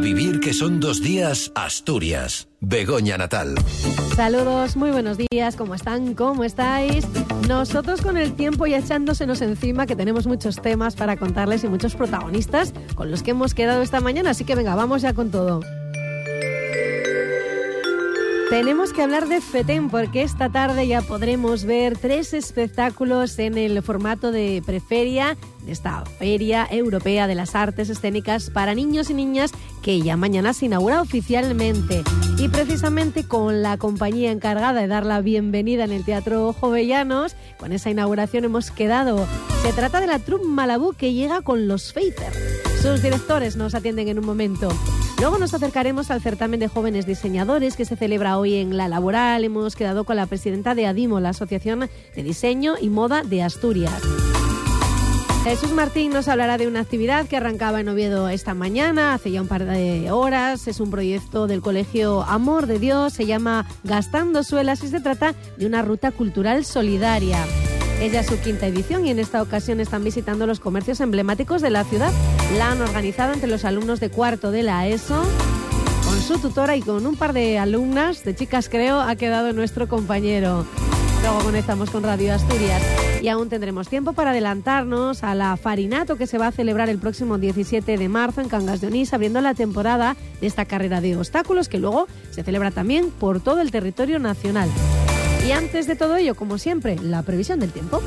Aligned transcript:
Vivir 0.00 0.40
que 0.40 0.54
son 0.54 0.80
dos 0.80 1.02
días, 1.02 1.52
Asturias. 1.54 2.48
Begoña 2.60 3.18
Natal. 3.18 3.54
Saludos, 4.16 4.76
muy 4.76 4.90
buenos 4.90 5.18
días, 5.18 5.56
¿cómo 5.56 5.74
están? 5.74 6.14
¿Cómo 6.14 6.44
estáis? 6.44 7.06
Nosotros 7.48 8.00
con 8.00 8.16
el 8.16 8.32
tiempo 8.32 8.66
y 8.66 8.74
echándosenos 8.74 9.42
encima 9.42 9.86
que 9.86 9.96
tenemos 9.96 10.26
muchos 10.26 10.56
temas 10.62 10.96
para 10.96 11.16
contarles 11.16 11.64
y 11.64 11.68
muchos 11.68 11.94
protagonistas 11.94 12.72
con 12.94 13.10
los 13.10 13.22
que 13.22 13.32
hemos 13.32 13.54
quedado 13.54 13.82
esta 13.82 14.00
mañana, 14.00 14.30
así 14.30 14.44
que 14.44 14.54
venga, 14.54 14.74
vamos 14.74 15.02
ya 15.02 15.12
con 15.12 15.30
todo. 15.30 15.60
Tenemos 18.50 18.92
que 18.92 19.00
hablar 19.00 19.28
de 19.28 19.40
FETEM 19.40 19.90
porque 19.90 20.22
esta 20.22 20.50
tarde 20.50 20.88
ya 20.88 21.02
podremos 21.02 21.64
ver 21.64 21.96
tres 21.96 22.34
espectáculos 22.34 23.38
en 23.38 23.56
el 23.56 23.80
formato 23.80 24.32
de 24.32 24.60
preferia 24.66 25.36
de 25.64 25.70
esta 25.70 26.04
Feria 26.04 26.66
Europea 26.68 27.28
de 27.28 27.36
las 27.36 27.54
Artes 27.54 27.90
Escénicas 27.90 28.50
para 28.50 28.74
niños 28.74 29.08
y 29.08 29.14
niñas 29.14 29.52
que 29.82 30.00
ya 30.00 30.16
mañana 30.16 30.52
se 30.52 30.66
inaugura 30.66 31.00
oficialmente. 31.00 32.02
Y 32.38 32.48
precisamente 32.48 33.22
con 33.22 33.62
la 33.62 33.78
compañía 33.78 34.32
encargada 34.32 34.80
de 34.80 34.88
dar 34.88 35.06
la 35.06 35.20
bienvenida 35.20 35.84
en 35.84 35.92
el 35.92 36.04
Teatro 36.04 36.52
Jovellanos, 36.52 37.36
con 37.56 37.72
esa 37.72 37.90
inauguración 37.90 38.44
hemos 38.44 38.72
quedado. 38.72 39.28
Se 39.62 39.72
trata 39.72 40.00
de 40.00 40.08
la 40.08 40.18
Troupe 40.18 40.46
Malabú 40.46 40.92
que 40.92 41.12
llega 41.12 41.42
con 41.42 41.68
los 41.68 41.92
Pfeiffer. 41.92 42.32
Sus 42.82 43.00
directores 43.00 43.54
nos 43.54 43.76
atienden 43.76 44.08
en 44.08 44.18
un 44.18 44.26
momento. 44.26 44.70
Luego 45.20 45.38
nos 45.38 45.52
acercaremos 45.52 46.10
al 46.10 46.22
certamen 46.22 46.60
de 46.60 46.68
jóvenes 46.68 47.04
diseñadores 47.04 47.76
que 47.76 47.84
se 47.84 47.94
celebra 47.94 48.38
hoy 48.38 48.54
en 48.54 48.78
La 48.78 48.88
Laboral. 48.88 49.44
Hemos 49.44 49.76
quedado 49.76 50.04
con 50.04 50.16
la 50.16 50.24
presidenta 50.24 50.74
de 50.74 50.86
ADIMO, 50.86 51.20
la 51.20 51.28
Asociación 51.28 51.90
de 52.16 52.22
Diseño 52.22 52.76
y 52.80 52.88
Moda 52.88 53.22
de 53.22 53.42
Asturias. 53.42 54.00
Jesús 55.44 55.72
Martín 55.72 56.12
nos 56.12 56.26
hablará 56.28 56.56
de 56.56 56.66
una 56.66 56.80
actividad 56.80 57.26
que 57.26 57.36
arrancaba 57.36 57.80
en 57.80 57.90
Oviedo 57.90 58.30
esta 58.30 58.54
mañana, 58.54 59.12
hace 59.12 59.30
ya 59.30 59.42
un 59.42 59.48
par 59.48 59.66
de 59.66 60.10
horas. 60.10 60.66
Es 60.66 60.80
un 60.80 60.90
proyecto 60.90 61.46
del 61.46 61.60
Colegio 61.60 62.22
Amor 62.22 62.66
de 62.66 62.78
Dios, 62.78 63.12
se 63.12 63.26
llama 63.26 63.66
Gastando 63.84 64.42
Suelas 64.42 64.82
y 64.84 64.88
se 64.88 65.00
trata 65.00 65.34
de 65.58 65.66
una 65.66 65.82
ruta 65.82 66.12
cultural 66.12 66.64
solidaria. 66.64 67.44
Es 68.00 68.12
ya 68.12 68.22
su 68.22 68.40
quinta 68.40 68.66
edición 68.66 69.04
y 69.04 69.10
en 69.10 69.18
esta 69.18 69.42
ocasión 69.42 69.78
están 69.78 70.02
visitando 70.02 70.46
los 70.46 70.58
comercios 70.58 71.00
emblemáticos 71.00 71.60
de 71.60 71.68
la 71.68 71.84
ciudad. 71.84 72.10
La 72.56 72.70
han 72.70 72.80
organizado 72.80 73.34
entre 73.34 73.50
los 73.50 73.66
alumnos 73.66 74.00
de 74.00 74.08
cuarto 74.08 74.50
de 74.50 74.62
la 74.62 74.88
ESO. 74.88 75.22
Con 76.06 76.18
su 76.22 76.38
tutora 76.38 76.76
y 76.76 76.80
con 76.80 77.06
un 77.06 77.16
par 77.16 77.34
de 77.34 77.58
alumnas, 77.58 78.24
de 78.24 78.34
chicas 78.34 78.70
creo, 78.70 79.00
ha 79.00 79.16
quedado 79.16 79.52
nuestro 79.52 79.86
compañero. 79.86 80.64
Luego 81.20 81.40
conectamos 81.40 81.90
con 81.90 82.02
Radio 82.02 82.32
Asturias 82.34 82.82
y 83.20 83.28
aún 83.28 83.50
tendremos 83.50 83.88
tiempo 83.88 84.14
para 84.14 84.30
adelantarnos 84.30 85.22
a 85.22 85.34
la 85.34 85.58
Farinato 85.58 86.16
que 86.16 86.26
se 86.26 86.38
va 86.38 86.46
a 86.46 86.52
celebrar 86.52 86.88
el 86.88 86.98
próximo 86.98 87.36
17 87.36 87.98
de 87.98 88.08
marzo 88.08 88.40
en 88.40 88.48
Cangas 88.48 88.80
de 88.80 88.86
Onís, 88.86 89.12
abriendo 89.12 89.42
la 89.42 89.52
temporada 89.52 90.16
de 90.40 90.46
esta 90.46 90.64
carrera 90.64 91.02
de 91.02 91.18
obstáculos 91.18 91.68
que 91.68 91.78
luego 91.78 92.06
se 92.30 92.42
celebra 92.42 92.70
también 92.70 93.10
por 93.10 93.40
todo 93.40 93.60
el 93.60 93.70
territorio 93.70 94.18
nacional. 94.18 94.70
Y 95.46 95.52
antes 95.52 95.86
de 95.86 95.96
todo 95.96 96.16
ello, 96.16 96.34
como 96.34 96.58
siempre, 96.58 96.96
la 96.96 97.22
previsión 97.22 97.60
del 97.60 97.72
tiempo. 97.72 98.02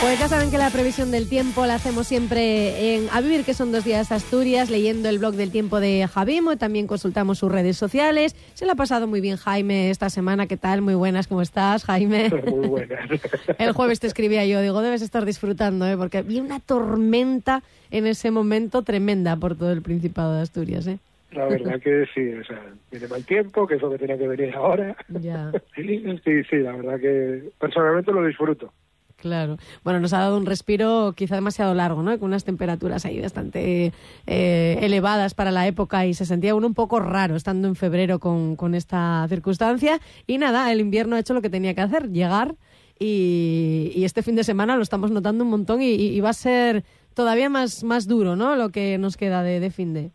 Pues 0.00 0.20
ya 0.20 0.28
saben 0.28 0.50
que 0.50 0.58
la 0.58 0.70
previsión 0.70 1.10
del 1.10 1.28
tiempo 1.28 1.66
la 1.66 1.74
hacemos 1.74 2.06
siempre 2.06 2.94
en 2.94 3.08
A 3.12 3.20
Vivir, 3.20 3.44
que 3.44 3.52
son 3.52 3.72
dos 3.72 3.84
días 3.84 4.10
Asturias, 4.10 4.70
leyendo 4.70 5.08
el 5.08 5.18
blog 5.18 5.34
del 5.34 5.50
tiempo 5.50 5.80
de 5.80 6.08
Javimo. 6.08 6.56
También 6.56 6.86
consultamos 6.86 7.38
sus 7.38 7.50
redes 7.50 7.76
sociales. 7.76 8.36
Se 8.54 8.64
le 8.64 8.72
ha 8.72 8.74
pasado 8.74 9.06
muy 9.06 9.20
bien 9.20 9.36
Jaime 9.36 9.90
esta 9.90 10.08
semana. 10.08 10.46
¿Qué 10.46 10.56
tal? 10.56 10.82
Muy 10.82 10.94
buenas, 10.94 11.26
¿cómo 11.26 11.42
estás, 11.42 11.84
Jaime? 11.84 12.30
Muy 12.46 12.68
buenas. 12.68 13.00
El 13.58 13.72
jueves 13.72 14.00
te 14.00 14.06
escribía 14.06 14.46
yo, 14.46 14.60
digo, 14.60 14.80
debes 14.82 15.02
estar 15.02 15.24
disfrutando, 15.26 15.86
¿eh? 15.86 15.96
porque 15.96 16.22
vi 16.22 16.38
una 16.40 16.60
tormenta 16.60 17.62
en 17.90 18.06
ese 18.06 18.30
momento 18.30 18.82
tremenda 18.82 19.36
por 19.36 19.56
todo 19.56 19.72
el 19.72 19.82
Principado 19.82 20.34
de 20.34 20.42
Asturias. 20.42 20.86
¿eh? 20.86 21.00
La 21.32 21.46
verdad 21.46 21.80
que 21.80 22.06
sí, 22.14 22.32
o 22.32 22.44
sea, 22.44 22.62
viene 22.90 23.06
mal 23.08 23.24
tiempo, 23.24 23.66
que 23.66 23.74
es 23.74 23.82
lo 23.82 23.90
que 23.90 23.98
tenía 23.98 24.16
que 24.16 24.28
venir 24.28 24.54
ahora. 24.54 24.96
Ya. 25.08 25.52
Sí, 25.76 26.44
sí, 26.50 26.56
la 26.56 26.72
verdad 26.72 26.98
que 26.98 27.50
personalmente 27.58 28.12
lo 28.12 28.24
disfruto. 28.24 28.72
Claro. 29.18 29.56
Bueno, 29.82 29.98
nos 29.98 30.12
ha 30.12 30.18
dado 30.18 30.36
un 30.36 30.46
respiro 30.46 31.12
quizá 31.16 31.34
demasiado 31.34 31.74
largo, 31.74 32.02
¿no? 32.04 32.16
Con 32.18 32.28
unas 32.28 32.44
temperaturas 32.44 33.04
ahí 33.04 33.20
bastante 33.20 33.92
eh, 34.26 34.78
elevadas 34.80 35.34
para 35.34 35.50
la 35.50 35.66
época 35.66 36.06
y 36.06 36.14
se 36.14 36.24
sentía 36.24 36.54
uno 36.54 36.68
un 36.68 36.74
poco 36.74 37.00
raro 37.00 37.34
estando 37.34 37.66
en 37.66 37.74
febrero 37.74 38.20
con, 38.20 38.54
con 38.54 38.76
esta 38.76 39.26
circunstancia. 39.28 40.00
Y 40.28 40.38
nada, 40.38 40.70
el 40.70 40.80
invierno 40.80 41.16
ha 41.16 41.18
hecho 41.18 41.34
lo 41.34 41.42
que 41.42 41.50
tenía 41.50 41.74
que 41.74 41.80
hacer, 41.80 42.10
llegar. 42.10 42.54
Y, 43.00 43.92
y 43.94 44.04
este 44.04 44.22
fin 44.22 44.36
de 44.36 44.44
semana 44.44 44.76
lo 44.76 44.82
estamos 44.82 45.10
notando 45.10 45.42
un 45.42 45.50
montón 45.50 45.82
y, 45.82 45.94
y, 45.94 46.20
va 46.20 46.30
a 46.30 46.32
ser 46.32 46.84
todavía 47.14 47.48
más, 47.48 47.82
más 47.82 48.06
duro, 48.06 48.36
¿no? 48.36 48.54
Lo 48.54 48.70
que 48.70 48.98
nos 48.98 49.16
queda 49.16 49.42
de, 49.42 49.58
de 49.58 49.70
fin 49.70 49.94
de. 49.94 50.12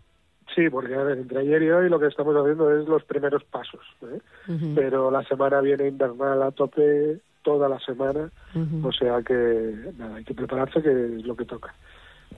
Sí, 0.55 0.69
porque 0.69 0.93
a 0.95 1.03
ver, 1.03 1.17
entre 1.17 1.39
ayer 1.39 1.63
y 1.63 1.71
hoy 1.71 1.89
lo 1.89 1.99
que 1.99 2.07
estamos 2.07 2.35
haciendo 2.35 2.71
es 2.75 2.87
los 2.87 3.03
primeros 3.03 3.43
pasos. 3.45 3.81
¿eh? 4.03 4.19
Uh 4.47 4.51
-huh. 4.51 4.75
Pero 4.75 5.09
la 5.09 5.23
semana 5.23 5.61
viene 5.61 5.87
invernal 5.87 6.43
a 6.43 6.51
tope 6.51 7.19
toda 7.41 7.67
la 7.67 7.79
semana, 7.79 8.29
uh 8.55 8.59
-huh. 8.59 8.85
o 8.87 8.91
sea 8.91 9.21
que 9.21 9.91
nada, 9.97 10.15
hay 10.17 10.23
que 10.23 10.33
prepararse 10.33 10.81
que 10.81 10.89
es 10.91 11.25
lo 11.25 11.35
que 11.35 11.45
toca. 11.45 11.73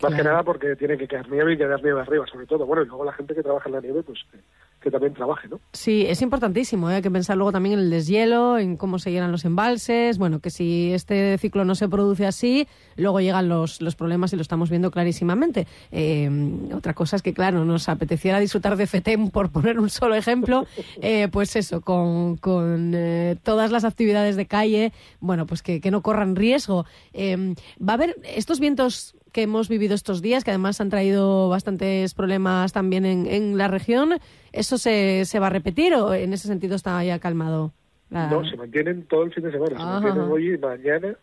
Más 0.02 0.10
claro. 0.10 0.16
que 0.16 0.24
nada 0.24 0.44
porque 0.44 0.76
tiene 0.76 0.98
que 0.98 1.08
quedar 1.08 1.30
nieve 1.30 1.54
y 1.54 1.58
quedar 1.58 1.82
nieve 1.84 2.02
arriba, 2.02 2.26
sobre 2.28 2.46
todo. 2.46 2.66
Bueno, 2.66 2.84
y 2.84 2.88
luego 2.88 3.06
la 3.06 3.14
gente 3.14 3.34
que 3.34 3.44
trabaja 3.44 3.70
en 3.70 3.76
la 3.76 3.82
nieve, 3.82 4.04
pues 4.04 4.20
que, 4.32 4.40
que 4.82 4.92
también 4.92 5.14
trabaje, 5.14 5.48
¿no? 5.48 5.60
Sí, 5.74 6.06
es 6.08 6.22
importantísimo, 6.22 6.92
¿eh? 6.92 6.96
hay 6.96 7.02
que 7.02 7.10
pensar 7.10 7.38
luego 7.38 7.52
también 7.52 7.74
en 7.74 7.86
el 7.86 7.90
deshielo, 7.90 8.58
en 8.58 8.78
cómo 8.78 9.00
se 9.00 9.12
llenan 9.12 9.32
los 9.32 9.46
embalses. 9.46 10.18
Bueno, 10.18 10.40
que 10.40 10.50
si 10.50 10.94
este 10.94 11.38
ciclo 11.38 11.66
no 11.66 11.76
se 11.76 11.90
produce 11.90 12.26
así, 12.26 12.68
luego 12.96 13.20
llegan 13.20 13.50
los, 13.50 13.82
los 13.82 13.96
problemas 13.96 14.32
y 14.34 14.36
lo 14.36 14.42
estamos 14.42 14.70
viendo 14.70 14.92
clarísimamente. 14.92 15.66
Eh, 15.92 16.30
otra 16.74 16.94
cosa 16.94 17.16
es 17.16 17.22
que, 17.22 17.34
claro, 17.34 17.66
nos 17.66 17.90
apeteciera 17.90 18.40
disfrutar 18.40 18.76
de 18.76 18.86
FETEM, 18.86 19.30
por 19.32 19.50
poner 19.52 19.80
un 19.80 19.90
solo 19.90 20.16
ejemplo, 20.16 20.68
eh, 21.02 21.30
pues 21.32 21.56
eso, 21.56 21.82
con, 21.82 22.38
con 22.38 22.92
eh, 22.94 23.38
todas 23.44 23.72
las 23.72 23.86
actividades 23.86 24.36
de 24.36 24.46
calle, 24.46 24.92
bueno, 25.20 25.46
pues 25.48 25.64
que, 25.64 25.82
que 25.82 25.90
no 25.90 26.02
corran 26.02 26.36
riesgo. 26.36 26.86
Eh, 27.14 27.56
va 27.82 27.94
a 27.94 27.96
haber 27.96 28.18
estos 28.24 28.60
vientos 28.60 29.16
que 29.36 29.42
hemos 29.42 29.68
vivido 29.68 29.96
estos 29.96 30.22
días, 30.22 30.46
que 30.46 30.52
además 30.52 30.80
han 30.80 30.90
traído 30.90 31.50
bastantes 31.50 32.14
problemas 32.14 32.72
también 32.72 33.06
en, 33.06 33.28
en 33.28 33.58
la 33.58 33.68
región, 33.68 34.14
¿eso 34.54 34.78
se, 34.78 35.26
se, 35.26 35.40
va 35.40 35.48
a 35.48 35.50
repetir 35.50 35.94
o 35.94 36.14
en 36.14 36.32
ese 36.32 36.48
sentido 36.48 36.78
está 36.78 37.04
ya 37.04 37.20
calmado? 37.20 37.74
La... 38.10 38.30
No, 38.30 38.50
se 38.50 38.56
mantienen 38.56 39.04
todo 39.04 39.24
el 39.24 39.34
fin 39.34 39.44
de 39.44 39.52
semana, 39.52 39.76
se 39.76 39.84
Ajá. 39.84 40.00
mantienen 40.00 40.32
hoy 40.32 40.54
y 40.54 40.58
mañana, 40.58 41.18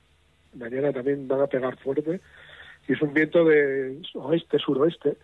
mañana 0.55 0.93
también 0.93 1.27
van 1.27 1.41
a 1.41 1.47
pegar 1.47 1.79
fuerte, 1.79 2.21
y 2.87 2.93
es 2.93 3.01
un 3.01 3.15
viento 3.15 3.47
de 3.47 4.03
oeste-suroeste, 4.13 5.17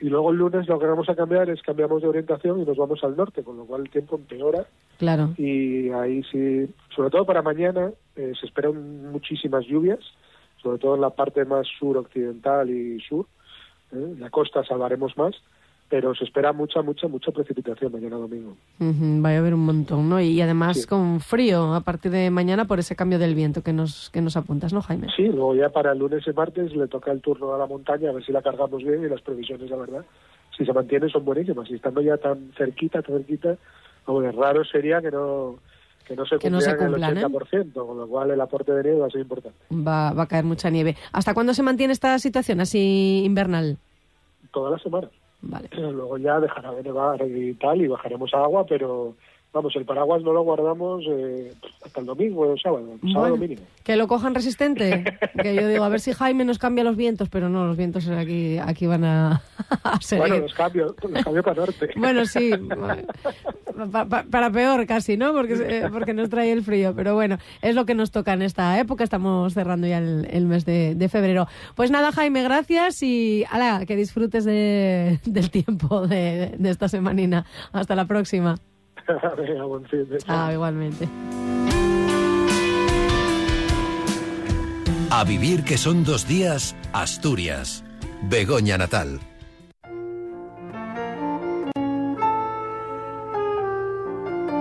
y 0.00 0.08
luego 0.08 0.30
el 0.30 0.36
lunes 0.36 0.68
lo 0.68 0.78
que 0.78 0.86
vamos 0.86 1.08
a 1.08 1.16
cambiar 1.16 1.50
es 1.50 1.60
cambiamos 1.62 2.00
de 2.00 2.06
orientación 2.06 2.60
y 2.60 2.64
nos 2.64 2.76
vamos 2.76 3.02
al 3.02 3.16
norte, 3.16 3.42
con 3.42 3.56
lo 3.56 3.64
cual 3.64 3.80
el 3.82 3.90
tiempo 3.90 4.14
empeora. 4.14 4.66
Claro. 4.98 5.34
Y 5.36 5.90
ahí 5.90 6.22
sí, 6.30 6.72
sobre 6.94 7.10
todo 7.10 7.26
para 7.26 7.42
mañana, 7.42 7.90
eh, 8.14 8.32
se 8.38 8.46
esperan 8.46 9.10
muchísimas 9.10 9.66
lluvias, 9.66 9.98
sobre 10.62 10.78
todo 10.78 10.94
en 10.94 11.00
la 11.00 11.10
parte 11.10 11.44
más 11.44 11.66
suroccidental 11.78 12.70
y 12.70 13.00
sur. 13.00 13.26
¿eh? 13.92 14.14
La 14.18 14.30
costa 14.30 14.64
salvaremos 14.64 15.16
más, 15.16 15.34
pero 15.88 16.14
se 16.14 16.24
espera 16.24 16.52
mucha, 16.52 16.82
mucha, 16.82 17.08
mucha 17.08 17.32
precipitación 17.32 17.92
mañana 17.92 18.16
domingo. 18.16 18.56
Uh 18.78 18.84
-huh, 18.84 19.22
vaya 19.22 19.38
a 19.38 19.40
haber 19.40 19.54
un 19.54 19.64
montón, 19.64 20.08
¿no? 20.08 20.20
Y 20.20 20.40
además 20.40 20.82
sí. 20.82 20.86
con 20.86 21.20
frío 21.20 21.74
a 21.74 21.80
partir 21.80 22.12
de 22.12 22.30
mañana 22.30 22.66
por 22.66 22.78
ese 22.78 22.94
cambio 22.94 23.18
del 23.18 23.34
viento 23.34 23.62
que 23.62 23.72
nos, 23.72 24.10
que 24.10 24.20
nos 24.20 24.36
apuntas, 24.36 24.72
¿no, 24.72 24.82
Jaime? 24.82 25.08
Sí, 25.16 25.24
luego 25.24 25.54
ya 25.56 25.70
para 25.70 25.92
el 25.92 25.98
lunes 25.98 26.24
y 26.26 26.32
martes 26.32 26.74
le 26.76 26.86
toca 26.86 27.10
el 27.10 27.20
turno 27.20 27.54
a 27.54 27.58
la 27.58 27.66
montaña, 27.66 28.10
a 28.10 28.12
ver 28.12 28.24
si 28.24 28.32
la 28.32 28.42
cargamos 28.42 28.82
bien 28.84 29.02
y 29.04 29.08
las 29.08 29.20
previsiones, 29.22 29.68
la 29.68 29.76
verdad, 29.76 30.04
si 30.56 30.64
se 30.64 30.72
mantiene 30.72 31.08
son 31.08 31.24
buenísimas. 31.24 31.68
Y 31.70 31.74
estando 31.74 32.00
ya 32.00 32.16
tan 32.16 32.52
cerquita, 32.56 33.02
tan 33.02 33.16
cerquita, 33.18 33.56
hombre, 34.06 34.30
raro 34.30 34.64
sería 34.64 35.00
que 35.00 35.10
no 35.10 35.56
que 36.06 36.16
no 36.16 36.26
se 36.26 36.38
que 36.38 36.50
no 36.50 36.60
se 36.60 36.76
cumplan, 36.76 37.16
el 37.16 37.24
80%, 37.24 37.52
¿eh? 37.52 37.70
con 37.72 37.98
lo 37.98 38.08
cual 38.08 38.30
el 38.30 38.40
aporte 38.40 38.72
de 38.72 38.82
nieve 38.82 39.00
va 39.00 39.06
a 39.06 39.10
ser 39.10 39.20
importante. 39.20 39.58
Va, 39.72 40.12
va 40.12 40.24
a 40.24 40.26
caer 40.26 40.44
mucha 40.44 40.70
nieve. 40.70 40.96
¿Hasta 41.12 41.34
cuándo 41.34 41.54
se 41.54 41.62
mantiene 41.62 41.92
esta 41.92 42.18
situación 42.18 42.60
así 42.60 43.22
invernal? 43.24 43.78
Toda 44.52 44.70
la 44.70 44.78
semana. 44.78 45.08
Vale. 45.42 45.68
Luego 45.72 46.18
ya 46.18 46.38
dejará 46.38 46.72
de 46.72 46.82
nevar 46.82 47.22
y 47.26 47.54
tal 47.54 47.80
y 47.80 47.88
bajaremos 47.88 48.32
agua, 48.34 48.66
pero 48.66 49.14
vamos, 49.52 49.74
el 49.76 49.84
paraguas 49.84 50.22
no 50.22 50.32
lo 50.32 50.42
guardamos 50.42 51.04
eh, 51.08 51.52
hasta 51.84 52.00
el 52.00 52.06
domingo 52.06 52.42
o 52.42 52.52
el 52.52 52.60
sábado, 52.60 52.92
el 52.92 52.98
bueno, 52.98 53.14
sábado 53.14 53.36
mínimo. 53.36 53.62
Que 53.82 53.96
lo 53.96 54.06
cojan 54.06 54.34
resistente. 54.34 55.04
que 55.42 55.54
yo 55.54 55.68
digo, 55.68 55.84
a 55.84 55.88
ver 55.88 56.00
si 56.00 56.12
Jaime 56.12 56.44
nos 56.44 56.58
cambia 56.58 56.84
los 56.84 56.96
vientos, 56.96 57.28
pero 57.28 57.48
no, 57.48 57.66
los 57.66 57.76
vientos 57.76 58.08
aquí, 58.08 58.58
aquí 58.58 58.86
van 58.86 59.04
a, 59.04 59.42
a 59.82 60.00
seguir. 60.00 60.28
Bueno, 60.28 60.38
los 60.42 60.54
cambio, 60.54 60.94
los 61.02 61.24
cambio 61.24 61.42
para 61.42 61.56
norte. 61.56 61.90
bueno, 61.96 62.24
sí, 62.26 62.50
pa, 63.90 64.04
pa, 64.04 64.24
para 64.30 64.50
peor 64.50 64.86
casi, 64.86 65.16
¿no? 65.16 65.32
Porque, 65.32 65.54
eh, 65.54 65.88
porque 65.92 66.14
nos 66.14 66.30
trae 66.30 66.52
el 66.52 66.62
frío, 66.62 66.94
pero 66.94 67.14
bueno, 67.14 67.38
es 67.62 67.74
lo 67.74 67.86
que 67.86 67.94
nos 67.94 68.10
toca 68.10 68.32
en 68.32 68.42
esta 68.42 68.78
época, 68.78 69.04
estamos 69.04 69.54
cerrando 69.54 69.86
ya 69.86 69.98
el, 69.98 70.28
el 70.30 70.46
mes 70.46 70.64
de, 70.64 70.94
de, 70.94 71.08
febrero. 71.08 71.48
Pues 71.74 71.90
nada, 71.90 72.12
Jaime, 72.12 72.42
gracias 72.42 73.02
y 73.02 73.44
ala, 73.50 73.84
que 73.86 73.96
disfrutes 73.96 74.44
de, 74.44 75.18
del 75.24 75.50
tiempo 75.50 76.06
de, 76.06 76.54
de 76.56 76.70
esta 76.70 76.88
semanina. 76.88 77.46
Hasta 77.72 77.96
la 77.96 78.04
próxima. 78.04 78.56
Venga, 79.36 79.64
buen 79.64 79.84
fin 79.86 80.08
de 80.08 80.18
Ah, 80.28 80.50
igualmente. 80.52 81.08
A 85.10 85.24
vivir 85.24 85.64
que 85.64 85.76
son 85.76 86.04
dos 86.04 86.26
días, 86.28 86.76
Asturias. 86.92 87.84
Begoña 88.22 88.78
Natal. 88.78 89.18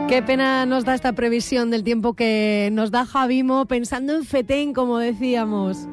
Qué 0.08 0.24
pena 0.24 0.66
nos 0.66 0.86
da 0.86 0.96
esta 0.96 1.14
previsión 1.14 1.70
del 1.70 1.84
tiempo 1.84 2.16
que 2.16 2.70
nos 2.72 2.90
da 2.90 3.06
Javimo 3.06 3.68
pensando 3.68 4.16
en 4.16 4.24
Fetén, 4.24 4.74
como 4.74 4.98
decíamos, 4.98 5.88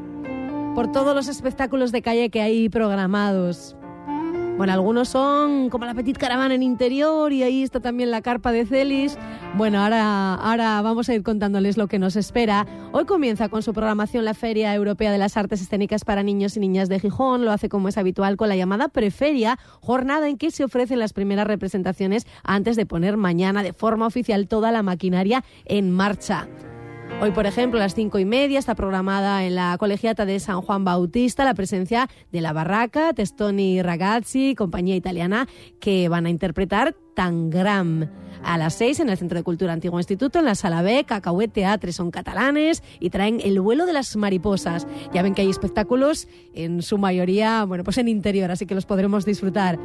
por 0.75 0.91
todos 0.91 1.15
los 1.15 1.29
espectáculos 1.29 1.93
de 1.93 2.01
calle 2.01 2.31
que 2.31 2.41
hay 2.41 2.71
programados. 2.71 3.77
Bueno, 4.57 4.73
algunos 4.73 5.11
son 5.11 5.69
como 5.69 5.85
la 5.85 5.93
Petit 5.93 6.17
Caravana 6.17 6.55
en 6.55 6.63
interior 6.63 7.31
y 7.31 7.43
ahí 7.43 7.63
está 7.63 7.81
también 7.81 8.11
la 8.11 8.23
carpa 8.23 8.53
de 8.53 8.65
Celis. 8.65 9.19
Bueno, 9.55 9.83
ahora, 9.83 10.35
ahora 10.35 10.81
vamos 10.81 11.11
a 11.11 11.15
ir 11.15 11.23
contándoles 11.23 11.77
lo 11.77 11.89
que 11.89 11.99
nos 11.99 12.17
espera. 12.17 12.67
Hoy 12.93 13.05
comienza 13.05 13.51
con 13.51 13.63
su 13.63 13.75
programación 13.75 14.25
la 14.25 14.33
Feria 14.33 14.75
Europea 14.75 15.13
de 15.13 15.19
las 15.19 15.37
Artes 15.37 15.61
Escénicas 15.61 16.07
para 16.07 16.23
Niños 16.23 16.57
y 16.57 16.61
Niñas 16.61 16.89
de 16.89 16.99
Gijón. 16.99 17.45
Lo 17.45 17.53
hace 17.53 17.69
como 17.69 17.89
es 17.89 17.99
habitual 17.99 18.39
con 18.39 18.49
la 18.49 18.57
llamada 18.57 18.89
Preferia, 18.89 19.59
jornada 19.83 20.27
en 20.27 20.39
que 20.39 20.51
se 20.51 20.65
ofrecen 20.65 21.01
las 21.01 21.13
primeras 21.13 21.47
representaciones 21.47 22.27
antes 22.43 22.77
de 22.77 22.87
poner 22.87 23.19
mañana 23.19 23.63
de 23.63 23.75
forma 23.75 24.07
oficial 24.07 24.49
toda 24.49 24.73
la 24.73 24.83
maquinaria 24.83 25.45
en 25.67 25.91
marcha. 25.91 26.49
Hoy, 27.19 27.31
por 27.31 27.47
ejemplo, 27.47 27.81
a 27.81 27.83
las 27.83 27.95
cinco 27.95 28.19
y 28.19 28.27
media 28.27 28.59
está 28.59 28.75
programada 28.75 29.45
en 29.45 29.55
la 29.55 29.77
colegiata 29.79 30.27
de 30.27 30.39
San 30.39 30.61
Juan 30.61 30.85
Bautista 30.85 31.47
la 31.47 31.55
presencia 31.55 32.11
de 32.31 32.43
la 32.43 32.53
Barraca, 32.53 33.15
Testoni 33.15 33.81
Ragazzi, 33.81 34.55
compañía 34.55 34.97
italiana, 34.97 35.49
que 35.81 36.11
van 36.11 36.27
a 36.27 36.31
interpretar 36.31 36.95
Tangram. 37.15 38.11
A 38.45 38.59
las 38.59 38.75
seis 38.75 39.01
en 39.01 39.09
el 39.09 39.17
Centro 39.17 39.39
de 39.39 39.45
Cultura 39.45 39.73
Antiguo 39.73 39.99
Instituto, 39.99 40.39
en 40.39 40.45
la 40.45 40.55
Sala 40.55 40.83
B, 40.83 41.05
Cacahuete 41.05 41.55
Teatre 41.55 41.93
son 41.93 42.11
catalanes 42.11 42.83
y 43.01 43.09
traen 43.09 43.41
El 43.43 43.61
vuelo 43.61 43.87
de 43.87 43.95
las 43.95 44.15
mariposas. 44.15 44.87
Ya 45.15 45.23
ven 45.23 45.35
que 45.35 45.41
hay 45.41 45.49
espectáculos 45.49 46.29
en 46.55 46.83
su 46.83 46.99
mayoría, 46.99 47.65
bueno, 47.65 47.83
pues 47.83 47.97
en 47.97 48.09
interior, 48.09 48.51
así 48.51 48.67
que 48.67 48.75
los 48.75 48.85
podremos 48.85 49.25
disfrutar. 49.25 49.79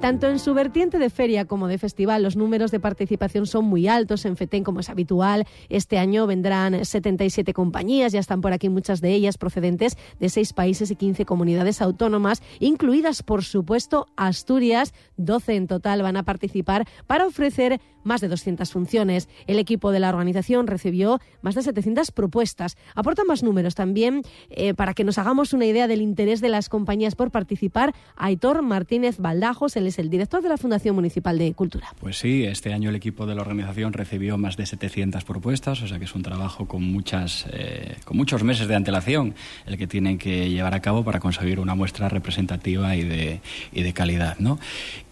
Tanto 0.00 0.28
en 0.28 0.38
su 0.38 0.54
vertiente 0.54 1.00
de 1.00 1.10
feria 1.10 1.44
como 1.44 1.66
de 1.66 1.76
festival, 1.76 2.22
los 2.22 2.36
números 2.36 2.70
de 2.70 2.78
participación 2.78 3.46
son 3.46 3.64
muy 3.64 3.88
altos 3.88 4.24
en 4.26 4.36
FETEN, 4.36 4.62
como 4.62 4.78
es 4.78 4.90
habitual. 4.90 5.44
Este 5.68 5.98
año 5.98 6.28
vendrán 6.28 6.84
77 6.84 7.52
compañías, 7.52 8.12
ya 8.12 8.20
están 8.20 8.40
por 8.40 8.52
aquí 8.52 8.68
muchas 8.68 9.00
de 9.00 9.12
ellas 9.12 9.38
procedentes 9.38 9.98
de 10.20 10.28
seis 10.28 10.52
países 10.52 10.92
y 10.92 10.96
15 10.96 11.24
comunidades 11.24 11.82
autónomas, 11.82 12.42
incluidas, 12.60 13.24
por 13.24 13.42
supuesto, 13.42 14.06
Asturias. 14.16 14.94
12 15.16 15.56
en 15.56 15.66
total 15.66 16.02
van 16.02 16.16
a 16.16 16.22
participar 16.22 16.86
para 17.08 17.26
ofrecer 17.26 17.80
más 18.04 18.20
de 18.20 18.28
200 18.28 18.70
funciones. 18.72 19.28
El 19.46 19.58
equipo 19.58 19.90
de 19.90 20.00
la 20.00 20.08
organización 20.08 20.66
recibió 20.66 21.20
más 21.42 21.54
de 21.54 21.62
700 21.62 22.10
propuestas. 22.12 22.76
Aporta 22.94 23.24
más 23.24 23.42
números 23.42 23.74
también 23.74 24.22
eh, 24.50 24.74
para 24.74 24.94
que 24.94 25.04
nos 25.04 25.18
hagamos 25.18 25.52
una 25.52 25.66
idea 25.66 25.86
del 25.86 26.02
interés 26.02 26.40
de 26.40 26.48
las 26.48 26.68
compañías 26.68 27.14
por 27.16 27.30
participar. 27.30 27.94
Aitor 28.16 28.62
Martínez 28.62 29.18
Baldajos, 29.18 29.76
el 29.76 29.86
es 29.88 29.98
el 29.98 30.10
director 30.10 30.42
de 30.42 30.48
la 30.48 30.56
Fundación 30.56 30.94
Municipal 30.94 31.38
de 31.38 31.52
Cultura. 31.54 31.88
Pues 32.00 32.18
sí, 32.18 32.44
este 32.44 32.72
año 32.72 32.90
el 32.90 32.96
equipo 32.96 33.26
de 33.26 33.34
la 33.34 33.42
organización 33.42 33.92
recibió 33.92 34.38
más 34.38 34.56
de 34.56 34.66
700 34.66 35.24
propuestas, 35.24 35.82
o 35.82 35.88
sea 35.88 35.98
que 35.98 36.04
es 36.04 36.14
un 36.14 36.22
trabajo 36.22 36.66
con, 36.66 36.82
muchas, 36.82 37.46
eh, 37.52 37.96
con 38.04 38.16
muchos 38.16 38.42
meses 38.42 38.68
de 38.68 38.74
antelación 38.74 39.34
el 39.66 39.76
que 39.76 39.86
tienen 39.86 40.18
que 40.18 40.50
llevar 40.50 40.74
a 40.74 40.80
cabo 40.80 41.04
para 41.04 41.20
conseguir 41.20 41.60
una 41.60 41.74
muestra 41.74 42.08
representativa 42.08 42.96
y 42.96 43.04
de, 43.04 43.40
y 43.72 43.82
de 43.82 43.92
calidad. 43.92 44.38
¿no? 44.38 44.58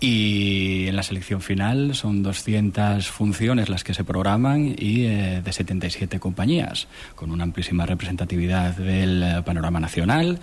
Y 0.01 0.87
en 0.87 0.97
la 0.97 1.03
selección 1.03 1.41
final 1.41 1.95
son 1.95 2.23
200 2.23 3.07
funciones 3.09 3.69
las 3.69 3.85
que 3.85 3.95
se 3.95 4.05
programan 4.05 4.75
y 4.79 5.07
eh, 5.07 5.43
de 5.45 5.53
77 5.53 6.21
compañías, 6.21 6.89
con 7.15 7.31
una 7.31 7.45
amplísima 7.45 7.87
representatividad 7.87 8.77
del 8.77 9.43
panorama 9.45 9.81
nacional. 9.81 10.41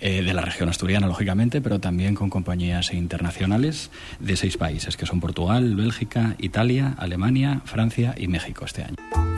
Eh, 0.00 0.22
de 0.22 0.34
la 0.34 0.42
región 0.42 0.68
asturiana, 0.68 1.06
lógicamente, 1.06 1.62
pero 1.62 1.78
también 1.78 2.14
con 2.14 2.28
compañías 2.28 2.92
internacionales 2.92 3.73
de 4.20 4.36
seis 4.36 4.56
países, 4.56 4.96
que 4.96 5.06
son 5.06 5.20
Portugal, 5.20 5.74
Bélgica, 5.74 6.36
Italia, 6.38 6.94
Alemania, 6.98 7.62
Francia 7.64 8.14
y 8.16 8.28
México 8.28 8.64
este 8.64 8.84
año. 8.84 9.33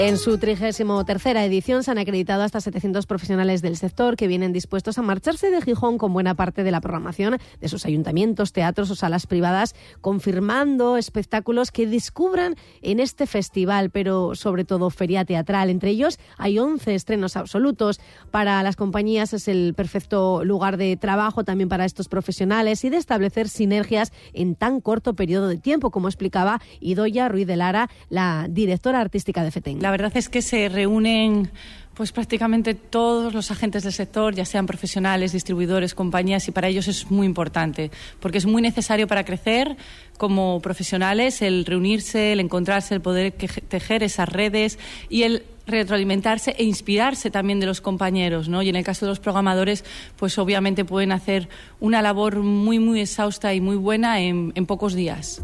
En 0.00 0.16
su 0.16 0.38
trigésimo 0.38 1.04
tercera 1.04 1.44
edición 1.44 1.82
se 1.82 1.90
han 1.90 1.98
acreditado 1.98 2.44
hasta 2.44 2.60
700 2.60 3.06
profesionales 3.06 3.62
del 3.62 3.76
sector 3.76 4.14
que 4.16 4.28
vienen 4.28 4.52
dispuestos 4.52 4.96
a 4.96 5.02
marcharse 5.02 5.50
de 5.50 5.60
Gijón 5.60 5.98
con 5.98 6.12
buena 6.12 6.34
parte 6.34 6.62
de 6.62 6.70
la 6.70 6.80
programación 6.80 7.38
de 7.60 7.68
sus 7.68 7.84
ayuntamientos, 7.84 8.52
teatros 8.52 8.92
o 8.92 8.94
salas 8.94 9.26
privadas, 9.26 9.74
confirmando 10.00 10.96
espectáculos 10.98 11.72
que 11.72 11.88
descubran 11.88 12.54
en 12.80 13.00
este 13.00 13.26
festival, 13.26 13.90
pero 13.90 14.36
sobre 14.36 14.64
todo 14.64 14.88
feria 14.90 15.24
teatral. 15.24 15.68
Entre 15.68 15.90
ellos 15.90 16.20
hay 16.36 16.60
11 16.60 16.94
estrenos 16.94 17.36
absolutos. 17.36 18.00
Para 18.30 18.62
las 18.62 18.76
compañías 18.76 19.32
es 19.32 19.48
el 19.48 19.74
perfecto 19.74 20.44
lugar 20.44 20.76
de 20.76 20.96
trabajo 20.96 21.42
también 21.42 21.68
para 21.68 21.84
estos 21.84 22.08
profesionales 22.08 22.84
y 22.84 22.90
de 22.90 22.98
establecer 22.98 23.48
sinergias 23.48 24.12
en 24.32 24.54
tan 24.54 24.80
corto 24.80 25.14
periodo 25.14 25.48
de 25.48 25.58
tiempo, 25.58 25.90
como 25.90 26.06
explicaba 26.06 26.60
Idoya 26.78 27.28
Ruiz 27.28 27.48
de 27.48 27.56
Lara, 27.56 27.90
la 28.10 28.46
directora 28.48 29.00
artística 29.00 29.42
de 29.42 29.50
FETEN. 29.50 29.77
La 29.78 29.90
verdad 29.90 30.12
es 30.16 30.28
que 30.28 30.42
se 30.42 30.68
reúnen 30.68 31.50
pues 31.94 32.12
prácticamente 32.12 32.74
todos 32.74 33.34
los 33.34 33.50
agentes 33.50 33.82
del 33.82 33.92
sector, 33.92 34.32
ya 34.32 34.44
sean 34.44 34.66
profesionales, 34.66 35.32
distribuidores, 35.32 35.96
compañías, 35.96 36.46
y 36.46 36.52
para 36.52 36.68
ellos 36.68 36.86
es 36.86 37.10
muy 37.10 37.26
importante, 37.26 37.90
porque 38.20 38.38
es 38.38 38.46
muy 38.46 38.62
necesario 38.62 39.08
para 39.08 39.24
crecer 39.24 39.76
como 40.16 40.60
profesionales 40.60 41.42
el 41.42 41.64
reunirse, 41.64 42.32
el 42.32 42.38
encontrarse, 42.38 42.94
el 42.94 43.00
poder 43.00 43.32
tejer 43.32 44.04
esas 44.04 44.28
redes 44.28 44.78
y 45.08 45.24
el 45.24 45.42
retroalimentarse 45.68 46.54
e 46.58 46.64
inspirarse 46.64 47.30
también 47.30 47.60
de 47.60 47.66
los 47.66 47.80
compañeros, 47.80 48.48
¿no? 48.48 48.62
Y 48.62 48.68
en 48.68 48.76
el 48.76 48.84
caso 48.84 49.06
de 49.06 49.10
los 49.10 49.20
programadores, 49.20 49.84
pues 50.16 50.38
obviamente 50.38 50.84
pueden 50.84 51.12
hacer 51.12 51.48
una 51.80 52.02
labor 52.02 52.38
muy, 52.38 52.78
muy 52.78 53.00
exhausta 53.00 53.54
y 53.54 53.60
muy 53.60 53.76
buena 53.76 54.20
en, 54.20 54.52
pocos 54.66 54.94
días. 54.94 55.42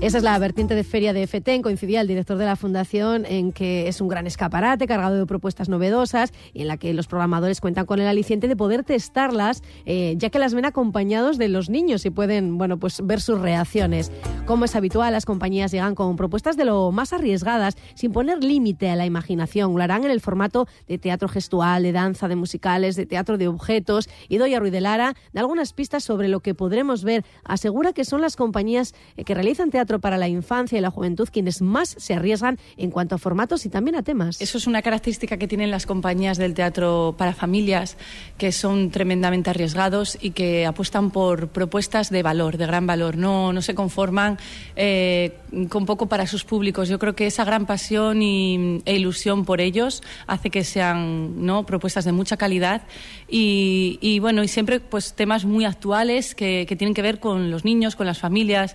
Esa 0.00 0.18
es 0.18 0.24
la 0.24 0.38
vertiente 0.38 0.74
de 0.74 0.84
feria 0.84 1.12
de 1.12 1.26
FETEN. 1.26 1.62
Coincidía 1.62 2.00
el 2.00 2.08
director 2.08 2.36
de 2.36 2.44
la 2.44 2.56
fundación 2.56 3.24
en 3.24 3.52
que 3.52 3.88
es 3.88 4.00
un 4.00 4.08
gran 4.08 4.26
escaparate 4.26 4.86
cargado 4.86 5.16
de 5.16 5.24
propuestas 5.24 5.68
novedosas 5.68 6.32
y 6.52 6.62
en 6.62 6.68
la 6.68 6.76
que 6.76 6.92
los 6.92 7.06
programadores 7.06 7.60
cuentan 7.60 7.86
con 7.86 8.00
el 8.00 8.06
aliciente 8.06 8.48
de 8.48 8.56
poder 8.56 8.84
testarlas, 8.84 9.62
eh, 9.86 10.14
ya 10.18 10.28
que 10.28 10.38
las 10.38 10.52
ven 10.52 10.64
acompañados 10.64 11.38
de 11.38 11.48
los 11.48 11.70
niños 11.70 12.04
y 12.04 12.10
pueden, 12.10 12.58
bueno, 12.58 12.78
pues 12.78 13.00
ver 13.04 13.20
sus 13.20 13.40
reacciones. 13.40 14.10
Como 14.44 14.64
es 14.64 14.76
habitual, 14.76 15.12
las 15.12 15.24
compañías 15.24 15.72
llegan 15.72 15.94
con 15.94 16.16
propuestas 16.16 16.56
de 16.56 16.64
lo 16.64 16.92
más 16.92 17.12
arriesgadas, 17.12 17.76
sin 17.94 18.12
poner 18.12 18.42
límite 18.42 18.90
a 18.90 18.96
la 18.96 19.06
imaginación. 19.06 19.65
Harán 19.86 20.04
en 20.04 20.10
el 20.10 20.20
formato 20.20 20.66
de 20.88 20.98
teatro 20.98 21.28
gestual, 21.28 21.82
de 21.82 21.92
danza, 21.92 22.28
de 22.28 22.36
musicales, 22.36 22.96
de 22.96 23.06
teatro 23.06 23.38
de 23.38 23.48
objetos. 23.48 24.08
Y 24.28 24.38
doy 24.38 24.54
a 24.54 24.60
Ruidelara 24.60 25.14
de 25.32 25.40
algunas 25.40 25.72
pistas 25.72 26.04
sobre 26.04 26.28
lo 26.28 26.40
que 26.40 26.54
podremos 26.54 27.04
ver. 27.04 27.24
Asegura 27.44 27.92
que 27.92 28.04
son 28.04 28.20
las 28.20 28.36
compañías 28.36 28.94
eh, 29.16 29.24
que 29.24 29.34
realizan 29.34 29.70
teatro 29.70 30.00
para 30.00 30.18
la 30.18 30.28
infancia 30.28 30.78
y 30.78 30.80
la 30.80 30.90
juventud 30.90 31.28
quienes 31.30 31.62
más 31.62 31.94
se 31.98 32.14
arriesgan 32.14 32.58
en 32.76 32.90
cuanto 32.90 33.14
a 33.14 33.18
formatos 33.18 33.66
y 33.66 33.68
también 33.68 33.96
a 33.96 34.02
temas. 34.02 34.40
Eso 34.40 34.58
es 34.58 34.66
una 34.66 34.82
característica 34.82 35.36
que 35.36 35.48
tienen 35.48 35.70
las 35.70 35.86
compañías 35.86 36.38
del 36.38 36.54
teatro 36.54 37.14
para 37.16 37.34
familias, 37.34 37.96
que 38.38 38.52
son 38.52 38.90
tremendamente 38.90 39.50
arriesgados 39.50 40.18
y 40.20 40.30
que 40.30 40.66
apuestan 40.66 41.10
por 41.10 41.48
propuestas 41.48 42.10
de 42.10 42.22
valor, 42.22 42.56
de 42.56 42.66
gran 42.66 42.86
valor. 42.86 43.16
No, 43.16 43.52
no 43.52 43.62
se 43.62 43.74
conforman 43.74 44.38
eh, 44.74 45.38
con 45.68 45.86
poco 45.86 46.06
para 46.06 46.26
sus 46.26 46.44
públicos. 46.44 46.88
Yo 46.88 46.98
creo 46.98 47.14
que 47.14 47.26
esa 47.26 47.44
gran 47.44 47.66
pasión 47.66 48.22
y, 48.22 48.82
e 48.84 48.96
ilusión 48.96 49.44
por 49.44 49.55
ellos 49.60 50.02
hace 50.26 50.50
que 50.50 50.64
sean 50.64 51.44
¿no? 51.44 51.66
propuestas 51.66 52.04
de 52.04 52.12
mucha 52.12 52.36
calidad 52.36 52.82
y, 53.28 53.98
y 54.00 54.18
bueno, 54.18 54.42
y 54.42 54.48
siempre 54.48 54.80
pues 54.80 55.14
temas 55.14 55.44
muy 55.44 55.64
actuales 55.64 56.34
que, 56.34 56.66
que 56.68 56.76
tienen 56.76 56.94
que 56.94 57.02
ver 57.02 57.20
con 57.20 57.50
los 57.50 57.64
niños, 57.64 57.96
con 57.96 58.06
las 58.06 58.18
familias. 58.18 58.74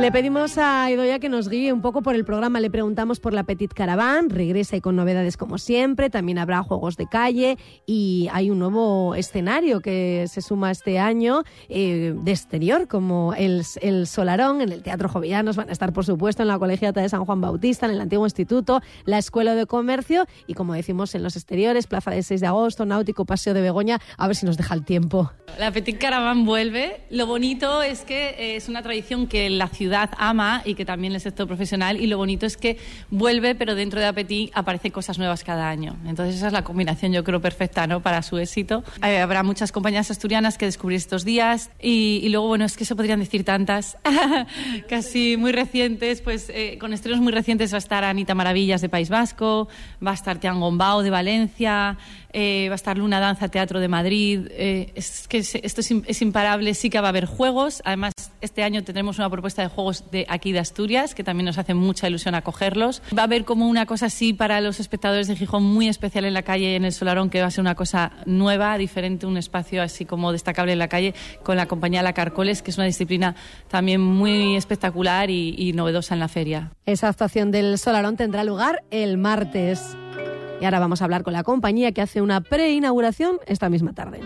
Le 0.00 0.10
pedimos 0.10 0.56
a 0.56 0.90
Idoya 0.90 1.18
que 1.18 1.28
nos 1.28 1.50
guíe 1.50 1.74
un 1.74 1.82
poco 1.82 2.00
por 2.00 2.14
el 2.14 2.24
programa. 2.24 2.58
Le 2.58 2.70
preguntamos 2.70 3.20
por 3.20 3.34
la 3.34 3.44
Petit 3.44 3.70
Caravan. 3.74 4.30
Regresa 4.30 4.74
y 4.74 4.80
con 4.80 4.96
novedades 4.96 5.36
como 5.36 5.58
siempre. 5.58 6.08
También 6.08 6.38
habrá 6.38 6.62
juegos 6.62 6.96
de 6.96 7.06
calle 7.06 7.58
y 7.84 8.26
hay 8.32 8.48
un 8.48 8.60
nuevo 8.60 9.14
escenario 9.14 9.80
que 9.80 10.24
se 10.26 10.40
suma 10.40 10.70
este 10.70 10.98
año 10.98 11.42
eh, 11.68 12.14
de 12.16 12.30
exterior, 12.30 12.88
como 12.88 13.34
el, 13.34 13.62
el, 13.82 14.06
Solarón 14.06 14.62
en 14.62 14.72
el 14.72 14.82
Teatro 14.82 15.10
Jovianos. 15.10 15.56
Van 15.56 15.68
a 15.68 15.72
estar, 15.72 15.92
por 15.92 16.06
supuesto, 16.06 16.40
en 16.40 16.48
la 16.48 16.58
Colegiata 16.58 17.02
de 17.02 17.08
San 17.10 17.26
Juan 17.26 17.42
Bautista, 17.42 17.84
en 17.84 17.92
el 17.92 18.00
antiguo 18.00 18.24
instituto, 18.24 18.80
la 19.04 19.18
Escuela 19.18 19.54
de 19.54 19.66
Comercio 19.66 20.24
y, 20.46 20.54
como 20.54 20.72
decimos, 20.72 21.14
en 21.14 21.22
los 21.22 21.36
exteriores, 21.36 21.86
Plaza 21.86 22.10
de 22.10 22.22
6 22.22 22.40
de 22.40 22.46
Agosto, 22.46 22.86
Náutico, 22.86 23.26
Paseo 23.26 23.52
de 23.52 23.60
Begoña. 23.60 24.00
A 24.16 24.28
ver 24.28 24.36
si 24.36 24.46
nos 24.46 24.56
deja 24.56 24.72
el 24.72 24.82
tiempo. 24.82 25.30
La 25.58 25.72
Petit 25.72 25.98
Caravan 25.98 26.46
vuelve. 26.46 27.02
Lo 27.10 27.26
bonito 27.26 27.82
es 27.82 28.00
que 28.00 28.56
es 28.56 28.70
una 28.70 28.80
tradición 28.80 29.26
que 29.26 29.50
la 29.50 29.68
ciudad 29.68 29.89
ciudad 29.90 30.10
ama 30.18 30.62
y 30.64 30.76
que 30.76 30.84
también 30.84 31.14
el 31.14 31.20
sector 31.20 31.48
profesional. 31.48 32.00
Y 32.00 32.06
lo 32.06 32.16
bonito 32.16 32.46
es 32.46 32.56
que 32.56 32.78
vuelve, 33.10 33.56
pero 33.56 33.74
dentro 33.74 33.98
de 33.98 34.06
Apetit 34.06 34.52
aparecen 34.54 34.92
cosas 34.92 35.18
nuevas 35.18 35.42
cada 35.42 35.68
año. 35.68 35.96
Entonces 36.06 36.36
esa 36.36 36.46
es 36.46 36.52
la 36.52 36.62
combinación, 36.62 37.12
yo 37.12 37.24
creo, 37.24 37.40
perfecta 37.40 37.88
¿no? 37.88 38.00
para 38.00 38.22
su 38.22 38.38
éxito. 38.38 38.84
Eh, 39.04 39.18
habrá 39.18 39.42
muchas 39.42 39.72
compañías 39.72 40.08
asturianas 40.08 40.58
que 40.58 40.66
descubrir 40.66 40.96
estos 40.96 41.24
días 41.24 41.70
y, 41.82 42.28
luego, 42.28 42.46
bueno, 42.46 42.66
es 42.66 42.76
que 42.76 42.84
se 42.84 42.94
podrían 42.94 43.18
decir 43.18 43.42
tantas, 43.44 43.98
casi 44.88 45.36
muy 45.36 45.50
recientes, 45.50 46.20
pues 46.20 46.48
eh, 46.50 46.78
con 46.78 46.92
estrenos 46.92 47.20
muy 47.20 47.32
recientes 47.32 47.72
va 47.72 47.76
a 47.76 47.78
estar 47.78 48.04
Anita 48.04 48.36
Maravillas 48.36 48.80
de 48.82 48.88
País 48.88 49.08
Vasco, 49.08 49.68
va 50.06 50.12
a 50.12 50.14
estar 50.14 50.38
Tian 50.38 50.60
Gombao 50.60 51.02
de 51.02 51.10
Valencia, 51.10 51.98
eh, 52.32 52.66
va 52.68 52.74
a 52.74 52.76
estar 52.76 52.96
Luna 52.96 53.20
Danza 53.20 53.48
Teatro 53.48 53.80
de 53.80 53.88
Madrid. 53.88 54.46
Eh, 54.50 54.92
es 54.94 55.26
que 55.28 55.38
esto 55.38 55.80
es, 55.80 56.22
imparable, 56.22 56.74
sí 56.74 56.90
que 56.90 57.00
va 57.00 57.08
a 57.08 57.10
haber 57.10 57.26
juegos. 57.26 57.82
Además, 57.84 58.12
este 58.40 58.62
año 58.62 58.82
tendremos 58.84 59.18
una 59.18 59.28
propuesta 59.30 59.62
de 59.62 59.68
juegos 59.68 60.10
de 60.10 60.26
aquí 60.28 60.52
de 60.52 60.58
Asturias, 60.58 61.14
que 61.14 61.24
también 61.24 61.46
nos 61.46 61.58
hace 61.58 61.74
mucha 61.74 62.08
ilusión 62.08 62.34
acogerlos. 62.34 63.02
Va 63.16 63.22
a 63.22 63.24
haber 63.24 63.44
como 63.44 63.68
una 63.68 63.86
cosa 63.86 64.06
así 64.06 64.32
para 64.32 64.60
los 64.60 64.80
espectadores 64.80 65.28
de 65.28 65.36
Gijón 65.36 65.62
muy 65.62 65.88
especial 65.88 66.24
en 66.24 66.34
la 66.34 66.42
calle, 66.42 66.76
en 66.76 66.84
el 66.84 66.92
Solarón, 66.92 67.30
que 67.30 67.40
va 67.40 67.46
a 67.46 67.50
ser 67.50 67.62
una 67.62 67.74
cosa 67.74 68.12
nueva, 68.26 68.76
diferente, 68.78 69.26
un 69.26 69.36
espacio 69.36 69.82
así 69.82 70.04
como 70.04 70.32
destacable 70.32 70.72
en 70.72 70.78
la 70.78 70.88
calle, 70.88 71.14
con 71.42 71.56
la 71.56 71.66
compañía 71.66 72.02
La 72.02 72.12
Carcoles, 72.12 72.62
que 72.62 72.70
es 72.70 72.78
una 72.78 72.86
disciplina 72.86 73.34
también 73.68 74.00
muy 74.00 74.56
espectacular 74.56 75.30
y, 75.30 75.54
y 75.56 75.72
novedosa 75.72 76.14
en 76.14 76.20
la 76.20 76.28
feria. 76.28 76.72
Esa 76.86 77.08
actuación 77.08 77.50
del 77.50 77.78
Solarón 77.78 78.16
tendrá 78.16 78.44
lugar 78.44 78.82
el 78.90 79.16
martes. 79.16 79.96
Y 80.60 80.64
ahora 80.64 80.78
vamos 80.78 81.00
a 81.00 81.04
hablar 81.04 81.22
con 81.22 81.32
la 81.32 81.42
compañía 81.42 81.92
que 81.92 82.02
hace 82.02 82.20
una 82.20 82.42
pre-inauguración 82.42 83.38
esta 83.46 83.70
misma 83.70 83.94
tarde. 83.94 84.20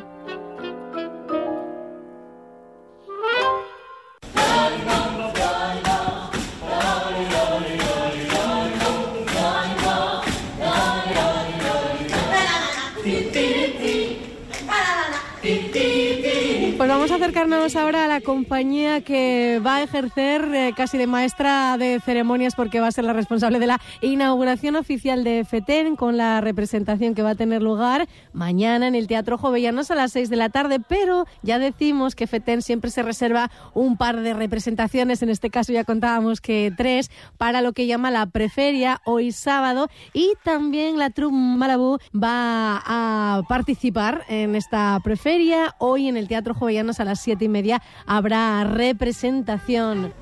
Acercarnos 17.25 17.75
ahora 17.75 18.05
a 18.05 18.09
la 18.09 18.21
compañía 18.21 19.01
que 19.01 19.59
va 19.65 19.77
a 19.77 19.83
ejercer 19.83 20.45
eh, 20.55 20.75
casi 20.77 20.99
de 20.99 21.07
maestra 21.07 21.79
de 21.79 21.99
ceremonias 22.05 22.55
porque 22.55 22.81
va 22.81 22.89
a 22.89 22.93
ser 22.93 23.05
la 23.05 23.15
responsable 23.15 23.59
de 23.59 23.67
la 23.67 23.81
inauguración 24.03 24.77
oficial 24.77 25.25
de 25.25 25.47
FETEN 25.47 25.97
con 25.97 26.19
la 26.19 26.43
representación 26.43 27.15
que 27.15 27.23
va 27.23 27.31
a 27.31 27.35
tener 27.35 27.63
lugar 27.63 28.09
mañana 28.35 28.89
en 28.89 28.95
el 28.95 29.07
Teatro 29.07 29.39
Jovellanos 29.39 29.91
a 29.91 29.95
las 29.95 30.13
6 30.13 30.29
de 30.29 30.37
la 30.37 30.51
tarde. 30.51 30.81
Pero 30.87 31.27
ya 31.41 31.59
decimos 31.59 32.15
que 32.15 32.27
FETEN 32.27 32.61
siempre 32.61 32.91
se 32.91 33.03
reserva 33.03 33.51
un 33.73 33.97
par 33.97 34.21
de 34.21 34.35
representaciones, 34.35 35.23
en 35.23 35.31
este 35.31 35.49
caso 35.49 35.73
ya 35.73 35.85
contábamos 35.85 36.43
que 36.43 36.75
tres, 36.77 37.11
para 37.39 37.63
lo 37.63 37.73
que 37.73 37.87
llama 37.87 38.11
la 38.11 38.27
preferia 38.27 39.01
hoy 39.07 39.33
sábado 39.33 39.89
y 40.13 40.35
también 40.43 40.99
la 40.99 41.09
Troupe 41.09 41.35
Malabú 41.35 41.97
va 42.15 42.83
a 42.85 43.41
participar 43.49 44.27
en 44.29 44.57
esta 44.57 45.01
preferia 45.03 45.75
hoy 45.79 46.09
en 46.09 46.19
el 46.19 46.29
Teatro 46.29 46.53
Jovellanos 46.53 47.01
a 47.01 47.07
las 47.07 47.14
siete 47.21 47.47
y 47.47 47.49
media 47.49 47.83
habrá 48.07 48.65
representación. 48.65 50.13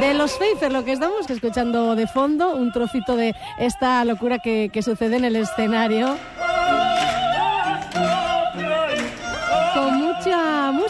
De 0.00 0.14
los 0.14 0.32
Pfeiffer, 0.32 0.72
lo 0.72 0.84
que 0.84 0.92
estamos 0.92 1.28
escuchando 1.30 1.94
de 1.94 2.06
fondo, 2.06 2.56
un 2.56 2.72
trocito 2.72 3.14
de 3.14 3.34
esta 3.58 4.04
locura 4.04 4.38
que, 4.38 4.70
que 4.72 4.82
sucede 4.82 5.16
en 5.16 5.24
el 5.24 5.36
escenario. 5.36 6.16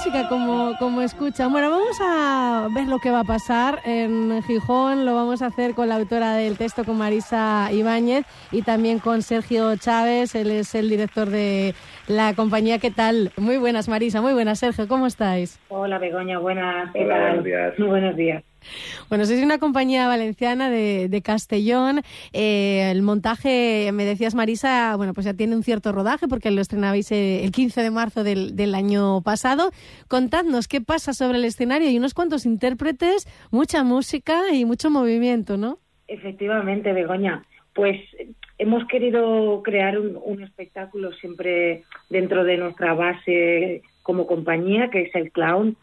Música 0.04 0.28
como, 0.28 0.76
como 0.80 1.00
escuchan. 1.00 1.52
Bueno, 1.52 1.70
vamos 1.70 1.96
a 2.00 2.66
ver 2.74 2.88
lo 2.88 2.98
que 2.98 3.12
va 3.12 3.20
a 3.20 3.24
pasar 3.24 3.78
en 3.84 4.42
Gijón. 4.42 5.04
Lo 5.04 5.14
vamos 5.14 5.42
a 5.42 5.46
hacer 5.46 5.74
con 5.74 5.88
la 5.88 5.94
autora 5.94 6.34
del 6.34 6.58
texto, 6.58 6.84
con 6.84 6.98
Marisa 6.98 7.68
Ibáñez, 7.70 8.26
y 8.50 8.62
también 8.62 8.98
con 8.98 9.22
Sergio 9.22 9.76
Chávez. 9.76 10.34
Él 10.34 10.50
es 10.50 10.74
el 10.74 10.88
director 10.88 11.30
de 11.30 11.76
la 12.08 12.34
compañía. 12.34 12.80
¿Qué 12.80 12.90
tal? 12.90 13.30
Muy 13.36 13.58
buenas, 13.58 13.88
Marisa. 13.88 14.20
Muy 14.20 14.32
buenas, 14.32 14.58
Sergio. 14.58 14.88
¿Cómo 14.88 15.06
estáis? 15.06 15.60
Hola, 15.68 15.98
Begoña. 15.98 16.38
Buenas. 16.38 16.92
Buenos 16.92 17.44
días. 17.44 17.78
Muy 17.78 17.86
buenos 17.86 18.16
días. 18.16 18.42
Bueno, 19.08 19.26
sois 19.26 19.42
una 19.42 19.58
compañía 19.58 20.08
valenciana 20.08 20.70
de, 20.70 21.22
Castellón. 21.22 22.02
Eh, 22.32 22.90
el 22.90 23.02
montaje, 23.02 23.90
me 23.92 24.04
decías 24.04 24.34
Marisa, 24.34 24.96
bueno, 24.96 25.14
pues 25.14 25.26
ya 25.26 25.34
tiene 25.34 25.54
un 25.54 25.62
cierto 25.62 25.92
rodaje 25.92 26.28
porque 26.28 26.50
lo 26.50 26.60
estrenabais 26.60 27.12
eh, 27.12 27.44
el 27.44 27.52
15 27.52 27.82
de 27.82 27.90
marzo 27.90 28.24
del, 28.24 28.56
del, 28.56 28.74
año 28.74 29.20
pasado. 29.22 29.70
Contadnos 30.08 30.68
qué 30.68 30.80
pasa 30.80 31.12
sobre 31.12 31.38
el 31.38 31.44
escenario 31.44 31.90
y 31.90 31.98
unos 31.98 32.14
cuantos 32.14 32.46
intérpretes, 32.46 33.26
mucha 33.50 33.84
música 33.84 34.52
y 34.52 34.64
mucho 34.64 34.90
movimiento, 34.90 35.56
¿no? 35.56 35.78
Efectivamente, 36.08 36.92
Begoña. 36.92 37.44
Pues 37.74 38.00
hemos 38.58 38.86
querido 38.86 39.62
crear 39.62 39.98
un 39.98 40.42
espectáculo 40.42 41.12
siempre 41.14 41.84
dentro 42.10 42.44
de 42.44 42.58
nuestra 42.58 42.94
base 42.94 43.82
como 44.02 44.26
compañía, 44.26 44.90
que 44.90 45.02
es 45.02 45.14
el 45.14 45.32
clown 45.32 45.76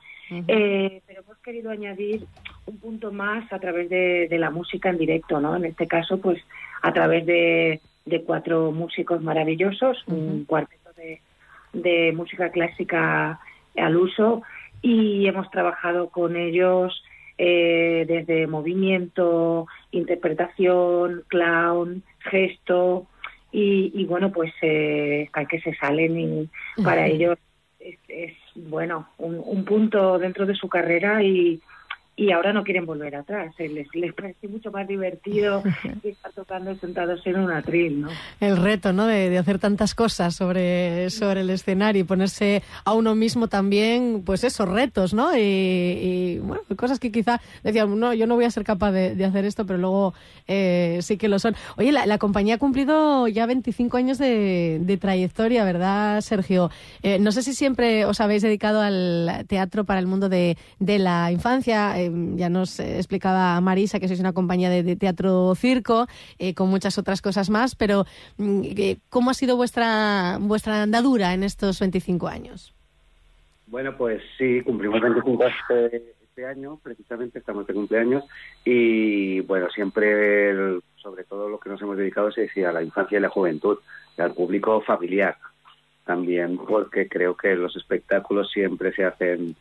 eh, 0.47 1.01
pero 1.07 1.21
hemos 1.21 1.37
querido 1.39 1.71
añadir 1.71 2.25
un 2.69 2.77
punto 2.77 3.11
más 3.11 3.51
a 3.51 3.59
través 3.59 3.89
de, 3.89 4.27
la 4.31 4.51
música 4.51 4.89
en 4.89 4.97
directo, 4.97 5.39
¿no? 5.41 5.55
En 5.55 5.65
este 5.65 5.87
caso, 5.87 6.19
pues 6.19 6.41
a 6.81 6.93
través 6.93 7.25
de, 7.25 7.81
cuatro 8.25 8.71
músicos 8.71 9.21
maravillosos, 9.21 10.03
un 10.07 10.45
cuarteto 10.45 10.91
de, 11.73 12.11
música 12.13 12.49
clásica 12.49 13.39
al 13.77 13.97
uso 13.97 14.41
y 14.81 15.27
hemos 15.27 15.49
trabajado 15.51 16.09
con 16.09 16.35
ellos 16.35 17.03
eh, 17.37 18.05
desde 18.07 18.47
movimiento, 18.47 19.67
interpretación, 19.91 21.23
clown, 21.27 22.03
gesto 22.19 23.07
y, 23.51 24.05
bueno, 24.05 24.31
pues 24.31 24.53
eh, 24.61 25.29
que 25.49 25.59
se 25.61 25.73
salen 25.75 26.19
y 26.19 26.49
para 26.83 27.07
ellos 27.07 27.37
es, 27.79 28.33
bueno, 28.55 29.09
un, 29.17 29.65
punto 29.65 30.19
dentro 30.19 30.45
de 30.45 30.55
su 30.55 30.67
carrera 30.67 31.23
y, 31.23 31.61
y 32.19 32.33
ahora 32.33 32.51
no 32.51 32.65
quieren 32.65 32.85
volver 32.85 33.15
atrás. 33.15 33.53
Eh, 33.59 33.69
les, 33.69 33.87
les 33.93 34.13
parece 34.13 34.49
mucho 34.49 34.71
más 34.71 34.85
divertido 34.85 35.63
estar 36.03 36.33
tocando 36.33 36.75
sentados 36.75 37.25
en 37.25 37.39
un 37.39 37.49
atril, 37.49 38.01
¿no? 38.01 38.09
El 38.41 38.57
reto, 38.57 38.91
¿no? 38.91 39.05
De, 39.05 39.37
hacer 39.37 39.57
tantas 39.57 39.95
cosas 39.95 40.35
sobre, 40.35 41.09
sobre 41.11 41.41
el 41.41 41.49
escenario 41.49 42.01
y 42.01 42.03
ponerse 42.03 42.61
a 42.83 42.93
uno 42.93 43.15
mismo 43.15 43.47
también, 43.47 44.23
pues 44.25 44.43
esos 44.43 44.67
retos, 44.67 45.13
¿no? 45.13 45.29
Y, 45.37 46.39
bueno, 46.43 46.61
cosas 46.75 46.99
que 46.99 47.09
quizá 47.09 47.39
decían, 47.63 47.97
no, 47.97 48.13
yo 48.13 48.27
no 48.27 48.35
voy 48.35 48.43
a 48.43 48.51
ser 48.51 48.65
capaz 48.65 48.91
de, 48.91 49.23
hacer 49.23 49.45
esto, 49.45 49.65
pero 49.65 49.79
luego 49.79 50.13
eh, 50.47 50.99
sí 51.01 51.15
que 51.15 51.29
lo 51.29 51.39
son. 51.39 51.55
Oye, 51.77 51.93
la, 51.93 52.17
compañía 52.17 52.55
ha 52.55 52.57
cumplido 52.57 53.29
ya 53.29 53.45
25 53.45 53.95
años 53.95 54.17
de, 54.17 54.97
trayectoria, 54.99 55.63
¿verdad, 55.63 56.19
Sergio? 56.19 56.69
Eh, 57.01 57.17
no 57.19 57.31
sé 57.31 57.43
si 57.43 57.53
siempre 57.53 58.03
os 58.03 58.19
habéis 58.19 58.41
dedicado 58.41 58.81
al 58.81 59.45
teatro 59.47 59.85
para 59.85 60.01
el 60.01 60.07
mundo 60.07 60.27
de, 60.27 60.57
de 60.79 60.99
la 60.99 61.31
infancia 61.31 62.08
ya 62.35 62.49
nos 62.49 62.79
explicaba 62.79 63.59
Marisa 63.61 63.99
que 63.99 64.07
sois 64.07 64.19
una 64.19 64.33
compañía 64.33 64.69
de, 64.69 64.95
teatro 64.95 65.53
circo, 65.55 66.07
eh, 66.37 66.53
con 66.53 66.69
muchas 66.69 66.97
otras 66.97 67.21
cosas 67.21 67.49
más, 67.49 67.75
pero 67.75 68.05
mm, 68.37 68.61
eh, 68.63 68.97
¿cómo 69.09 69.31
ha 69.31 69.33
sido 69.33 69.55
vuestra, 69.55 70.37
vuestra 70.39 70.83
andadura 70.83 71.33
en 71.33 71.43
estos 71.43 71.79
25 71.79 72.27
años? 72.27 72.73
Bueno, 73.67 73.95
pues 73.95 74.21
sí, 74.37 74.61
cumplimos 74.61 75.01
25 75.01 75.43
este, 75.45 76.13
este 76.23 76.45
año, 76.45 76.79
precisamente 76.81 77.39
estamos 77.39 77.67
de 77.67 77.73
cumpleaños, 77.73 78.23
y 78.65 79.41
bueno, 79.41 79.69
siempre, 79.69 80.79
sobre 80.95 81.23
todo 81.23 81.49
lo 81.49 81.59
que 81.59 81.69
nos 81.69 81.81
hemos 81.81 81.97
dedicado 81.97 82.29
es 82.29 82.57
a 82.65 82.71
la 82.71 82.81
infancia 82.81 83.17
y 83.17 83.21
la 83.21 83.29
juventud, 83.29 83.77
y 84.17 84.21
al 84.21 84.33
público 84.33 84.81
familiar 84.81 85.37
también, 86.09 86.57
porque 86.57 87.07
creo 87.07 87.37
que 87.37 87.55
los 87.55 87.75
espectáculos 87.75 88.49
siempre 88.51 88.91
se 88.93 89.05
hacen 89.05 89.55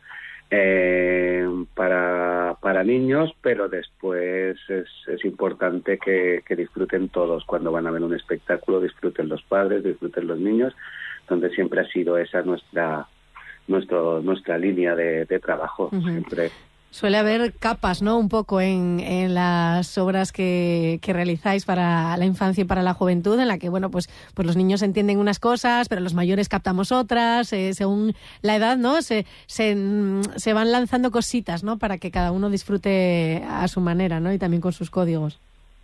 eh, 0.51 1.47
para, 1.75 2.55
para 2.61 2.83
niños, 2.83 3.31
pero 3.41 3.69
después 3.69 4.57
es, 4.67 4.87
es 5.07 5.25
importante 5.25 5.97
que, 5.97 6.43
disfruten 6.55 7.09
todos 7.09 7.45
cuando 7.45 7.71
van 7.71 7.87
a 7.87 7.91
ver 7.91 8.03
un 8.03 8.15
espectáculo, 8.15 8.81
disfruten 8.81 9.29
los 9.29 9.43
padres, 9.43 9.83
disfruten 9.83 10.27
los 10.27 10.39
niños, 10.39 10.73
donde 11.27 11.49
siempre 11.51 11.81
ha 11.81 11.85
sido 11.85 12.17
esa 12.17 12.41
nuestra 12.41 13.07
nuestro, 13.67 14.21
nuestra 14.21 14.57
línea 14.57 14.95
de, 14.95 15.39
trabajo. 15.39 15.91
Siempre 15.91 16.49
Suele 16.91 17.17
haber 17.17 17.53
capas, 17.53 18.01
¿no? 18.01 18.17
Un 18.17 18.29
poco 18.29 18.61
en, 18.61 18.99
en 18.99 19.35
las 19.35 19.97
obras 19.99 20.31
que, 20.31 20.99
que, 21.03 21.13
realizáis 21.13 21.63
para 21.63 22.17
la 22.17 22.25
infancia 22.25 22.63
y 22.63 22.65
para 22.65 22.81
la 22.81 22.95
juventud, 22.95 23.39
en 23.39 23.47
la 23.47 23.59
que, 23.59 23.69
bueno, 23.69 23.91
pues, 23.91 24.09
pues 24.33 24.45
los 24.47 24.55
niños 24.55 24.81
entienden 24.81 25.19
unas 25.19 25.39
cosas, 25.39 25.87
pero 25.87 26.01
los 26.01 26.15
mayores 26.15 26.49
captamos 26.49 26.91
otras, 26.91 27.53
eh, 27.53 27.75
según 27.75 28.15
la 28.41 28.55
edad, 28.55 28.77
¿no? 28.77 29.03
Se, 29.03 29.27
se, 29.45 29.77
se, 30.35 30.53
van 30.53 30.71
lanzando 30.71 31.11
cositas, 31.11 31.63
¿no? 31.63 31.77
Para 31.77 31.99
que 31.99 32.09
cada 32.09 32.31
uno 32.31 32.49
disfrute 32.49 33.43
a 33.47 33.67
su 33.67 33.81
manera, 33.81 34.19
¿no? 34.19 34.33
Y 34.33 34.39
también 34.39 34.61
con 34.61 34.73
sus 34.73 34.89
códigos. 34.89 35.39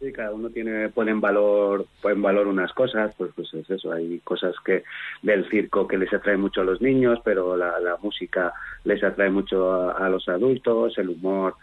Sí, 0.05 0.13
cada 0.13 0.33
uno 0.33 0.51
tiene 0.51 0.89
pone 0.89 1.09
en 1.09 1.19
valor 1.19 1.87
pone 1.99 2.13
en 2.13 2.21
valor 2.21 2.45
unas 2.45 2.71
cosas, 2.73 3.15
pues 3.17 3.31
pues 3.35 3.51
es 3.55 3.67
eso, 3.67 3.91
hay 3.91 4.19
cosas 4.19 4.53
que 4.63 4.83
del 5.23 5.49
circo 5.49 5.87
que 5.87 5.97
les 5.97 6.13
atrae 6.13 6.37
mucho 6.37 6.61
a 6.61 6.63
los 6.63 6.79
niños, 6.79 7.19
pero 7.23 7.57
la, 7.57 7.79
la 7.79 7.97
música 7.97 8.53
les 8.83 9.03
atrae 9.03 9.31
mucho 9.31 9.73
a, 9.73 9.93
a 9.93 10.07
los 10.09 10.29
adultos, 10.29 10.95
el 10.99 11.09
humor 11.09 11.55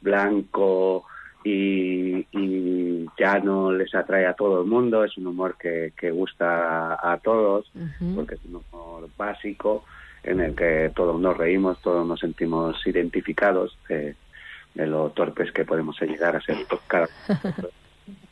blanco, 0.00 1.04
y, 1.44 2.26
y, 2.32 3.06
ya 3.18 3.38
no 3.40 3.70
les 3.70 3.94
atrae 3.94 4.24
a 4.24 4.32
todo 4.32 4.62
el 4.62 4.66
mundo, 4.66 5.04
es 5.04 5.18
un 5.18 5.26
humor 5.26 5.56
que, 5.58 5.92
que 5.94 6.10
gusta 6.10 6.94
a, 6.94 7.12
a 7.12 7.18
todos, 7.18 7.70
uh 7.74 7.80
-huh. 7.80 8.14
porque 8.14 8.36
es 8.36 8.40
un 8.46 8.62
humor 8.62 9.10
básico 9.18 9.84
en 10.22 10.40
el 10.40 10.54
que 10.54 10.90
todos 10.96 11.20
nos 11.20 11.36
reímos, 11.36 11.82
todos 11.82 12.06
nos 12.06 12.20
sentimos 12.20 12.86
identificados 12.86 13.76
eh, 13.90 14.14
de 14.72 14.86
lo 14.86 15.10
torpes 15.10 15.52
que 15.52 15.66
podemos 15.66 16.00
llegar 16.00 16.34
a 16.34 16.40
ser 16.40 16.56
cada. 16.88 17.08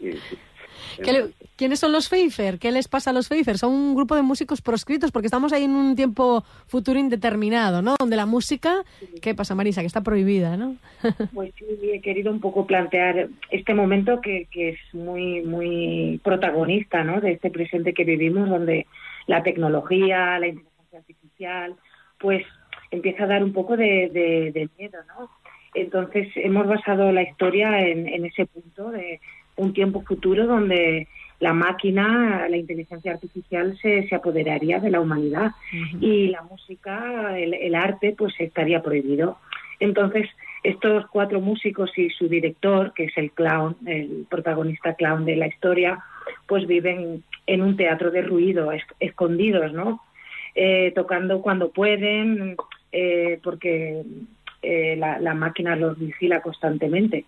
Le, 0.00 1.33
¿Quiénes 1.59 1.81
son 1.81 1.90
los 1.90 2.09
Pfeiffer? 2.09 2.61
¿Qué 2.61 2.71
les 2.71 2.87
pasa 2.87 3.11
a 3.11 3.12
los 3.12 3.28
Pfeiffer? 3.28 3.59
Son 3.59 3.73
un 3.73 3.97
grupo 3.97 4.14
de 4.14 4.23
músicos 4.23 4.62
proscritos 4.62 5.11
porque 5.11 5.26
estamos 5.26 5.52
ahí 5.52 5.64
en 5.64 5.73
un 5.73 5.97
tiempo 5.97 6.45
futuro 6.69 7.00
indeterminado, 7.00 7.83
¿no? 7.83 7.97
Donde 7.99 8.14
la 8.14 8.26
música, 8.26 8.85
¿qué 9.21 9.35
pasa, 9.35 9.57
Marisa? 9.57 9.81
Que 9.81 9.88
está 9.88 10.02
prohibida, 10.02 10.57
¿no? 10.57 10.76
Pues 11.35 11.52
sí, 11.59 11.64
he 11.93 12.00
querido 12.00 12.31
un 12.31 12.40
poco 12.40 12.64
plantear 12.64 13.28
este 13.50 13.75
momento 13.75 14.21
que, 14.21 14.47
que 14.52 14.71
es 14.71 14.78
muy, 14.93 15.43
muy 15.43 16.21
protagonista, 16.23 17.02
¿no? 17.02 17.21
De 17.21 17.33
este 17.33 17.50
presente 17.50 17.93
que 17.93 18.05
vivimos, 18.05 18.49
donde 18.49 18.87
la 19.26 19.43
tecnología, 19.43 20.38
la 20.38 20.47
inteligencia 20.47 20.99
artificial, 20.99 21.75
pues 22.21 22.45
empieza 22.93 23.25
a 23.25 23.28
dar 23.28 23.43
un 23.43 23.52
poco 23.52 23.76
de, 23.76 24.11
de, 24.12 24.52
de 24.52 24.69
miedo, 24.78 24.99
¿no? 25.09 25.28
Entonces 25.75 26.28
hemos 26.37 26.69
basado 26.69 27.11
la 27.11 27.23
historia 27.23 27.81
en, 27.81 28.09
en 28.09 28.25
ese 28.25 28.47
punto 28.47 28.90
de 28.90 29.21
un 29.58 29.72
tiempo 29.72 30.02
futuro 30.02 30.46
donde 30.46 31.08
la 31.40 31.52
máquina, 31.52 32.48
la 32.48 32.56
inteligencia 32.56 33.12
artificial 33.12 33.76
se, 33.80 34.08
se 34.08 34.14
apoderaría 34.14 34.80
de 34.80 34.90
la 34.90 35.00
humanidad 35.00 35.46
uh 35.46 35.76
-huh. 35.76 36.02
y 36.02 36.28
la 36.28 36.42
música, 36.42 37.38
el, 37.38 37.54
el, 37.54 37.74
arte, 37.74 38.14
pues 38.16 38.34
estaría 38.40 38.82
prohibido. 38.82 39.38
Entonces, 39.78 40.28
estos 40.64 41.06
cuatro 41.06 41.40
músicos 41.40 41.96
y 41.96 42.10
su 42.10 42.28
director, 42.28 42.92
que 42.92 43.04
es 43.04 43.16
el 43.16 43.30
clown, 43.30 43.76
el 43.86 44.26
protagonista 44.28 44.94
clown 44.94 45.24
de 45.24 45.36
la 45.36 45.46
historia, 45.46 45.98
pues 46.46 46.66
viven 46.66 47.22
en 47.46 47.62
un 47.62 47.76
teatro 47.76 48.10
de 48.10 48.22
ruido, 48.22 48.72
es, 48.72 48.82
escondidos, 48.98 49.72
¿no? 49.72 50.00
Eh, 50.54 50.90
tocando 50.94 51.40
cuando 51.40 51.70
pueden, 51.70 52.56
eh, 52.90 53.38
porque 53.44 54.02
eh, 54.62 54.96
la, 54.96 55.20
la 55.20 55.34
máquina 55.34 55.76
los 55.76 55.96
vigila 55.96 56.40
constantemente 56.40 57.24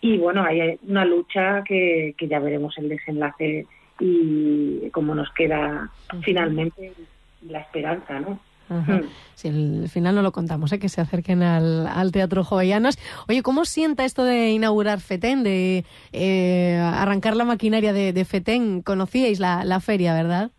y 0.00 0.16
bueno, 0.18 0.42
hay 0.44 0.78
una 0.86 1.04
lucha 1.04 1.62
que, 1.64 2.14
que 2.16 2.28
ya 2.28 2.38
veremos 2.38 2.76
el 2.78 2.88
desenlace 2.88 3.66
y 3.98 4.88
cómo 4.90 5.14
nos 5.14 5.30
queda 5.32 5.90
uh 6.12 6.16
-huh. 6.16 6.22
finalmente 6.22 6.92
la 7.48 7.60
esperanza, 7.60 8.20
¿no? 8.20 8.40
Uh 8.70 8.74
-huh. 8.74 9.08
Si 9.34 9.48
el 9.48 9.88
final 9.88 10.14
no 10.14 10.22
lo 10.22 10.30
contamos, 10.30 10.72
¿eh? 10.72 10.78
que 10.78 10.88
se 10.88 11.00
acerquen 11.00 11.42
al, 11.42 11.86
al 11.86 12.12
Teatro 12.12 12.44
Jovellanos. 12.44 12.98
Oye, 13.28 13.42
¿cómo 13.42 13.64
sienta 13.64 14.04
esto 14.04 14.24
de 14.24 14.50
inaugurar 14.50 15.00
FETEN, 15.00 15.42
de 15.42 15.84
eh, 16.12 16.76
arrancar 16.76 17.34
la 17.36 17.44
maquinaria 17.44 17.92
de, 17.92 18.12
de 18.12 18.24
FETEN? 18.24 18.82
Conocíais 18.82 19.40
la, 19.40 19.64
la 19.64 19.80
feria, 19.80 20.14
¿verdad? 20.14 20.50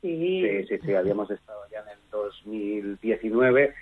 Sí. 0.00 0.42
sí, 0.42 0.66
sí, 0.68 0.74
sí, 0.84 0.94
habíamos 0.94 1.30
estado 1.30 1.60
ya 1.70 1.80
en 1.80 1.88
el 1.88 1.98
2019, 2.44 3.74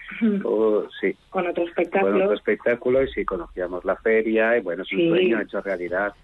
o, 0.44 0.84
sí. 1.00 1.14
Con 1.30 1.46
otro 1.46 1.64
espectáculo. 1.64 2.12
Con 2.12 2.22
otro 2.22 2.34
espectáculo 2.34 3.02
y 3.02 3.08
sí, 3.08 3.24
conocíamos 3.24 3.84
la 3.84 3.96
feria 3.96 4.56
y 4.56 4.60
bueno, 4.60 4.82
es 4.82 4.92
un 4.92 4.98
sí. 4.98 5.08
sueño 5.08 5.40
hecho 5.40 5.60
realidad. 5.60 6.14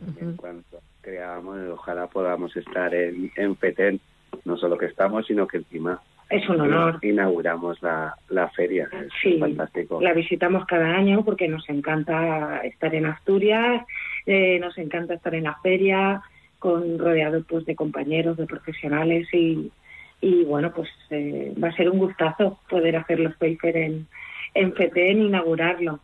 Uh 0.00 0.10
-huh. 0.10 0.22
En 0.22 0.36
cuanto 0.36 0.80
creamos, 1.02 1.58
ojalá 1.70 2.06
podamos 2.06 2.56
estar 2.56 2.94
en, 2.94 3.30
en 3.36 3.54
Petén, 3.56 4.00
no 4.44 4.56
solo 4.56 4.78
que 4.78 4.86
estamos, 4.86 5.26
sino 5.26 5.46
que 5.46 5.58
encima 5.58 6.00
es 6.32 6.48
un 6.48 6.60
honor. 6.60 6.98
Inauguramos 7.02 7.82
la, 7.82 8.14
la 8.30 8.48
feria, 8.48 8.88
es 8.90 9.08
sí, 9.22 9.38
fantástico. 9.38 10.00
La 10.00 10.14
visitamos 10.14 10.64
cada 10.64 10.96
año 10.96 11.24
porque 11.24 11.46
nos 11.46 11.68
encanta 11.68 12.60
estar 12.64 12.94
en 12.94 13.06
Asturias, 13.06 13.84
eh, 14.24 14.58
nos 14.58 14.78
encanta 14.78 15.14
estar 15.14 15.34
en 15.34 15.44
la 15.44 15.56
feria, 15.62 16.22
con 16.58 16.98
rodeado 16.98 17.42
pues 17.44 17.66
de 17.66 17.76
compañeros, 17.76 18.38
de 18.38 18.46
profesionales 18.46 19.28
y, 19.34 19.70
y 20.22 20.44
bueno, 20.44 20.72
pues 20.72 20.88
eh, 21.10 21.52
va 21.62 21.68
a 21.68 21.76
ser 21.76 21.90
un 21.90 21.98
gustazo 21.98 22.60
poder 22.70 22.96
hacer 22.96 23.18
los 23.18 23.34
Pfeiffer 23.36 23.76
en, 23.76 24.06
en 24.54 24.72
FETEN, 24.72 25.20
inaugurarlo. 25.20 25.98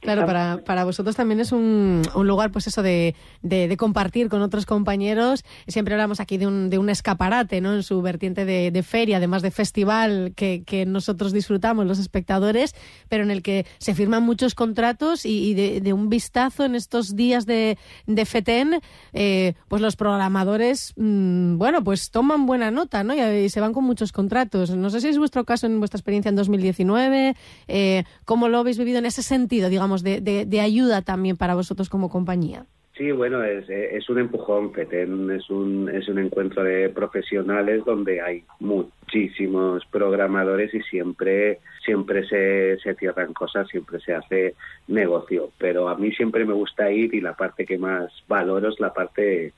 Claro, 0.00 0.26
para, 0.26 0.58
para 0.64 0.84
vosotros 0.84 1.16
también 1.16 1.40
es 1.40 1.50
un, 1.50 2.02
un 2.14 2.26
lugar, 2.26 2.50
pues 2.50 2.66
eso, 2.66 2.82
de, 2.82 3.14
de, 3.42 3.68
de, 3.68 3.76
compartir 3.76 4.28
con 4.28 4.42
otros 4.42 4.66
compañeros. 4.66 5.44
Siempre 5.66 5.94
hablamos 5.94 6.20
aquí 6.20 6.36
de 6.36 6.46
un, 6.46 6.68
de 6.68 6.78
un 6.78 6.90
escaparate, 6.90 7.60
¿no? 7.60 7.74
En 7.74 7.82
su 7.82 8.02
vertiente 8.02 8.44
de, 8.44 8.70
de 8.70 8.82
feria, 8.82 9.16
además 9.16 9.42
de 9.42 9.50
festival 9.50 10.32
que, 10.36 10.62
que, 10.64 10.84
nosotros 10.84 11.32
disfrutamos, 11.32 11.86
los 11.86 11.98
espectadores, 11.98 12.74
pero 13.08 13.24
en 13.24 13.30
el 13.30 13.42
que 13.42 13.66
se 13.78 13.94
firman 13.94 14.22
muchos 14.22 14.54
contratos 14.54 15.24
y, 15.24 15.50
y 15.50 15.54
de, 15.54 15.80
de, 15.80 15.92
un 15.92 16.08
vistazo 16.08 16.64
en 16.64 16.74
estos 16.74 17.16
días 17.16 17.46
de, 17.46 17.78
de 18.06 18.26
FETEN, 18.26 18.80
eh, 19.12 19.54
pues 19.68 19.80
los 19.80 19.96
programadores, 19.96 20.92
mmm, 20.96 21.56
bueno, 21.56 21.82
pues 21.82 22.10
toman 22.10 22.46
buena 22.46 22.70
nota, 22.70 23.04
¿no? 23.04 23.14
Y, 23.14 23.20
y, 23.20 23.48
se 23.48 23.60
van 23.60 23.72
con 23.72 23.84
muchos 23.84 24.12
contratos. 24.12 24.70
No 24.70 24.90
sé 24.90 25.00
si 25.00 25.08
es 25.08 25.18
vuestro 25.18 25.44
caso 25.44 25.66
en 25.66 25.78
vuestra 25.78 25.98
experiencia 25.98 26.28
en 26.28 26.36
2019, 26.36 27.36
eh, 27.68 28.04
¿cómo 28.24 28.48
lo 28.48 28.58
habéis 28.58 28.76
vivido 28.76 28.98
en 28.98 29.06
ese 29.06 29.22
sentido, 29.22 29.63
digamos? 29.68 30.02
De, 30.02 30.20
de, 30.20 30.44
de, 30.46 30.60
ayuda 30.60 31.02
también 31.02 31.36
para 31.36 31.54
vosotros 31.54 31.88
como 31.88 32.08
compañía. 32.08 32.66
Sí, 32.96 33.10
bueno, 33.10 33.42
es, 33.42 33.68
es 33.68 34.08
un 34.08 34.20
empujón, 34.20 34.72
FETEN 34.72 35.28
es 35.32 35.50
un, 35.50 35.90
es 35.92 36.08
un 36.08 36.20
encuentro 36.20 36.62
de 36.62 36.90
profesionales 36.90 37.84
donde 37.84 38.20
hay 38.20 38.44
muchísimos 38.60 39.84
programadores 39.86 40.72
y 40.72 40.80
siempre, 40.82 41.58
siempre 41.84 42.24
se, 42.28 42.78
se 42.78 42.94
cierran 42.94 43.32
cosas, 43.32 43.66
siempre 43.68 43.98
se 43.98 44.14
hace 44.14 44.54
negocio, 44.86 45.50
pero 45.58 45.88
a 45.88 45.96
mí 45.96 46.12
siempre 46.12 46.44
me 46.44 46.52
gusta 46.52 46.88
ir 46.88 47.12
y 47.12 47.20
la 47.20 47.34
parte 47.34 47.66
que 47.66 47.78
más 47.78 48.12
valoro 48.28 48.68
es 48.68 48.78
la 48.78 48.92
parte, 48.92 49.52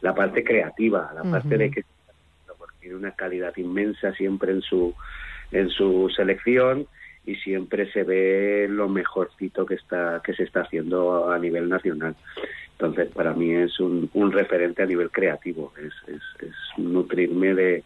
la 0.00 0.12
parte 0.12 0.42
creativa, 0.42 1.12
la 1.14 1.22
parte 1.22 1.46
uh 1.46 1.50
-huh. 1.52 1.58
de 1.58 1.70
que 1.70 1.84
porque 2.58 2.74
tiene 2.80 2.96
una 2.96 3.12
calidad 3.12 3.56
inmensa 3.56 4.12
siempre 4.14 4.50
en 4.50 4.62
su, 4.62 4.92
en 5.52 5.68
su 5.70 6.10
selección 6.10 6.88
y 7.26 7.36
siempre 7.36 7.90
se 7.92 8.02
ve 8.02 8.66
lo 8.68 8.88
mejorcito 8.88 9.64
que 9.64 9.74
está 9.74 10.20
que 10.24 10.34
se 10.34 10.44
está 10.44 10.62
haciendo 10.62 11.30
a 11.30 11.38
nivel 11.38 11.68
nacional. 11.68 12.14
Entonces 12.72 13.08
para 13.12 13.32
mí 13.32 13.52
es 13.54 13.78
un, 13.80 14.10
referente 14.32 14.82
a 14.82 14.86
nivel 14.86 15.10
creativo 15.10 15.72
es, 15.78 15.92
es, 16.08 16.22
es 16.40 16.54
nutrirme 16.76 17.54
de, 17.54 17.84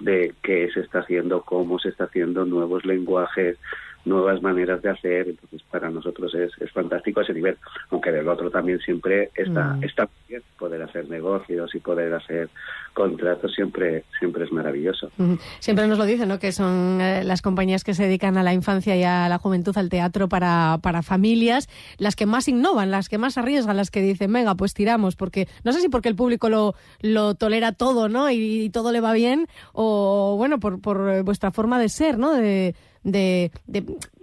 de 0.00 0.34
qué 0.42 0.70
se 0.72 0.80
está 0.80 1.00
haciendo 1.00 1.42
cómo 1.42 1.78
se 1.78 1.88
está 1.88 2.04
haciendo 2.04 2.44
nuevos 2.44 2.84
lenguajes 2.84 3.58
nuevas 4.06 4.40
maneras 4.40 4.80
de 4.82 4.90
hacer 4.90 5.28
entonces 5.28 5.62
para 5.70 5.90
nosotros 5.90 6.34
es, 6.34 6.50
es 6.60 6.70
fantástico 6.70 7.20
ese 7.20 7.34
nivel 7.34 7.58
aunque 7.90 8.12
del 8.12 8.28
otro 8.28 8.50
también 8.50 8.78
siempre 8.78 9.30
está 9.34 9.74
mm. 9.74 9.84
está 9.84 10.08
bien 10.28 10.42
poder 10.58 10.82
hacer 10.82 11.08
negocios 11.10 11.74
y 11.74 11.80
poder 11.80 12.14
hacer 12.14 12.48
contratos 12.94 13.52
siempre 13.52 14.04
siempre 14.18 14.44
es 14.44 14.52
maravilloso 14.52 15.10
mm. 15.16 15.34
siempre 15.58 15.88
nos 15.88 15.98
lo 15.98 16.04
dicen 16.04 16.28
no 16.28 16.38
que 16.38 16.52
son 16.52 17.00
eh, 17.00 17.24
las 17.24 17.42
compañías 17.42 17.82
que 17.82 17.94
se 17.94 18.04
dedican 18.04 18.38
a 18.38 18.42
la 18.42 18.54
infancia 18.54 18.96
y 18.96 19.02
a 19.02 19.28
la 19.28 19.38
juventud 19.38 19.76
al 19.76 19.88
teatro 19.88 20.28
para 20.28 20.78
para 20.82 21.02
familias 21.02 21.68
las 21.98 22.14
que 22.14 22.26
más 22.26 22.46
innovan 22.48 22.90
las 22.92 23.08
que 23.08 23.18
más 23.18 23.36
arriesgan 23.36 23.76
las 23.76 23.90
que 23.90 24.00
dicen 24.02 24.32
venga 24.32 24.54
pues 24.54 24.72
tiramos 24.72 25.16
porque 25.16 25.48
no 25.64 25.72
sé 25.72 25.80
si 25.80 25.88
porque 25.88 26.08
el 26.08 26.16
público 26.16 26.48
lo 26.48 26.74
lo 27.02 27.34
tolera 27.34 27.72
todo 27.72 28.08
no 28.08 28.30
y, 28.30 28.62
y 28.62 28.70
todo 28.70 28.92
le 28.92 29.00
va 29.00 29.12
bien 29.12 29.48
o 29.72 30.36
bueno 30.36 30.60
por 30.60 30.80
por 30.80 31.24
vuestra 31.24 31.50
forma 31.50 31.80
de 31.80 31.88
ser 31.88 32.18
no 32.18 32.32
de 32.32 32.74
de, 33.06 33.52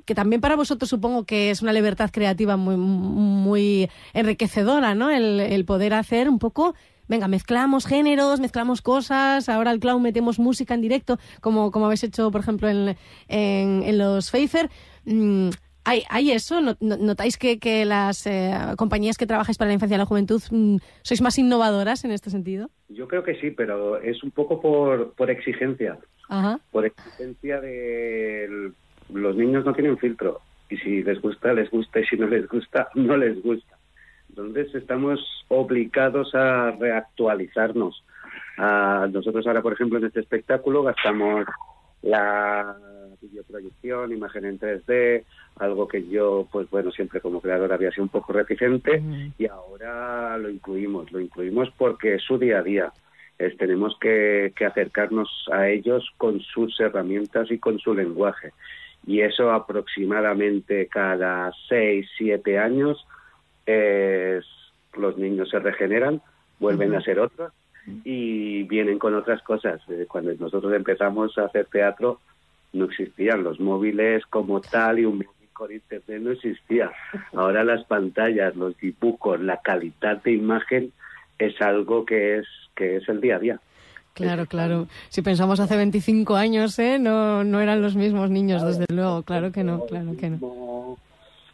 que 0.06 0.16
también 0.16 0.42
para 0.42 0.56
vosotros 0.56 0.90
supongo 0.90 1.26
que 1.26 1.50
es 1.50 1.62
una 1.62 1.74
libertad 1.74 2.10
creativa 2.12 2.58
muy, 2.58 2.78
muy 2.78 3.90
enriquecedora, 4.14 4.94
¿no? 4.94 5.10
El, 5.10 5.40
el 5.40 5.66
poder 5.66 5.94
hacer 5.94 6.30
un 6.30 6.40
poco 6.40 6.76
venga, 7.08 7.28
mezclamos 7.28 7.86
géneros, 7.86 8.40
mezclamos 8.40 8.82
cosas, 8.82 9.50
ahora 9.50 9.72
al 9.72 9.80
clown 9.80 10.02
metemos 10.02 10.40
música 10.40 10.74
en 10.74 10.82
directo, 10.82 11.20
como, 11.42 11.70
como 11.72 11.86
habéis 11.86 12.04
hecho, 12.04 12.32
por 12.32 12.42
ejemplo, 12.42 12.70
en, 12.70 12.96
en, 13.28 13.84
en 13.84 13.98
los 13.98 14.32
Pfeiffer. 14.32 14.70
Mm, 15.06 15.50
¿Hay, 15.86 16.04
¿Hay 16.10 16.32
eso? 16.32 16.62
¿Notáis 16.80 17.38
que, 17.38 17.60
que 17.60 17.84
las 17.84 18.26
eh, 18.26 18.54
compañías 18.78 19.18
que 19.18 19.28
trabajáis 19.28 19.58
para 19.58 19.68
la 19.68 19.74
infancia 19.74 19.96
y 19.96 19.98
la 19.98 20.06
juventud 20.06 20.42
mm, 20.50 20.78
sois 21.02 21.22
más 21.22 21.38
innovadoras 21.38 22.06
en 22.06 22.12
este 22.12 22.30
sentido? 22.30 22.70
Yo 22.88 23.08
creo 23.10 23.24
que 23.24 23.36
sí, 23.42 23.52
pero 23.52 24.02
es 24.02 24.24
un 24.24 24.32
poco 24.32 24.62
por, 24.62 25.14
por 25.14 25.30
exigencia. 25.30 26.00
Ajá. 26.34 26.60
Por 26.72 26.84
exigencia 26.84 27.62
de 27.62 28.72
los 29.14 29.36
niños 29.36 29.64
no 29.66 29.74
tienen 29.74 30.00
filtro 30.00 30.42
y 30.68 30.78
si 30.78 31.04
les 31.04 31.22
gusta, 31.22 31.54
les 31.54 31.70
gusta 31.70 32.00
y 32.00 32.06
si 32.06 32.18
no 32.18 32.26
les 32.26 32.48
gusta, 32.48 32.90
no 32.96 33.16
les 33.16 33.40
gusta. 33.44 33.78
Entonces 34.30 34.74
estamos 34.74 35.20
obligados 35.50 36.34
a 36.34 36.72
reactualizarnos. 36.72 38.04
A 38.58 39.08
nosotros 39.12 39.46
ahora, 39.46 39.62
por 39.62 39.74
ejemplo, 39.74 40.00
en 40.00 40.06
este 40.06 40.22
espectáculo 40.22 40.82
gastamos 40.82 41.46
la 42.02 42.78
videoproyección, 43.22 44.12
imagen 44.12 44.46
en 44.46 44.60
3D, 44.60 45.24
algo 45.58 45.88
que 45.88 46.08
yo, 46.08 46.48
pues 46.52 46.68
bueno, 46.72 46.92
siempre 46.92 47.22
como 47.22 47.42
creador 47.42 47.72
había 47.74 47.92
sido 47.92 48.04
un 48.04 48.10
poco 48.10 48.34
reticente 48.34 49.04
y 49.38 49.46
ahora 49.46 50.36
lo 50.40 50.50
incluimos, 50.50 51.12
lo 51.12 51.20
incluimos 51.20 51.70
porque 51.78 52.16
es 52.16 52.24
su 52.24 52.40
día 52.40 52.58
a 52.58 52.64
día. 52.64 52.92
Es, 53.40 53.58
tenemos 53.58 53.98
que, 54.00 54.54
que 54.56 54.66
acercarnos 54.66 55.30
a 55.52 55.68
ellos 55.68 56.12
con 56.18 56.40
sus 56.40 56.80
herramientas 56.80 57.52
y 57.52 57.58
con 57.58 57.80
su 57.80 57.94
lenguaje. 57.94 58.54
Y 59.06 59.22
eso 59.22 59.52
aproximadamente 59.52 60.88
cada 60.88 61.52
seis, 61.68 62.08
siete 62.18 62.58
años 62.58 63.06
es, 63.66 64.46
los 64.96 65.18
niños 65.18 65.50
se 65.50 65.60
regeneran, 65.60 66.22
vuelven 66.60 66.96
a 66.96 67.02
ser 67.02 67.20
otros 67.20 67.52
y 68.06 68.64
vienen 68.64 69.00
con 69.00 69.14
otras 69.14 69.42
cosas. 69.42 69.82
Eh, 69.90 70.06
cuando 70.08 70.34
nosotros 70.36 70.74
empezamos 70.74 71.38
a 71.38 71.46
hacer 71.46 71.66
teatro 71.66 72.20
no 72.72 72.86
existían 72.86 73.44
los 73.44 73.60
móviles 73.60 74.26
como 74.26 74.60
tal 74.60 75.00
y 75.00 75.06
un 75.06 75.26
con 75.54 75.72
internet 75.72 76.22
no 76.22 76.32
existía. 76.32 76.92
Ahora 77.34 77.64
las 77.64 77.84
pantallas, 77.86 78.56
los 78.56 78.76
dibujos, 78.78 79.40
la 79.40 79.58
calidad 79.58 80.22
de 80.24 80.32
imagen 80.32 80.92
es 81.40 81.62
algo 81.62 82.06
que 82.06 82.40
es 82.40 82.48
que 82.76 82.98
es 82.98 83.10
el 83.10 83.22
día 83.22 83.36
a 83.36 83.40
día. 83.40 83.60
Claro, 84.14 84.46
claro. 84.46 84.88
Si 85.10 85.22
pensamos 85.22 85.60
hace 85.60 85.76
25 85.76 86.36
años, 86.36 86.78
¿eh? 86.78 87.00
no, 87.00 87.44
no 87.44 87.62
eran 87.62 87.82
los 87.82 87.96
mismos 87.96 88.30
niños, 88.30 88.64
desde 88.64 88.86
luego. 88.94 89.24
Claro 89.24 89.52
que 89.52 89.64
no, 89.64 89.86
claro 89.86 90.16
que 90.20 90.30
no. 90.30 90.98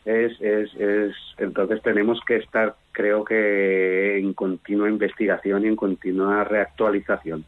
Es, 0.05 0.33
es, 0.41 0.73
es, 0.75 1.15
entonces 1.37 1.81
tenemos 1.81 2.19
que 2.25 2.37
estar, 2.37 2.75
creo 2.91 3.23
que, 3.23 4.17
en 4.17 4.33
continua 4.33 4.89
investigación 4.89 5.63
y 5.63 5.67
en 5.67 5.75
continua 5.75 6.43
reactualización. 6.43 7.45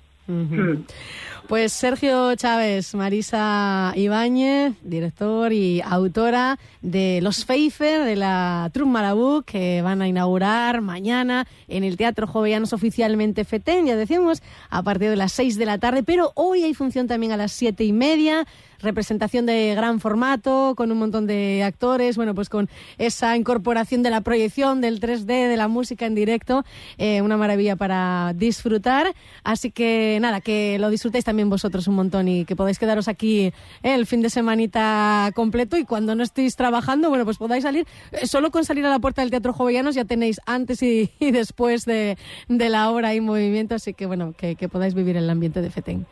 Pues 1.47 1.73
Sergio 1.73 2.33
Chávez, 2.35 2.95
Marisa 2.95 3.91
Ibáñez, 3.95 4.73
director 4.83 5.51
y 5.51 5.81
autora 5.81 6.57
de 6.81 7.19
Los 7.21 7.43
Pfeiffer, 7.43 8.05
de 8.05 8.15
la 8.15 8.69
Truth 8.71 8.87
Marabú, 8.87 9.43
que 9.43 9.81
van 9.81 10.01
a 10.01 10.07
inaugurar 10.07 10.79
mañana 10.79 11.45
en 11.67 11.83
el 11.83 11.97
Teatro 11.97 12.25
Jovellanos 12.25 12.71
oficialmente 12.71 13.43
FETEN, 13.43 13.87
ya 13.87 13.97
decíamos, 13.97 14.41
a 14.69 14.81
partir 14.83 15.09
de 15.09 15.17
las 15.17 15.33
6 15.33 15.57
de 15.57 15.65
la 15.65 15.77
tarde, 15.77 16.03
pero 16.03 16.31
hoy 16.35 16.63
hay 16.63 16.73
función 16.73 17.07
también 17.07 17.33
a 17.33 17.37
las 17.37 17.51
siete 17.51 17.83
y 17.83 17.91
media 17.91 18.47
representación 18.81 19.45
de 19.45 19.73
gran 19.75 19.99
formato, 19.99 20.73
con 20.75 20.91
un 20.91 20.99
montón 20.99 21.27
de 21.27 21.63
actores, 21.63 22.17
bueno, 22.17 22.35
pues 22.35 22.49
con 22.49 22.69
esa 22.97 23.35
incorporación 23.37 24.03
de 24.03 24.09
la 24.09 24.21
proyección, 24.21 24.81
del 24.81 24.99
3D, 24.99 25.49
de 25.49 25.57
la 25.57 25.67
música 25.67 26.05
en 26.05 26.15
directo, 26.15 26.63
eh, 26.97 27.21
una 27.21 27.37
maravilla 27.37 27.75
para 27.75 28.33
disfrutar. 28.35 29.13
Así 29.43 29.71
que 29.71 30.17
nada, 30.21 30.41
que 30.41 30.77
lo 30.79 30.89
disfrutéis 30.89 31.25
también 31.25 31.49
vosotros 31.49 31.87
un 31.87 31.95
montón 31.95 32.27
y 32.27 32.45
que 32.45 32.55
podáis 32.55 32.79
quedaros 32.79 33.07
aquí 33.07 33.45
eh, 33.45 33.53
el 33.83 34.05
fin 34.05 34.21
de 34.21 34.29
semanita 34.29 35.31
completo 35.35 35.77
y 35.77 35.85
cuando 35.85 36.15
no 36.15 36.23
estéis 36.23 36.55
trabajando, 36.55 37.09
bueno, 37.09 37.25
pues 37.25 37.37
podáis 37.37 37.63
salir, 37.63 37.85
eh, 38.11 38.27
solo 38.27 38.51
con 38.51 38.65
salir 38.65 38.85
a 38.85 38.89
la 38.89 38.99
puerta 38.99 39.21
del 39.21 39.31
Teatro 39.31 39.53
Jovellanos 39.53 39.95
ya 39.95 40.05
tenéis 40.05 40.39
antes 40.45 40.81
y, 40.83 41.11
después 41.19 41.85
de, 41.85 42.17
la 42.47 42.89
hora 42.91 43.13
y 43.13 43.21
movimiento, 43.21 43.75
así 43.75 43.93
que 43.93 44.05
bueno, 44.05 44.33
que, 44.37 44.55
que 44.55 44.69
podáis 44.69 44.93
vivir 44.93 45.17
el 45.17 45.29
ambiente 45.29 45.61
de 45.61 45.69
FETEN. 45.69 46.05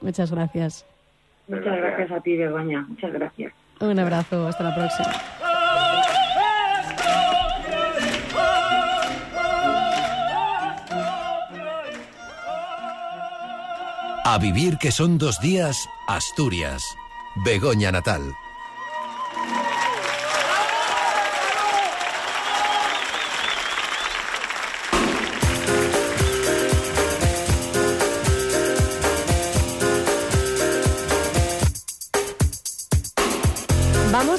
Muchas 0.00 0.30
gracias. 0.30 0.91
Muchas 1.52 1.76
gracias 1.76 2.10
a 2.10 2.20
ti, 2.20 2.34
Begoña. 2.34 2.86
Muchas 2.88 3.12
gracias. 3.12 3.52
Un 3.78 3.98
abrazo. 3.98 4.48
Hasta 4.48 4.64
la 4.64 4.74
próxima. 4.74 5.12
A 14.24 14.38
vivir 14.38 14.78
que 14.78 14.90
son 14.90 15.18
dos 15.18 15.40
días, 15.40 15.86
Asturias. 16.08 16.96
Begoña 17.44 17.92
Natal. 17.92 18.22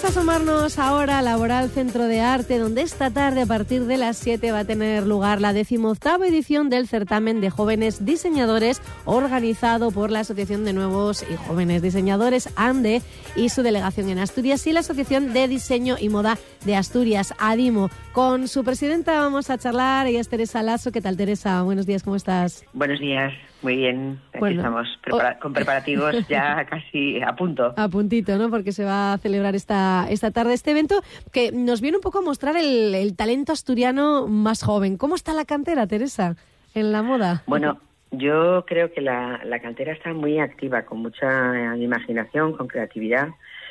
Vamos 0.04 0.18
a 0.18 0.20
asomarnos 0.20 0.80
ahora 0.80 1.20
al 1.20 1.26
Laboral 1.26 1.70
Centro 1.70 2.04
de 2.04 2.20
Arte, 2.20 2.60
donde 2.60 2.82
esta 2.82 3.10
tarde 3.10 3.44
a 3.44 3.46
partir 3.46 3.86
de 3.86 3.96
las 3.96 4.18
7 4.18 4.52
va 4.52 4.60
a 4.60 4.66
tener 4.66 5.08
lugar 5.08 5.39
la 5.39 5.54
decimoctava 5.54 6.28
edición 6.28 6.70
del 6.70 6.89
certamen 6.89 7.39
de 7.39 7.50
jóvenes 7.50 8.04
diseñadores 8.04 8.82
organizado 9.06 9.92
por 9.92 10.12
la 10.12 10.20
Asociación 10.20 10.66
de 10.66 10.74
Nuevos 10.74 11.24
y 11.24 11.38
Jóvenes 11.38 11.82
Diseñadores 11.82 12.50
ANDE 12.58 13.02
y 13.38 13.48
su 13.48 13.63
delegación 13.63 14.10
en 14.10 14.20
Asturias 14.20 14.68
y 14.68 14.74
la 14.74 14.82
Asociación 14.82 15.32
de 15.32 15.48
Diseño 15.48 15.96
y 15.98 16.10
Moda 16.10 16.38
de 16.66 16.76
Asturias, 16.76 17.34
ADIMO. 17.39 17.89
Con 18.12 18.50
su 18.50 18.66
presidenta 18.66 19.22
vamos 19.22 19.50
a 19.50 19.58
charlar, 19.58 20.08
ella 20.08 20.20
es 20.20 20.28
Teresa 20.28 20.62
Lazo. 20.63 20.92
¿Qué 20.92 21.00
tal 21.00 21.16
Teresa? 21.16 21.63
Buenos 21.63 21.86
días, 21.86 22.04
¿cómo 22.04 22.18
estás? 22.18 22.66
Buenos 22.74 23.00
días. 23.00 23.32
Muy 23.63 23.78
bien, 23.78 24.19
aquí 24.34 24.56
estamos 24.56 24.99
con 25.41 25.54
preparativos 25.54 26.28
ya 26.28 26.65
casi 26.69 27.21
a 27.21 27.34
punto. 27.34 27.73
A 27.78 27.88
puntito, 27.88 28.38
¿no? 28.38 28.49
Porque 28.49 28.73
se 28.73 28.84
va 28.84 29.13
a 29.13 29.17
celebrar 29.17 29.56
esta, 29.56 30.06
esta 30.10 30.32
tarde 30.32 30.54
este 30.54 30.71
evento 30.71 31.02
que 31.32 31.54
nos 31.54 31.80
viene 31.80 31.97
un 31.97 32.04
poco 32.04 32.19
a 32.19 32.21
mostrar 32.21 32.58
el, 32.58 33.15
talento 33.15 33.54
asturiano 33.54 34.28
más 34.28 34.63
joven. 34.63 34.97
¿Cómo 34.97 35.15
está 35.15 35.34
la 35.34 35.45
cantera, 35.45 35.88
Teresa, 35.88 36.36
en 36.76 36.91
la 36.91 37.04
moda? 37.04 37.43
Bueno, 37.47 37.80
yo 38.12 38.65
creo 38.67 38.91
que 38.91 38.99
la, 38.99 39.39
la 39.45 39.60
cantera 39.60 39.93
está 39.93 40.13
muy 40.13 40.39
activa, 40.39 40.84
con 40.84 40.99
mucha 40.99 41.76
imaginación, 41.78 42.58
con 42.58 42.67
creatividad, 42.67 43.30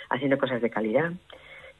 haciendo 0.09 0.39
cosas 0.39 0.63
de 0.63 0.71
calidad. 0.71 1.13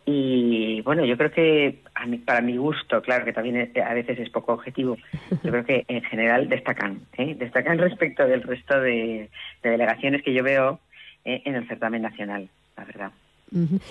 Y 0.05 0.81
bueno, 0.83 1.05
yo 1.05 1.17
creo 1.17 1.31
que 1.31 1.79
para 2.25 2.41
mi 2.41 2.57
gusto, 2.57 3.01
claro 3.03 3.25
que 3.25 3.33
también 3.33 3.73
a 3.85 3.95
veces 3.95 4.19
es 4.19 4.31
poco 4.31 4.53
objetivo, 4.55 4.97
yo 5.31 5.51
creo 5.51 5.65
que 5.65 5.85
en 5.87 6.03
general 6.03 6.49
destacan, 6.49 7.03
¿eh? 7.17 7.37
destacan 7.39 7.79
respecto 7.79 8.27
del 8.27 8.43
resto 8.43 8.81
de, 8.81 9.31
delegaciones 9.63 10.23
que 10.23 10.35
yo 10.35 10.43
veo 10.43 10.81
¿eh? 11.25 11.43
en 11.45 11.55
el 11.55 11.69
certamen 11.69 12.03
nacional, 12.03 12.49
la 12.77 12.85
verdad. 12.85 13.13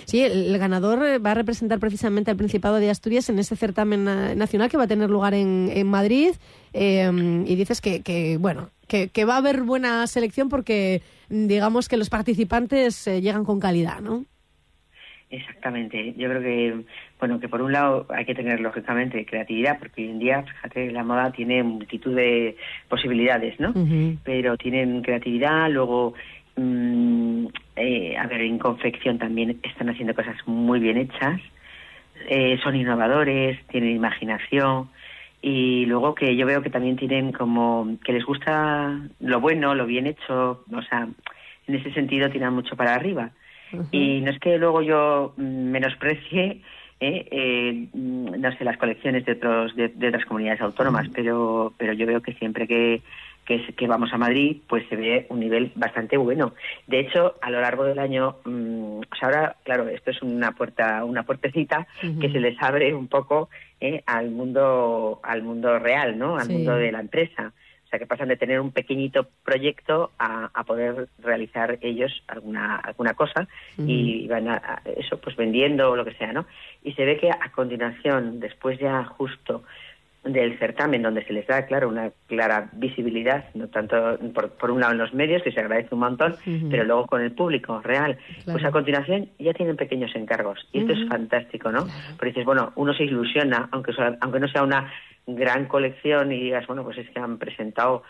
Sí, 0.06 0.22
el, 0.24 0.58
ganador 0.58 1.06
eh, 1.06 1.20
va 1.20 1.32
a 1.32 1.36
representar 1.36 1.80
precisamente 1.80 2.32
al 2.32 2.38
Principado 2.38 2.78
de 2.78 2.90
Asturias 2.90 3.30
en 3.30 3.38
ese 3.38 3.56
certamen 3.56 4.06
nacional 4.06 4.72
que 4.72 4.78
va 4.78 4.86
a 4.86 4.88
tener 4.88 5.10
lugar 5.10 5.36
en, 5.36 5.70
en 5.72 5.88
Madrid. 5.88 6.32
Em, 6.74 7.46
y 7.46 7.56
dices 7.56 7.80
que, 7.80 8.02
que 8.02 8.38
bueno, 8.38 8.72
que, 8.88 9.10
que, 9.10 9.24
va 9.24 9.36
a 9.36 9.38
haber 9.38 9.62
buena 9.62 10.08
selección 10.08 10.50
porque 10.50 11.04
digamos 11.30 11.90
que 11.90 11.98
los 11.98 12.10
participantes 12.10 13.06
llegan 13.06 13.46
con 13.46 13.60
calidad, 13.60 14.02
¿no? 14.02 14.26
Exactamente. 15.32 16.14
Yo 16.18 16.28
creo 16.30 16.42
que, 16.42 16.76
bueno, 17.18 17.40
que 17.40 17.48
por 17.48 17.62
un 17.62 17.72
lado 17.72 18.06
hay 18.10 18.26
que 18.26 18.36
tener 18.36 18.60
lógicamente 18.60 19.26
creatividad, 19.26 19.80
porque 19.80 20.04
hoy 20.04 20.10
en 20.10 20.20
día, 20.20 20.44
fíjate, 20.44 20.92
la 20.92 21.06
moda 21.06 21.32
tiene 21.32 21.64
multitud 21.64 22.14
de 22.14 22.58
posibilidades, 22.90 23.58
¿no? 23.58 23.74
Pero 24.26 24.58
tienen 24.58 25.02
creatividad, 25.02 25.70
luego, 25.70 26.14
mm, 26.58 27.46
eh, 27.78 28.18
a 28.18 28.28
ver, 28.28 28.42
en 28.42 28.60
confección 28.60 29.18
también 29.18 29.58
están 29.64 29.90
haciendo 29.90 30.14
cosas 30.14 30.36
muy 30.46 30.82
bien 30.82 30.98
hechas, 30.98 31.40
eh, 32.28 32.60
son 32.62 32.76
innovadores, 32.76 33.66
tienen 33.68 33.96
imaginación 33.96 34.90
y 35.42 35.86
luego 35.86 36.14
que 36.14 36.36
yo 36.36 36.46
veo 36.46 36.62
que 36.62 36.70
también 36.70 36.98
tienen 36.98 37.32
como 37.32 37.98
que 38.04 38.12
les 38.12 38.26
gusta 38.26 39.00
lo 39.22 39.40
bueno, 39.40 39.76
lo 39.76 39.86
bien 39.86 40.08
hecho, 40.08 40.66
o 40.72 40.82
sea, 40.90 41.08
en 41.68 41.76
ese 41.76 41.94
sentido 41.94 42.30
tiran 42.30 42.54
mucho 42.54 42.76
para 42.76 42.94
arriba 42.94 43.32
y 43.92 44.22
no 44.22 44.32
es 44.32 44.40
que 44.40 44.58
luego 44.58 44.82
yo 44.82 45.34
mm, 45.38 45.72
menosprecie, 45.72 46.62
eh, 47.00 47.28
eh, 47.32 47.88
mm, 47.94 48.40
no 48.40 48.58
sé, 48.58 48.64
las 48.64 48.78
colecciones 48.78 49.26
de, 49.26 49.34
otros, 49.34 49.76
de, 49.76 50.08
otras 50.08 50.26
comunidades 50.26 50.62
autónomas, 50.62 51.08
pero, 51.14 51.74
pero 51.78 51.94
yo 51.94 52.06
veo 52.06 52.22
que 52.22 52.34
siempre 52.34 52.68
que, 52.68 53.02
que, 53.46 53.88
vamos 53.88 54.14
a 54.14 54.18
Madrid, 54.18 54.58
pues 54.68 54.88
se 54.88 54.96
ve 54.96 55.26
un 55.30 55.40
nivel 55.40 55.72
bastante 55.76 56.16
bueno. 56.18 56.54
De 56.88 57.00
hecho, 57.00 57.36
a 57.42 57.50
lo 57.50 57.60
largo 57.60 57.84
del 57.84 58.00
año, 58.00 58.38
mm, 58.46 59.00
o 59.00 59.16
sea, 59.20 59.28
ahora, 59.28 59.56
claro, 59.64 59.88
esto 59.88 60.12
es 60.12 60.22
una 60.22 60.54
puerta, 60.54 61.04
una 61.04 61.24
puertecita 61.24 61.88
que 62.20 62.32
se 62.32 62.40
les 62.40 62.62
abre 62.62 62.94
un 62.94 63.08
poco 63.08 63.50
eh, 63.80 64.04
al 64.06 64.30
mundo, 64.32 65.20
al 65.24 65.44
mundo 65.44 65.80
real, 65.80 66.18
¿no? 66.18 66.38
Al 66.38 66.50
mundo 66.50 66.76
de 66.76 66.92
la 66.92 67.00
empresa 67.00 67.52
sea, 67.92 68.00
que 68.00 68.08
pasan 68.08 68.30
de 68.30 68.38
tener 68.38 68.60
un 68.60 68.72
pequeñito 68.72 69.28
proyecto 69.44 70.12
a, 70.18 70.50
poder 70.66 71.10
realizar 71.20 71.78
ellos 71.82 72.24
alguna 72.28 72.76
alguna 72.78 73.14
cosa 73.14 73.48
y 73.78 74.28
van 74.28 74.48
a, 74.48 74.82
eso 74.98 75.20
pues 75.20 75.36
vendiendo 75.36 75.92
o 75.92 75.96
lo 75.96 76.06
que 76.06 76.14
sea, 76.14 76.32
¿no? 76.32 76.46
Y 76.84 76.94
se 76.94 77.04
ve 77.04 77.18
que 77.18 77.30
a 77.30 77.52
continuación, 77.52 78.40
después 78.40 78.80
ya 78.80 79.04
justo 79.04 79.64
del 80.24 80.58
certamen 80.60 81.02
donde 81.02 81.26
se 81.26 81.34
les 81.34 81.48
da, 81.48 81.66
claro, 81.66 81.90
una 81.90 82.12
clara 82.28 82.70
visibilidad, 82.74 83.46
no 83.56 83.68
tanto 83.70 84.20
por, 84.60 84.70
un 84.70 84.80
lado 84.80 84.94
en 84.94 85.00
los 85.00 85.14
medios, 85.14 85.42
que 85.42 85.52
se 85.52 85.60
agradece 85.60 85.96
un 85.96 86.02
montón, 86.02 86.36
pero 86.70 86.84
luego 86.84 87.08
con 87.08 87.22
el 87.22 87.32
público 87.32 87.82
real. 87.82 88.18
Pues 88.46 88.64
a 88.64 88.72
continuación 88.72 89.30
ya 89.40 89.54
tienen 89.54 89.78
pequeños 89.78 90.16
encargos. 90.16 90.60
Y 90.72 90.82
esto 90.82 90.94
es 90.94 91.08
fantástico, 91.10 91.72
¿no? 91.72 91.88
Porque 92.12 92.28
dices, 92.28 92.46
bueno, 92.46 92.72
uno 92.76 92.94
se 92.94 93.06
ilusiona, 93.06 93.68
aunque, 93.72 93.94
aunque 94.22 94.40
no 94.40 94.48
sea 94.48 94.64
una 94.64 94.92
gran 95.28 95.68
colección 95.68 96.32
y 96.32 96.40
digas, 96.40 96.66
bueno, 96.68 96.84
pues 96.84 96.98
es 96.98 97.10
que 97.10 97.20
han 97.20 97.38
presentado 97.38 98.04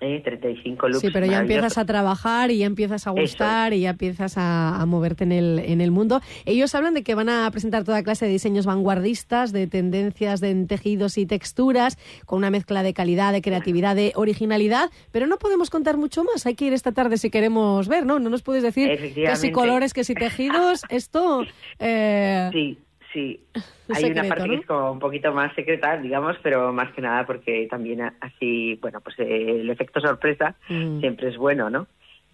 ¿eh? 0.00 0.20
35 0.24 0.88
looks. 0.88 1.00
Sí, 1.00 1.10
pero 1.12 1.26
ya 1.26 1.40
empiezas 1.40 1.78
a 1.78 1.84
trabajar 1.84 2.50
y 2.50 2.58
ya 2.58 2.66
empiezas 2.66 3.06
a 3.06 3.10
gustar 3.10 3.72
y 3.72 3.80
ya 3.80 3.90
empiezas 3.90 4.34
a, 4.36 4.84
moverte 4.86 5.24
en 5.24 5.32
el, 5.32 5.58
en 5.60 5.80
el 5.80 5.90
mundo. 5.90 6.20
Ellos 6.46 6.74
hablan 6.74 6.94
de 6.94 7.02
que 7.02 7.14
van 7.14 7.28
a 7.28 7.48
presentar 7.50 7.84
toda 7.84 8.02
clase 8.02 8.26
de 8.26 8.32
diseños 8.32 8.66
vanguardistas, 8.66 9.52
de 9.52 9.66
tendencias 9.66 10.40
de 10.40 10.54
tejidos 10.66 11.18
y 11.18 11.26
texturas, 11.26 11.98
con 12.26 12.38
una 12.38 12.50
mezcla 12.50 12.82
de 12.82 12.94
calidad, 12.94 13.32
de 13.32 13.42
creatividad, 13.42 13.94
de 13.94 14.12
originalidad, 14.16 14.90
pero 15.12 15.26
no 15.26 15.38
podemos 15.38 15.70
contar 15.70 15.96
mucho 15.96 16.24
más. 16.24 16.46
Hay 16.46 16.54
que 16.54 16.66
ir 16.66 16.72
esta 16.72 16.92
tarde 16.92 17.18
si 17.18 17.30
queremos 17.30 17.88
ver, 17.88 18.06
¿no? 18.06 18.18
No 18.18 18.30
nos 18.30 18.42
puedes 18.42 18.62
decir 18.62 19.14
que 19.14 19.36
si 19.36 19.52
colores, 19.52 19.92
que 19.92 20.04
si 20.04 20.14
tejidos, 20.14 20.82
esto... 20.88 21.44
Eh... 21.78 22.50
Sí. 22.52 22.78
Sí, 23.12 23.40
hay 23.94 24.10
una 24.10 24.24
parte 24.24 24.48
que 24.48 24.54
es 24.56 24.66
como 24.66 24.92
un 24.92 24.98
poquito 24.98 25.32
más 25.32 25.54
secreta, 25.54 25.96
digamos, 25.96 26.36
pero 26.42 26.72
más 26.72 26.92
que 26.92 27.02
nada 27.02 27.26
porque 27.26 27.66
también 27.70 28.00
así, 28.20 28.78
bueno, 28.80 29.00
pues 29.00 29.18
el 29.18 29.68
efecto 29.68 30.00
sorpresa 30.00 30.54
mm. 30.68 31.00
siempre 31.00 31.28
es 31.28 31.36
bueno, 31.36 31.70
¿no? 31.70 31.86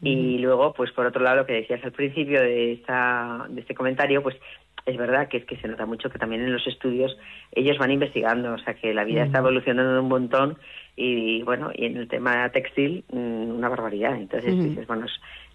Y 0.03 0.39
mm. 0.39 0.43
luego, 0.43 0.75
pues 0.75 0.93
por 0.93 1.07
otro 1.07 1.23
lado, 1.23 1.37
lo 1.37 1.47
que 1.47 1.55
decías 1.55 1.83
al 1.83 1.93
principio 1.93 2.41
de, 2.41 2.75
esta, 2.75 3.47
de 3.49 3.63
este 3.63 3.75
comentario, 3.75 4.23
pues 4.23 4.37
es 4.85 4.97
verdad 4.97 5.29
que 5.29 5.39
es 5.39 5.45
que 5.45 5.57
se 5.57 5.67
nota 5.67 5.85
mucho 5.87 6.11
que 6.11 6.19
también 6.19 6.43
en 6.43 6.53
los 6.53 6.67
estudios 6.67 7.17
ellos 7.53 7.79
van 7.79 7.91
investigando, 7.91 8.53
o 8.53 8.59
sea 8.59 8.75
que 8.75 8.95
la 8.95 9.05
vida 9.05 9.25
está 9.25 9.39
evolucionando 9.39 10.01
un 10.01 10.09
montón 10.09 10.59
y 10.95 11.43
bueno, 11.43 11.71
y 11.75 11.87
en 11.87 11.97
el 11.97 12.09
tema 12.09 12.49
textil 12.51 13.05
mm, 13.11 13.51
una 13.57 13.69
barbaridad. 13.69 14.15
Entonces, 14.17 14.87
bueno, 14.87 15.07
es, 15.07 15.13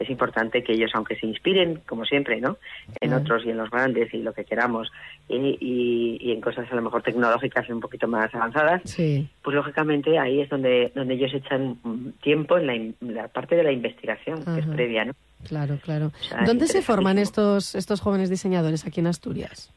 importante 0.09 0.63
que 0.63 0.73
ellos, 0.73 0.91
aunque 0.93 1.15
se 1.15 1.27
inspiren, 1.27 1.81
como 1.87 2.05
siempre, 2.05 2.39
¿no? 2.39 2.57
En 2.99 3.13
otros 3.13 3.45
y 3.45 3.49
en 3.49 3.57
los 3.57 3.69
grandes 3.69 4.13
y 4.13 4.17
lo 4.17 4.33
que 4.33 4.45
queramos, 4.45 4.91
y, 5.27 5.57
y, 5.59 6.31
en 6.31 6.41
cosas 6.41 6.71
a 6.71 6.75
lo 6.75 6.81
mejor 6.81 7.03
tecnológicas 7.03 7.69
un 7.69 7.79
poquito 7.79 8.07
más 8.07 8.33
avanzadas, 8.33 8.81
pues 8.85 9.55
lógicamente 9.55 10.17
ahí 10.17 10.41
es 10.41 10.49
donde, 10.49 10.91
donde 10.95 11.13
ellos 11.13 11.33
echan 11.33 11.77
tiempo 12.21 12.57
en 12.57 12.95
la, 13.01 13.27
parte 13.27 13.55
de 13.55 13.63
la 13.63 13.71
investigación, 13.71 14.43
que 14.43 14.59
es 14.59 14.67
previa, 14.67 15.05
¿no? 15.05 15.13
Claro, 15.47 15.77
claro. 15.83 16.11
¿Dónde 16.45 16.67
se 16.67 16.81
forman 16.81 17.17
estos, 17.17 17.75
estos 17.75 17.99
jóvenes 18.01 18.29
diseñadores 18.29 18.85
aquí 18.85 18.99
en 18.99 19.07
Asturias? 19.07 19.73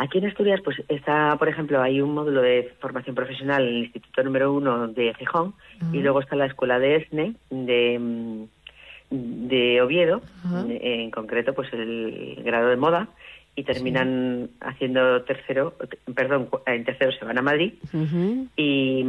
Aquí 0.00 0.16
en 0.16 0.24
Asturias, 0.24 0.62
pues 0.64 0.78
está, 0.88 1.36
por 1.38 1.50
ejemplo, 1.50 1.82
hay 1.82 2.00
un 2.00 2.14
módulo 2.14 2.40
de 2.40 2.72
formación 2.80 3.14
profesional 3.14 3.62
en 3.62 3.68
el 3.68 3.82
Instituto 3.82 4.22
Número 4.22 4.50
Uno 4.50 4.88
de 4.88 5.12
Gijón 5.12 5.52
y 5.92 5.98
luego 5.98 6.20
está 6.20 6.36
la 6.36 6.46
Escuela 6.46 6.78
de 6.78 6.96
ESNE 6.96 7.34
de, 7.50 8.46
de 9.10 9.82
Oviedo, 9.82 10.22
en 10.68 11.10
concreto, 11.10 11.54
pues 11.54 11.72
el 11.72 12.40
grado 12.44 12.68
de 12.68 12.76
moda 12.76 13.08
y 13.56 13.64
terminan 13.64 14.48
haciendo 14.60 15.22
tercero, 15.22 15.74
perdón, 16.14 16.48
en 16.66 16.84
tercero 16.84 17.10
se 17.12 17.24
van 17.24 17.36
a 17.36 17.42
Madrid 17.42 17.74
y, 18.56 19.04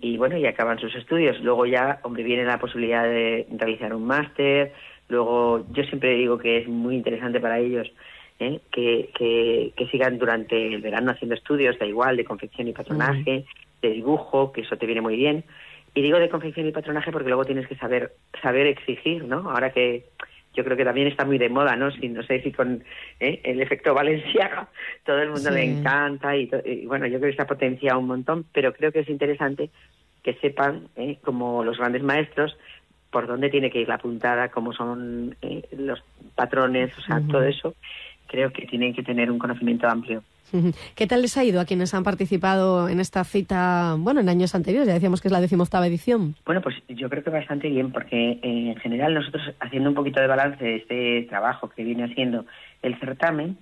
y, 0.00 0.16
bueno, 0.16 0.36
y 0.36 0.46
acaban 0.46 0.78
sus 0.78 0.94
estudios. 0.96 1.40
Luego 1.40 1.64
ya, 1.66 2.00
hombre, 2.02 2.24
viene 2.24 2.44
la 2.44 2.58
posibilidad 2.58 3.04
de 3.04 3.46
realizar 3.56 3.94
un 3.94 4.04
máster, 4.06 4.72
Luego, 5.08 5.66
yo 5.72 5.84
siempre 5.84 6.14
digo 6.16 6.38
que 6.38 6.58
es 6.58 6.68
muy 6.68 6.94
interesante 6.94 7.40
para 7.40 7.58
ellos 7.58 7.90
¿eh? 8.38 8.60
que, 8.72 9.10
que, 9.14 9.86
sigan 9.90 10.18
durante 10.18 10.74
el 10.74 10.80
verano 10.80 11.10
haciendo 11.10 11.34
estudios, 11.34 11.78
da 11.78 11.86
igual, 11.86 12.16
de 12.16 12.24
confección 12.24 12.68
y 12.68 12.72
patronaje, 12.72 13.44
de 13.82 13.90
dibujo, 13.90 14.52
que 14.52 14.62
eso 14.62 14.76
te 14.76 14.86
viene 14.86 15.02
muy 15.02 15.16
bien. 15.16 15.44
Y 15.94 16.02
digo 16.02 16.18
de 16.18 16.28
confección 16.28 16.66
y 16.66 16.72
patronaje 16.72 17.12
porque 17.12 17.28
luego 17.28 17.44
tienes 17.44 17.68
que 17.68 17.76
saber 17.76 18.14
saber 18.42 18.66
exigir, 18.66 19.24
¿no? 19.24 19.50
Ahora 19.50 19.70
que 19.70 20.04
yo 20.54 20.64
creo 20.64 20.76
que 20.76 20.84
también 20.84 21.08
está 21.08 21.24
muy 21.24 21.38
de 21.38 21.48
moda, 21.48 21.76
¿no? 21.76 21.90
Si, 21.90 22.08
no 22.08 22.22
sé 22.22 22.40
si 22.42 22.52
con 22.52 22.84
¿eh? 23.20 23.40
el 23.44 23.60
efecto 23.60 23.94
valenciano 23.94 24.68
todo 25.04 25.20
el 25.20 25.30
mundo 25.30 25.50
le 25.50 25.64
encanta 25.64 26.36
y, 26.36 26.48
bueno, 26.86 27.06
yo 27.06 27.18
creo 27.18 27.28
que 27.28 27.30
está 27.30 27.46
potenciado 27.46 27.98
un 27.98 28.06
montón, 28.06 28.44
pero 28.52 28.72
creo 28.72 28.92
que 28.92 29.00
es 29.00 29.08
interesante 29.08 29.70
que 30.22 30.34
sepan, 30.34 30.88
¿eh? 30.96 31.18
como 31.22 31.64
los 31.64 31.76
grandes 31.76 32.02
maestros, 32.02 32.56
por 33.10 33.26
dónde 33.26 33.50
tiene 33.50 33.70
que 33.70 33.80
ir 33.80 33.88
la 33.88 33.98
puntada, 33.98 34.48
cómo 34.48 34.72
son 34.72 35.36
eh, 35.42 35.62
los 35.76 36.02
patrones, 36.34 36.96
o 36.98 37.02
sea, 37.02 37.20
todo 37.28 37.44
eso, 37.44 37.74
creo 38.26 38.52
que 38.52 38.66
tienen 38.66 38.94
que 38.94 39.02
tener 39.02 39.30
un 39.30 39.38
conocimiento 39.38 39.88
amplio. 39.88 40.22
¿Qué 40.94 41.06
tal 41.06 41.22
les 41.22 41.36
ha 41.36 41.44
ido 41.44 41.60
a 41.60 41.64
quienes 41.64 41.94
han 41.94 42.04
participado 42.04 42.88
en 42.88 43.00
esta 43.00 43.24
cita, 43.24 43.96
bueno, 43.98 44.20
en 44.20 44.28
años 44.28 44.54
anteriores? 44.54 44.86
Ya 44.86 44.94
decíamos 44.94 45.20
que 45.20 45.28
es 45.28 45.32
la 45.32 45.40
decimoctava 45.40 45.86
edición. 45.86 46.36
Bueno, 46.46 46.60
pues 46.60 46.76
yo 46.88 47.10
creo 47.10 47.24
que 47.24 47.30
bastante 47.30 47.68
bien, 47.68 47.90
porque 47.90 48.32
eh, 48.32 48.40
en 48.42 48.76
general 48.76 49.14
nosotros, 49.14 49.42
haciendo 49.58 49.88
un 49.88 49.96
poquito 49.96 50.20
de 50.20 50.28
balance 50.28 50.62
de 50.62 50.76
este 50.76 51.22
trabajo 51.28 51.70
que 51.70 51.82
viene 51.82 52.04
haciendo 52.04 52.44
el 52.82 52.98
certamen, 53.00 53.56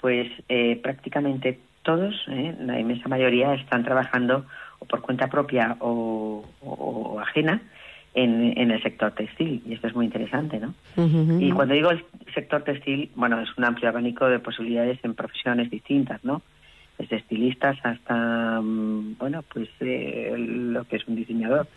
pues 0.00 0.28
eh, 0.48 0.80
prácticamente 0.82 1.58
todos, 1.82 2.14
la 2.26 2.78
inmensa 2.78 3.08
mayoría, 3.08 3.54
están 3.54 3.84
trabajando 3.84 4.46
o 4.78 4.86
por 4.86 5.02
cuenta 5.02 5.26
propia 5.26 5.76
o 5.80 7.18
ajena 7.20 7.60
en, 8.14 8.70
el 8.70 8.82
sector 8.82 9.12
textil 9.12 9.62
y 9.66 9.74
esto 9.74 9.86
es 9.86 9.94
muy 9.94 10.06
interesante, 10.06 10.58
¿no? 10.58 10.74
Y 11.40 11.50
cuando 11.52 11.74
digo 11.74 11.90
el 11.90 12.04
sector 12.34 12.62
textil, 12.62 13.10
bueno, 13.14 13.40
es 13.40 13.48
un 13.56 13.64
amplio 13.64 13.88
abanico 13.88 14.26
de 14.26 14.38
posibilidades 14.38 14.98
en 15.02 15.14
profesiones 15.14 15.70
distintas, 15.70 16.24
¿no? 16.24 16.42
Desde 16.98 17.16
estilistas 17.16 17.78
hasta, 17.84 18.60
mm, 18.60 19.18
bueno, 19.18 19.44
pues 19.52 19.68
eh, 19.80 20.34
lo 20.36 20.84
que 20.84 20.96
es 20.96 21.06
un 21.06 21.14
diseñador. 21.14 21.68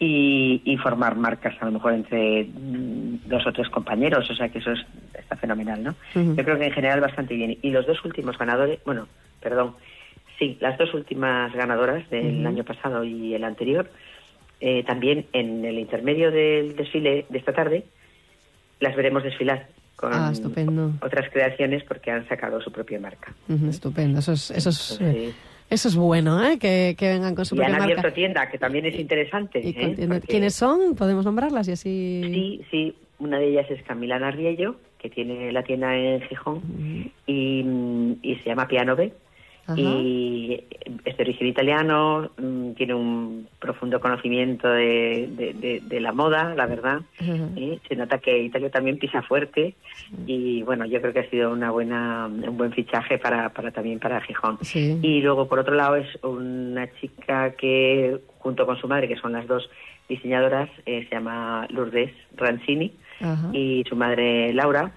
y, 0.00 0.76
formar 0.82 1.16
marcas 1.16 1.54
a 1.60 1.64
lo 1.64 1.72
mejor 1.72 1.92
entre 1.92 2.44
mm, 2.44 3.28
dos 3.28 3.46
o 3.46 3.52
tres 3.52 3.68
compañeros, 3.68 4.28
o 4.30 4.34
sea 4.34 4.48
que 4.48 4.58
eso 4.58 4.72
es, 4.72 4.84
está 5.14 5.36
fenomenal, 5.36 5.82
¿no? 5.82 5.94
Yo 6.14 6.44
creo 6.44 6.58
que 6.58 6.66
en 6.66 6.72
general 6.72 7.00
bastante 7.00 7.34
bien. 7.34 7.58
Y 7.62 7.70
los 7.70 7.86
dos 7.86 8.04
últimos 8.04 8.38
ganadores, 8.38 8.80
bueno, 8.84 9.06
perdón, 9.40 9.74
sí, 10.38 10.56
las 10.60 10.78
dos 10.78 10.94
últimas 10.94 11.52
ganadoras 11.52 12.08
del 12.10 12.46
año 12.46 12.64
pasado 12.64 13.04
y 13.04 13.34
el 13.34 13.44
anterior, 13.44 13.90
eh, 14.60 14.82
también 14.84 15.26
en 15.32 15.64
el 15.64 15.78
intermedio 15.78 16.30
del 16.30 16.76
desfile 16.76 17.26
de 17.28 17.38
esta 17.38 17.52
tarde 17.52 17.84
las 18.80 18.96
veremos 18.96 19.22
desfilar 19.22 19.68
con 19.96 20.12
ah, 20.12 20.32
otras 21.02 21.28
creaciones 21.32 21.82
porque 21.82 22.12
han 22.12 22.26
sacado 22.28 22.60
su 22.60 22.70
propia 22.70 23.00
marca. 23.00 23.34
estupendo, 23.68 24.20
eso 24.20 24.32
es, 24.32 24.52
eso 24.52 24.70
es, 24.70 25.00
eh, 25.00 25.32
eso 25.68 25.88
es 25.88 25.96
bueno, 25.96 26.44
¿eh? 26.44 26.56
que, 26.58 26.94
vengan 27.00 27.34
con 27.34 27.44
su 27.44 27.56
propia 27.56 27.70
marca. 27.70 27.88
Y 27.88 27.92
han 27.92 27.98
abierto 27.98 28.14
tienda, 28.14 28.48
que 28.48 28.58
también 28.58 28.86
es 28.86 28.94
interesante. 28.94 29.60
¿eh? 29.64 30.20
¿Quiénes 30.26 30.54
son? 30.54 30.94
¿Podemos 30.94 31.24
nombrarlas 31.24 31.66
y 31.66 31.72
así...? 31.72 32.22
Sí, 32.24 32.60
sí, 32.70 32.94
una 33.18 33.40
de 33.40 33.48
ellas 33.48 33.68
es 33.70 33.82
Camila 33.82 34.20
Narriello, 34.20 34.76
que 34.98 35.10
tiene 35.10 35.50
la 35.50 35.64
tienda 35.64 35.96
en 35.96 36.20
Gijón, 36.22 36.62
y, 37.26 37.64
y, 38.22 38.36
se 38.36 38.50
llama 38.50 38.68
Piano 38.68 38.94
B 38.94 39.12
y 39.76 40.64
es 41.04 41.16
de 41.16 41.22
origen 41.22 41.46
italiano, 41.46 42.30
mm, 42.38 42.72
tiene 42.72 42.94
un 42.94 43.48
profundo 43.58 44.00
conocimiento 44.00 44.68
de, 44.68 45.80
de, 45.84 46.00
la 46.00 46.12
moda, 46.12 46.54
la 46.54 46.66
verdad. 46.66 47.00
¿eh? 47.20 47.78
Se 47.88 47.96
nota 47.96 48.18
que 48.18 48.38
Italia 48.38 48.70
también 48.70 48.98
pisa 48.98 49.22
fuerte 49.22 49.74
y 50.26 50.62
bueno, 50.62 50.86
yo 50.86 51.00
creo 51.00 51.12
que 51.12 51.20
ha 51.20 51.30
sido 51.30 51.52
una 51.52 51.70
buena, 51.70 52.26
un 52.26 52.56
buen 52.56 52.72
fichaje 52.72 53.18
para, 53.18 53.50
para 53.50 53.70
también 53.70 53.98
para 53.98 54.20
Gijón. 54.20 54.58
Y 54.74 55.20
luego 55.20 55.48
por 55.48 55.58
otro 55.58 55.74
lado 55.74 55.96
es 55.96 56.08
una 56.22 56.88
chica 57.00 57.52
que 57.52 58.18
junto 58.38 58.64
con 58.64 58.78
su 58.78 58.88
madre, 58.88 59.08
que 59.08 59.16
son 59.16 59.32
las 59.32 59.46
dos 59.46 59.68
diseñadoras, 60.08 60.70
eh, 60.86 61.06
se 61.08 61.14
llama 61.14 61.66
Lourdes 61.70 62.12
Rancini 62.36 62.92
y 63.52 63.84
su 63.88 63.96
madre 63.96 64.52
Laura. 64.54 64.92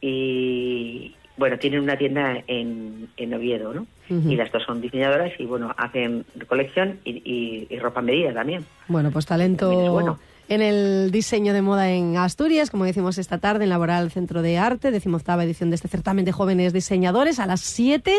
Y, 0.00 1.14
bueno, 1.36 1.58
tienen 1.58 1.80
una 1.80 1.96
tienda 1.96 2.42
en, 2.46 3.08
en 3.16 3.34
Oviedo, 3.34 3.74
¿no? 3.74 3.86
Y 4.08 4.36
las 4.36 4.52
dos 4.52 4.62
son 4.64 4.80
diseñadoras 4.80 5.32
y, 5.38 5.46
bueno, 5.46 5.74
hacen 5.78 6.26
colección 6.46 7.00
y, 7.04 7.66
y, 7.70 7.78
ropa 7.78 8.02
medida 8.02 8.34
también. 8.34 8.64
Bueno, 8.88 9.10
pues 9.10 9.24
talento 9.24 10.18
en 10.48 10.60
el 10.60 11.10
diseño 11.10 11.54
de 11.54 11.62
moda 11.62 11.90
en 11.90 12.16
Asturias, 12.16 12.70
como 12.70 12.84
decimos 12.84 13.16
esta 13.18 13.38
tarde, 13.38 13.64
en 13.64 13.70
Laboral 13.70 14.10
Centro 14.10 14.42
de 14.42 14.58
Arte, 14.58 14.90
decimoctava 14.90 15.44
edición 15.44 15.70
de 15.70 15.76
este 15.76 15.88
certamen 15.88 16.24
de 16.24 16.32
jóvenes 16.32 16.72
diseñadores. 16.72 17.38
A 17.38 17.46
las 17.46 17.60
7 17.62 18.12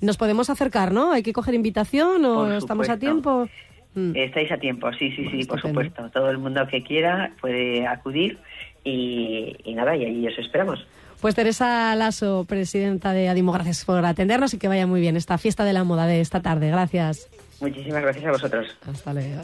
nos 0.00 0.16
podemos 0.16 0.48
acercar, 0.48 0.92
¿no? 0.92 1.12
¿Hay 1.12 1.22
que 1.22 1.32
coger 1.32 1.54
invitación 1.54 2.24
o 2.24 2.52
estamos 2.52 2.88
a 2.88 2.98
tiempo? 2.98 3.48
Mm. 3.94 4.12
Estáis 4.14 4.50
a 4.52 4.58
tiempo, 4.58 4.92
sí, 4.92 5.10
sí, 5.12 5.28
sí, 5.30 5.44
por 5.44 5.60
supuesto. 5.60 6.08
Todo 6.10 6.30
el 6.30 6.38
mundo 6.38 6.66
que 6.68 6.82
quiera 6.82 7.32
puede 7.40 7.86
acudir 7.86 8.38
y, 8.84 9.56
y 9.64 9.74
nada, 9.74 9.96
y 9.96 10.04
ahí 10.04 10.26
os 10.26 10.38
esperamos. 10.38 10.86
Pues 11.22 11.36
Teresa 11.36 11.94
Lasso, 11.94 12.44
presidenta 12.48 13.12
de 13.12 13.28
Adimo, 13.28 13.52
gracias 13.52 13.84
por 13.84 14.04
atendernos 14.04 14.54
y 14.54 14.58
que 14.58 14.66
vaya 14.66 14.88
muy 14.88 15.00
bien 15.00 15.16
esta 15.16 15.38
fiesta 15.38 15.64
de 15.64 15.72
la 15.72 15.84
moda 15.84 16.06
de 16.06 16.20
esta 16.20 16.42
tarde. 16.42 16.68
Gracias. 16.68 17.28
Muchísimas 17.60 18.02
gracias 18.02 18.26
a 18.26 18.32
vosotros. 18.32 18.66
Hasta 18.84 19.14
luego. 19.14 19.40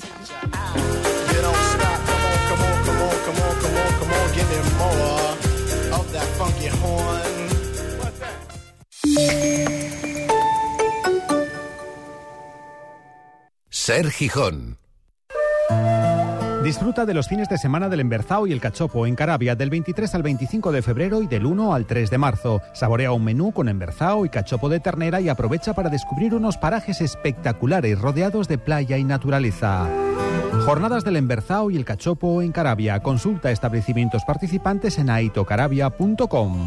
Ser 13.70 14.10
Gijón. 14.10 14.78
Disfruta 16.68 17.06
de 17.06 17.14
los 17.14 17.28
fines 17.28 17.48
de 17.48 17.56
semana 17.56 17.88
del 17.88 18.00
Emberzao 18.00 18.46
y 18.46 18.52
el 18.52 18.60
Cachopo 18.60 19.06
en 19.06 19.14
Carabia 19.14 19.56
del 19.56 19.70
23 19.70 20.14
al 20.14 20.22
25 20.22 20.70
de 20.70 20.82
febrero 20.82 21.22
y 21.22 21.26
del 21.26 21.46
1 21.46 21.72
al 21.72 21.86
3 21.86 22.10
de 22.10 22.18
marzo. 22.18 22.60
Saborea 22.74 23.12
un 23.12 23.24
menú 23.24 23.52
con 23.52 23.70
Emberzao 23.70 24.26
y 24.26 24.28
Cachopo 24.28 24.68
de 24.68 24.78
ternera 24.78 25.18
y 25.22 25.30
aprovecha 25.30 25.72
para 25.72 25.88
descubrir 25.88 26.34
unos 26.34 26.58
parajes 26.58 27.00
espectaculares 27.00 27.98
rodeados 27.98 28.48
de 28.48 28.58
playa 28.58 28.98
y 28.98 29.04
naturaleza. 29.04 29.88
Jornadas 30.66 31.04
del 31.04 31.16
Emberzao 31.16 31.70
y 31.70 31.76
el 31.78 31.86
Cachopo 31.86 32.42
en 32.42 32.52
Carabia. 32.52 33.00
Consulta 33.00 33.50
establecimientos 33.50 34.26
participantes 34.26 34.98
en 34.98 35.08
aitocarabia.com. 35.08 36.66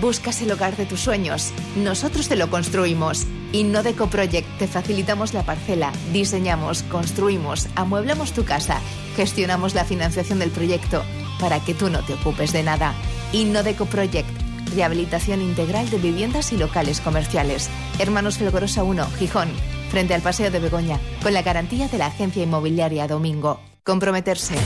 Buscas 0.00 0.42
el 0.42 0.52
hogar 0.52 0.76
de 0.76 0.84
tus 0.84 1.00
sueños. 1.00 1.52
Nosotros 1.76 2.28
te 2.28 2.36
lo 2.36 2.50
construimos. 2.50 3.26
Innodeco 3.52 4.08
Project 4.08 4.46
te 4.58 4.68
facilitamos 4.68 5.32
la 5.32 5.42
parcela, 5.44 5.90
diseñamos, 6.12 6.82
construimos, 6.82 7.68
amueblamos 7.76 8.32
tu 8.32 8.44
casa, 8.44 8.80
gestionamos 9.16 9.74
la 9.74 9.84
financiación 9.84 10.38
del 10.38 10.50
proyecto 10.50 11.02
para 11.40 11.60
que 11.60 11.72
tú 11.72 11.88
no 11.88 12.04
te 12.04 12.12
ocupes 12.12 12.52
de 12.52 12.62
nada. 12.62 12.94
Innodeco 13.32 13.86
Project. 13.86 14.28
Rehabilitación 14.74 15.40
integral 15.40 15.88
de 15.88 15.98
viviendas 15.98 16.52
y 16.52 16.58
locales 16.58 17.00
comerciales. 17.00 17.70
Hermanos 17.98 18.36
Felgorosa 18.36 18.82
1, 18.82 19.06
Gijón, 19.18 19.48
frente 19.90 20.12
al 20.12 20.22
Paseo 20.22 20.50
de 20.50 20.58
Begoña, 20.58 20.98
con 21.22 21.32
la 21.32 21.42
garantía 21.42 21.88
de 21.88 21.98
la 21.98 22.06
agencia 22.06 22.42
inmobiliaria 22.42 23.06
Domingo. 23.06 23.60
Comprometerse. 23.84 24.56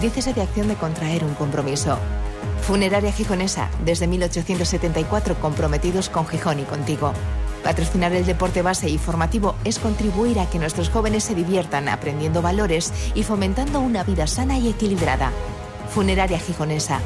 Dícese 0.00 0.32
de 0.32 0.42
acción 0.42 0.68
de 0.68 0.76
contraer 0.76 1.24
un 1.24 1.34
compromiso. 1.34 1.98
Funeraria 2.62 3.12
Gijonesa, 3.12 3.68
desde 3.84 4.06
1874 4.06 5.40
comprometidos 5.40 6.08
con 6.08 6.26
Gijón 6.26 6.60
y 6.60 6.62
contigo. 6.62 7.12
Patrocinar 7.64 8.12
el 8.12 8.24
deporte 8.24 8.62
base 8.62 8.88
y 8.88 8.98
formativo 8.98 9.56
es 9.64 9.78
contribuir 9.78 10.38
a 10.38 10.48
que 10.48 10.58
nuestros 10.58 10.88
jóvenes 10.88 11.24
se 11.24 11.34
diviertan 11.34 11.88
aprendiendo 11.88 12.40
valores 12.40 12.92
y 13.14 13.24
fomentando 13.24 13.80
una 13.80 14.04
vida 14.04 14.26
sana 14.26 14.58
y 14.58 14.68
equilibrada. 14.68 15.32
Funeraria 15.92 16.38
Gijonesa. 16.38 17.00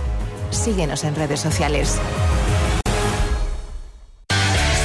Síguenos 0.50 1.04
en 1.04 1.16
redes 1.16 1.40
sociales. 1.40 1.98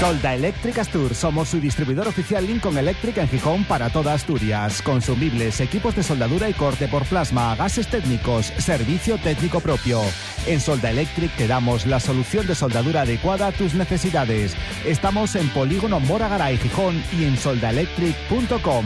Solda 0.02 0.34
Electric 0.34 0.80
Astur. 0.80 1.14
Somos 1.14 1.50
su 1.50 1.60
distribuidor 1.60 2.08
oficial 2.08 2.48
Lincoln 2.48 2.76
Electric 2.76 3.18
en 3.18 3.30
Gijón 3.30 3.64
para 3.66 3.92
toda 3.92 4.16
Asturias. 4.16 4.82
Consumibles, 4.82 5.62
equipos 5.62 5.96
de 5.96 6.02
soldadura 6.02 6.50
y 6.50 6.54
corte 6.54 6.88
por 6.88 7.06
plasma, 7.06 7.56
gases 7.56 7.88
técnicos, 7.88 8.48
servicio 8.58 9.20
técnico 9.20 9.60
propio. 9.60 10.02
En 10.48 10.60
Solda 10.60 10.90
Electric 10.90 11.30
te 11.38 11.46
damos 11.46 11.86
la 11.86 12.00
solución 12.00 12.48
de 12.48 12.56
soldadura 12.56 13.02
adecuada 13.02 13.46
a 13.46 13.52
tus 13.52 13.76
necesidades. 13.76 14.56
Estamos 14.88 15.36
en 15.36 15.48
Polígono 15.50 16.00
Mora 16.00 16.52
y 16.52 16.58
Gijón 16.58 17.04
y 17.16 17.26
en 17.26 17.38
soldaelectric.com. 17.38 18.86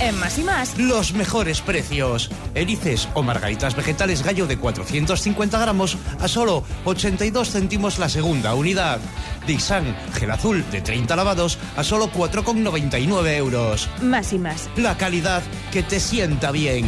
En 0.00 0.18
más 0.18 0.38
y 0.38 0.44
más, 0.44 0.78
los 0.78 1.12
mejores 1.12 1.60
precios. 1.60 2.30
Erices 2.54 3.08
o 3.14 3.22
margaritas 3.22 3.76
vegetales 3.76 4.22
gallo 4.22 4.46
de 4.46 4.58
450 4.58 5.58
gramos 5.58 5.96
a 6.20 6.28
solo 6.28 6.64
82 6.84 7.50
céntimos 7.50 7.98
la 7.98 8.08
segunda 8.08 8.54
unidad. 8.54 8.98
Dixan 9.46 9.96
gel 10.14 10.30
azul 10.30 10.64
de 10.70 10.80
30 10.80 11.16
lavados 11.16 11.58
a 11.76 11.84
solo 11.84 12.10
4,99 12.10 13.36
euros. 13.36 13.88
Más 14.02 14.32
y 14.32 14.38
más. 14.38 14.68
La 14.76 14.96
calidad 14.96 15.42
que 15.72 15.82
te 15.82 16.00
sienta 16.00 16.50
bien. 16.50 16.86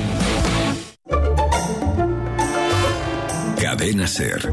Cadena 3.61 4.07
Ser. 4.07 4.53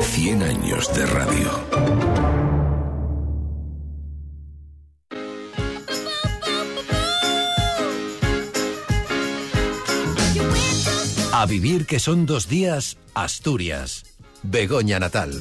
100 0.00 0.42
años 0.42 0.94
de 0.94 1.06
radio. 1.06 2.09
A 11.40 11.46
vivir 11.46 11.86
que 11.86 11.98
son 11.98 12.26
dos 12.26 12.50
días, 12.50 12.98
Asturias. 13.14 14.04
Begoña 14.42 14.98
Natal. 14.98 15.32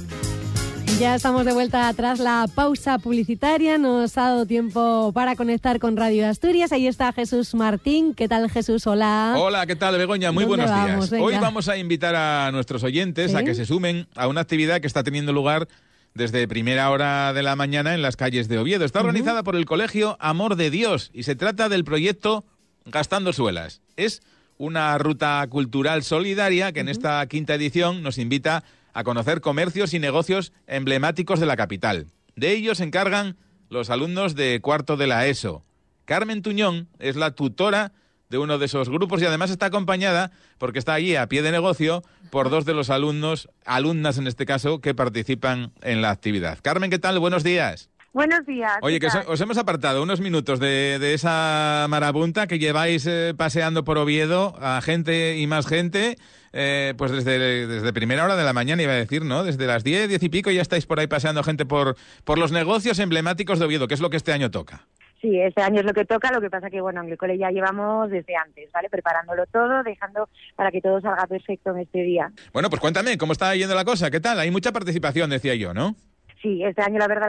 Ya 0.97 1.15
estamos 1.15 1.43
de 1.43 1.51
vuelta 1.51 1.93
tras 1.93 2.19
la 2.19 2.47
pausa 2.55 2.99
publicitaria. 2.99 3.77
Nos 3.77 4.17
ha 4.17 4.29
dado 4.29 4.45
tiempo 4.45 5.11
para 5.13 5.35
conectar 5.35 5.77
con 5.79 5.97
Radio 5.97 6.25
Asturias. 6.29 6.71
Ahí 6.71 6.87
está 6.87 7.11
Jesús 7.11 7.53
Martín. 7.53 8.13
¿Qué 8.13 8.29
tal, 8.29 8.49
Jesús? 8.49 8.87
Hola. 8.87 9.35
Hola, 9.37 9.67
¿qué 9.67 9.75
tal, 9.75 9.97
Begoña? 9.97 10.31
Muy 10.31 10.45
buenos 10.45 10.67
días. 10.67 11.11
Hoy 11.11 11.35
vamos 11.37 11.67
a 11.67 11.75
invitar 11.75 12.15
a 12.15 12.49
nuestros 12.53 12.81
oyentes 12.85 13.35
a 13.35 13.43
que 13.43 13.53
se 13.53 13.65
sumen 13.65 14.07
a 14.15 14.29
una 14.29 14.39
actividad 14.39 14.79
que 14.79 14.87
está 14.87 15.03
teniendo 15.03 15.33
lugar 15.33 15.67
desde 16.13 16.47
primera 16.47 16.91
hora 16.91 17.33
de 17.33 17.43
la 17.43 17.57
mañana 17.57 17.93
en 17.93 18.01
las 18.01 18.15
calles 18.15 18.47
de 18.47 18.57
Oviedo. 18.57 18.85
Está 18.85 19.01
organizada 19.01 19.43
por 19.43 19.57
el 19.57 19.65
Colegio 19.65 20.15
Amor 20.21 20.55
de 20.55 20.69
Dios 20.69 21.11
y 21.13 21.23
se 21.23 21.35
trata 21.35 21.67
del 21.67 21.83
proyecto 21.83 22.45
Gastando 22.85 23.33
Suelas. 23.33 23.81
Es 23.97 24.21
una 24.59 24.97
ruta 24.97 25.45
cultural 25.49 26.03
solidaria 26.03 26.73
que 26.73 26.81
en 26.81 26.89
esta 26.89 27.25
quinta 27.27 27.55
edición 27.55 28.03
nos 28.03 28.17
invita 28.17 28.65
a 28.93 29.03
conocer 29.05 29.39
comercios 29.39 29.93
y 29.93 29.99
negocios 29.99 30.51
emblemáticos 30.67 31.39
de 31.39 31.45
la 31.45 31.55
capital. 31.55 32.07
De 32.35 32.51
ellos 32.51 32.79
se 32.79 32.83
encargan 32.83 33.37
los 33.69 33.89
alumnos 33.89 34.35
de 34.35 34.59
cuarto 34.61 34.97
de 34.97 35.07
la 35.07 35.25
ESO. 35.27 35.63
Carmen 36.03 36.41
Tuñón 36.41 36.89
es 36.99 37.15
la 37.15 37.31
tutora 37.31 37.93
de 38.29 38.37
uno 38.37 38.57
de 38.57 38.65
esos 38.65 38.89
grupos 38.89 39.21
y 39.21 39.25
además 39.25 39.49
está 39.49 39.67
acompañada, 39.67 40.31
porque 40.57 40.77
está 40.77 40.93
allí 40.93 41.15
a 41.15 41.27
pie 41.27 41.41
de 41.41 41.51
negocio, 41.51 42.03
por 42.29 42.49
dos 42.49 42.65
de 42.65 42.73
los 42.73 42.89
alumnos, 42.89 43.49
alumnas 43.65 44.17
en 44.17 44.27
este 44.27 44.45
caso, 44.45 44.81
que 44.81 44.93
participan 44.93 45.71
en 45.81 46.01
la 46.01 46.11
actividad. 46.11 46.59
Carmen, 46.61 46.91
¿qué 46.91 46.99
tal? 46.99 47.17
Buenos 47.19 47.43
días. 47.43 47.89
Buenos 48.11 48.45
días. 48.45 48.77
Oye, 48.81 48.99
que 48.99 49.07
os, 49.07 49.41
hemos 49.41 49.57
apartado 49.57 50.01
unos 50.01 50.19
minutos 50.19 50.59
de, 50.59 51.13
esa 51.13 51.85
marabunta 51.89 52.47
que 52.47 52.57
lleváis 52.57 53.05
eh, 53.05 53.33
paseando 53.37 53.83
por 53.83 53.97
Oviedo 53.97 54.55
a 54.59 54.81
gente 54.81 55.37
y 55.37 55.45
más 55.45 55.67
gente, 55.67 56.17
eh, 56.51 56.93
pues 56.97 57.11
desde, 57.11 57.67
desde 57.67 57.93
primera 57.93 58.25
hora 58.25 58.35
de 58.35 58.43
la 58.43 58.53
mañana 58.53 58.81
iba 58.81 58.93
a 58.93 58.95
decir, 58.95 59.23
¿no? 59.23 59.43
Desde 59.43 59.67
las 59.67 59.83
diez, 59.83 60.09
diez 60.09 60.23
y 60.23 60.29
pico 60.29 60.49
ya 60.49 60.61
estáis 60.61 60.87
por 60.87 60.99
ahí 60.99 61.07
paseando 61.07 61.43
gente 61.43 61.65
por, 61.65 61.95
por 62.23 62.39
los 62.39 62.51
negocios 62.51 62.97
emblemáticos 62.99 63.59
de 63.59 63.65
Oviedo, 63.65 63.87
que 63.87 63.93
es 63.93 64.01
lo 64.01 64.09
que 64.09 64.17
este 64.17 64.33
año 64.33 64.49
toca. 64.49 64.87
Sí, 65.21 65.39
este 65.39 65.61
año 65.61 65.81
es 65.81 65.85
lo 65.85 65.93
que 65.93 66.05
toca, 66.05 66.31
lo 66.31 66.39
que 66.39 66.49
pasa 66.49 66.69
que, 66.69 66.79
bueno, 66.79 67.01
en 67.01 67.37
ya 67.37 67.49
llevamos 67.51 68.09
desde 68.09 68.35
antes, 68.37 68.71
¿vale? 68.71 68.89
Preparándolo 68.89 69.45
todo, 69.47 69.83
dejando 69.83 70.29
para 70.55 70.71
que 70.71 70.81
todo 70.81 71.01
salga 71.01 71.27
perfecto 71.27 71.71
en 71.71 71.79
este 71.79 72.03
día. 72.03 72.31
Bueno, 72.53 72.69
pues 72.69 72.79
cuéntame, 72.79 73.17
¿cómo 73.17 73.33
está 73.33 73.53
yendo 73.55 73.75
la 73.75 73.83
cosa? 73.83 74.09
¿Qué 74.09 74.21
tal? 74.21 74.39
Hay 74.39 74.49
mucha 74.49 74.71
participación, 74.71 75.29
decía 75.29 75.55
yo, 75.55 75.73
¿no? 75.73 75.95
Sí, 76.41 76.63
este 76.63 76.81
año 76.81 76.99
la 76.99 77.07
verdad 77.07 77.27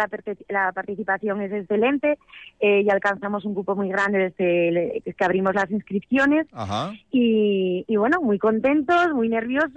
la, 0.49 0.73
participación 0.73 1.41
es 1.43 1.53
excelente. 1.53 2.19
Eh, 2.61 2.83
y 2.83 2.91
alcanzamos 2.91 3.45
un 3.45 3.55
grupo 3.55 3.75
muy 3.75 3.89
grande 3.89 4.33
desde 4.37 5.03
que 5.03 5.25
abrimos 5.25 5.55
las 5.55 5.71
inscripciones. 5.71 6.47
Y, 7.11 7.85
y 7.89 7.97
bueno, 7.97 8.21
muy 8.21 8.39
contentos, 8.39 9.13
muy 9.15 9.29
nerviosos 9.29 9.73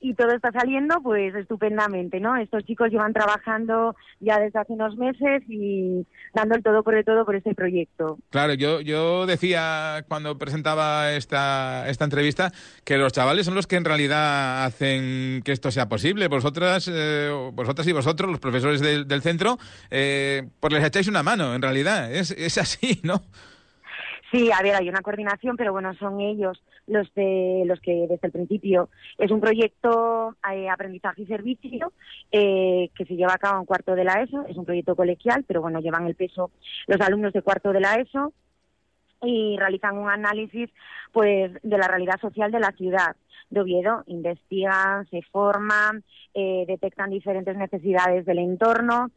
y 0.00 0.14
todo 0.14 0.30
está 0.30 0.52
saliendo 0.52 1.00
pues 1.02 1.34
estupendamente, 1.34 2.20
¿no? 2.20 2.36
Estos 2.36 2.64
chicos 2.64 2.90
llevan 2.90 3.12
trabajando 3.12 3.96
ya 4.20 4.38
desde 4.38 4.58
hace 4.58 4.72
unos 4.72 4.96
meses 4.96 5.42
y 5.48 6.06
dando 6.34 6.54
el 6.54 6.62
todo 6.62 6.82
por 6.82 6.94
el 6.94 7.04
todo 7.04 7.24
por 7.24 7.34
este 7.34 7.54
proyecto. 7.54 8.18
Claro, 8.30 8.54
yo, 8.54 8.80
yo 8.80 9.26
decía 9.26 10.04
cuando 10.08 10.38
presentaba 10.38 11.12
esta, 11.12 11.88
esta 11.88 12.04
entrevista 12.04 12.52
que 12.84 12.96
los 12.96 13.12
chavales 13.12 13.46
son 13.46 13.54
los 13.54 13.66
que 13.66 13.76
en 13.76 13.84
realidad 13.84 14.64
hacen 14.64 15.42
que 15.44 15.52
esto 15.52 15.70
sea 15.70 15.88
posible. 15.88 16.28
Vosotras, 16.28 16.88
eh, 16.92 17.30
vosotras 17.52 17.86
y 17.88 17.92
vosotros, 17.92 18.30
los 18.30 18.40
profesores 18.40 18.80
del, 18.80 19.08
del 19.08 19.22
centro, 19.22 19.58
eh, 19.90 20.48
pues 20.60 20.72
les 20.72 20.84
echáis 20.84 21.08
una 21.08 21.22
mano, 21.22 21.54
en 21.54 21.62
realidad. 21.62 22.12
Es, 22.12 22.30
es 22.30 22.58
así, 22.58 23.00
¿no? 23.02 23.22
Sí, 24.30 24.50
a 24.52 24.62
ver, 24.62 24.74
hay 24.74 24.88
una 24.88 25.00
coordinación, 25.00 25.56
pero 25.56 25.72
bueno, 25.72 25.94
son 25.94 26.20
ellos 26.20 26.62
los 26.88 27.12
de 27.14 27.62
los 27.66 27.80
que 27.80 28.06
desde 28.08 28.26
el 28.26 28.32
principio 28.32 28.88
es 29.18 29.30
un 29.30 29.40
proyecto 29.40 30.34
eh, 30.52 30.68
aprendizaje 30.68 31.22
y 31.22 31.26
servicio 31.26 31.92
eh, 32.32 32.90
que 32.94 33.04
se 33.04 33.16
lleva 33.16 33.34
a 33.34 33.38
cabo 33.38 33.60
en 33.60 33.66
cuarto 33.66 33.94
de 33.94 34.04
la 34.04 34.22
ESO, 34.22 34.46
es 34.48 34.56
un 34.56 34.64
proyecto 34.64 34.96
colegial, 34.96 35.44
pero 35.46 35.60
bueno, 35.60 35.80
llevan 35.80 36.06
el 36.06 36.14
peso 36.14 36.50
los 36.86 37.00
alumnos 37.00 37.32
de 37.32 37.42
cuarto 37.42 37.72
de 37.72 37.80
la 37.80 37.94
ESO 37.96 38.32
y 39.22 39.56
realizan 39.58 39.98
un 39.98 40.08
análisis 40.08 40.70
pues 41.12 41.52
de 41.62 41.78
la 41.78 41.88
realidad 41.88 42.20
social 42.20 42.50
de 42.50 42.60
la 42.60 42.72
ciudad. 42.72 43.16
De 43.50 43.60
Oviedo, 43.60 44.04
investigan, 44.08 45.08
se 45.08 45.22
forman, 45.22 46.04
eh, 46.34 46.64
detectan 46.66 47.08
diferentes 47.08 47.56
necesidades 47.56 48.26
del 48.26 48.40
entorno, 48.40 49.10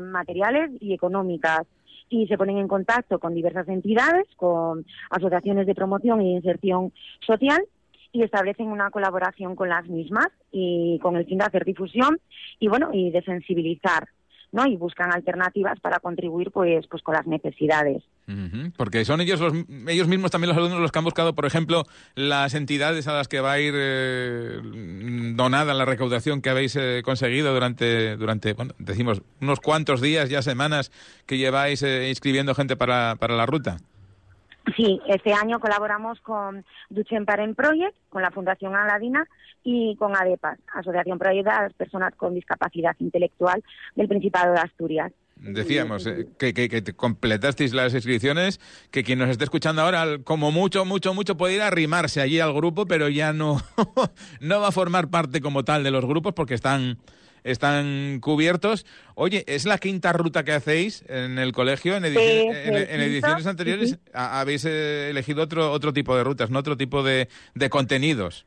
materiales 0.00 0.70
y 0.80 0.94
económicas 0.94 1.66
y 2.08 2.26
se 2.26 2.38
ponen 2.38 2.58
en 2.58 2.68
contacto 2.68 3.18
con 3.18 3.34
diversas 3.34 3.68
entidades, 3.68 4.26
con 4.36 4.84
asociaciones 5.10 5.66
de 5.66 5.74
promoción 5.74 6.20
e 6.20 6.30
inserción 6.32 6.92
social 7.20 7.62
y 8.12 8.22
establecen 8.22 8.68
una 8.68 8.90
colaboración 8.90 9.56
con 9.56 9.68
las 9.68 9.86
mismas 9.88 10.28
y 10.50 10.98
con 11.02 11.16
el 11.16 11.26
fin 11.26 11.38
de 11.38 11.44
hacer 11.44 11.64
difusión 11.64 12.18
y 12.58 12.68
bueno 12.68 12.90
y 12.92 13.10
de 13.10 13.22
sensibilizar 13.22 14.08
¿no? 14.52 14.66
y 14.66 14.76
buscan 14.76 15.12
alternativas 15.12 15.80
para 15.80 15.98
contribuir 16.00 16.50
pues 16.50 16.86
pues 16.88 17.02
con 17.02 17.14
las 17.14 17.26
necesidades. 17.26 18.02
Porque 18.76 19.04
son 19.04 19.20
ellos 19.20 19.40
los, 19.40 19.52
ellos 19.86 20.08
mismos 20.08 20.32
también 20.32 20.48
los 20.48 20.58
alumnos 20.58 20.80
los 20.80 20.90
que 20.90 20.98
han 20.98 21.04
buscado 21.04 21.34
por 21.34 21.46
ejemplo 21.46 21.84
las 22.16 22.54
entidades 22.54 23.06
a 23.06 23.12
las 23.12 23.28
que 23.28 23.40
va 23.40 23.52
a 23.52 23.60
ir 23.60 23.74
eh, 23.76 24.60
donada 25.34 25.74
la 25.74 25.84
recaudación 25.84 26.42
que 26.42 26.50
habéis 26.50 26.74
eh, 26.74 27.02
conseguido 27.04 27.54
durante 27.54 28.16
durante 28.16 28.52
bueno 28.54 28.74
decimos 28.78 29.22
unos 29.40 29.60
cuantos 29.60 30.00
días 30.00 30.28
ya 30.28 30.42
semanas 30.42 30.90
que 31.26 31.38
lleváis 31.38 31.84
eh, 31.84 32.08
inscribiendo 32.08 32.54
gente 32.56 32.76
para, 32.76 33.14
para 33.14 33.36
la 33.36 33.46
ruta 33.46 33.76
Sí, 34.74 35.00
este 35.06 35.32
año 35.32 35.60
colaboramos 35.60 36.20
con 36.20 36.64
Duchen 36.90 37.24
Parent 37.24 37.56
Project, 37.56 37.96
con 38.08 38.22
la 38.22 38.32
Fundación 38.32 38.74
Aladina 38.74 39.26
y 39.62 39.94
con 39.96 40.16
ADEPAS, 40.16 40.58
Asociación 40.74 41.18
Project 41.18 41.44
de 41.44 41.52
las 41.52 41.72
Personas 41.74 42.14
con 42.16 42.34
Discapacidad 42.34 42.96
Intelectual 42.98 43.62
del 43.94 44.08
Principado 44.08 44.54
de 44.54 44.60
Asturias. 44.60 45.12
decíamos, 45.36 46.06
eh, 46.06 46.26
que, 46.36 46.52
que, 46.52 46.82
completasteis 46.94 47.74
las 47.74 47.94
inscripciones, 47.94 48.58
que 48.90 49.04
quien 49.04 49.20
nos 49.20 49.28
esté 49.28 49.44
escuchando 49.44 49.82
ahora, 49.82 50.18
como 50.24 50.50
mucho, 50.50 50.84
mucho, 50.84 51.14
mucho, 51.14 51.36
puede 51.36 51.54
ir 51.54 51.62
a 51.62 51.68
arrimarse 51.68 52.20
allí 52.20 52.40
al 52.40 52.52
grupo, 52.52 52.86
pero 52.86 53.08
ya 53.08 53.32
no, 53.32 53.60
no 54.40 54.60
va 54.60 54.68
a 54.68 54.72
formar 54.72 55.10
parte 55.10 55.40
como 55.40 55.64
tal 55.64 55.84
de 55.84 55.92
los 55.92 56.04
grupos 56.04 56.32
porque 56.32 56.54
están, 56.54 56.98
están 57.46 58.18
cubiertos. 58.20 58.84
Oye, 59.14 59.44
¿es 59.46 59.64
la 59.64 59.78
quinta 59.78 60.12
ruta 60.12 60.44
que 60.44 60.52
hacéis 60.52 61.04
en 61.08 61.38
el 61.38 61.52
colegio? 61.52 61.96
En, 61.96 62.04
ediciones 62.04 63.46
anteriores 63.46 63.98
habéis 64.12 64.64
eh, 64.64 65.10
elegido 65.10 65.42
otro, 65.42 65.72
otro 65.72 65.92
tipo 65.92 66.16
de 66.16 66.24
rutas, 66.24 66.50
¿no? 66.50 66.58
Otro 66.58 66.76
tipo 66.76 67.02
de, 67.02 67.28
de 67.54 67.70
contenidos. 67.70 68.46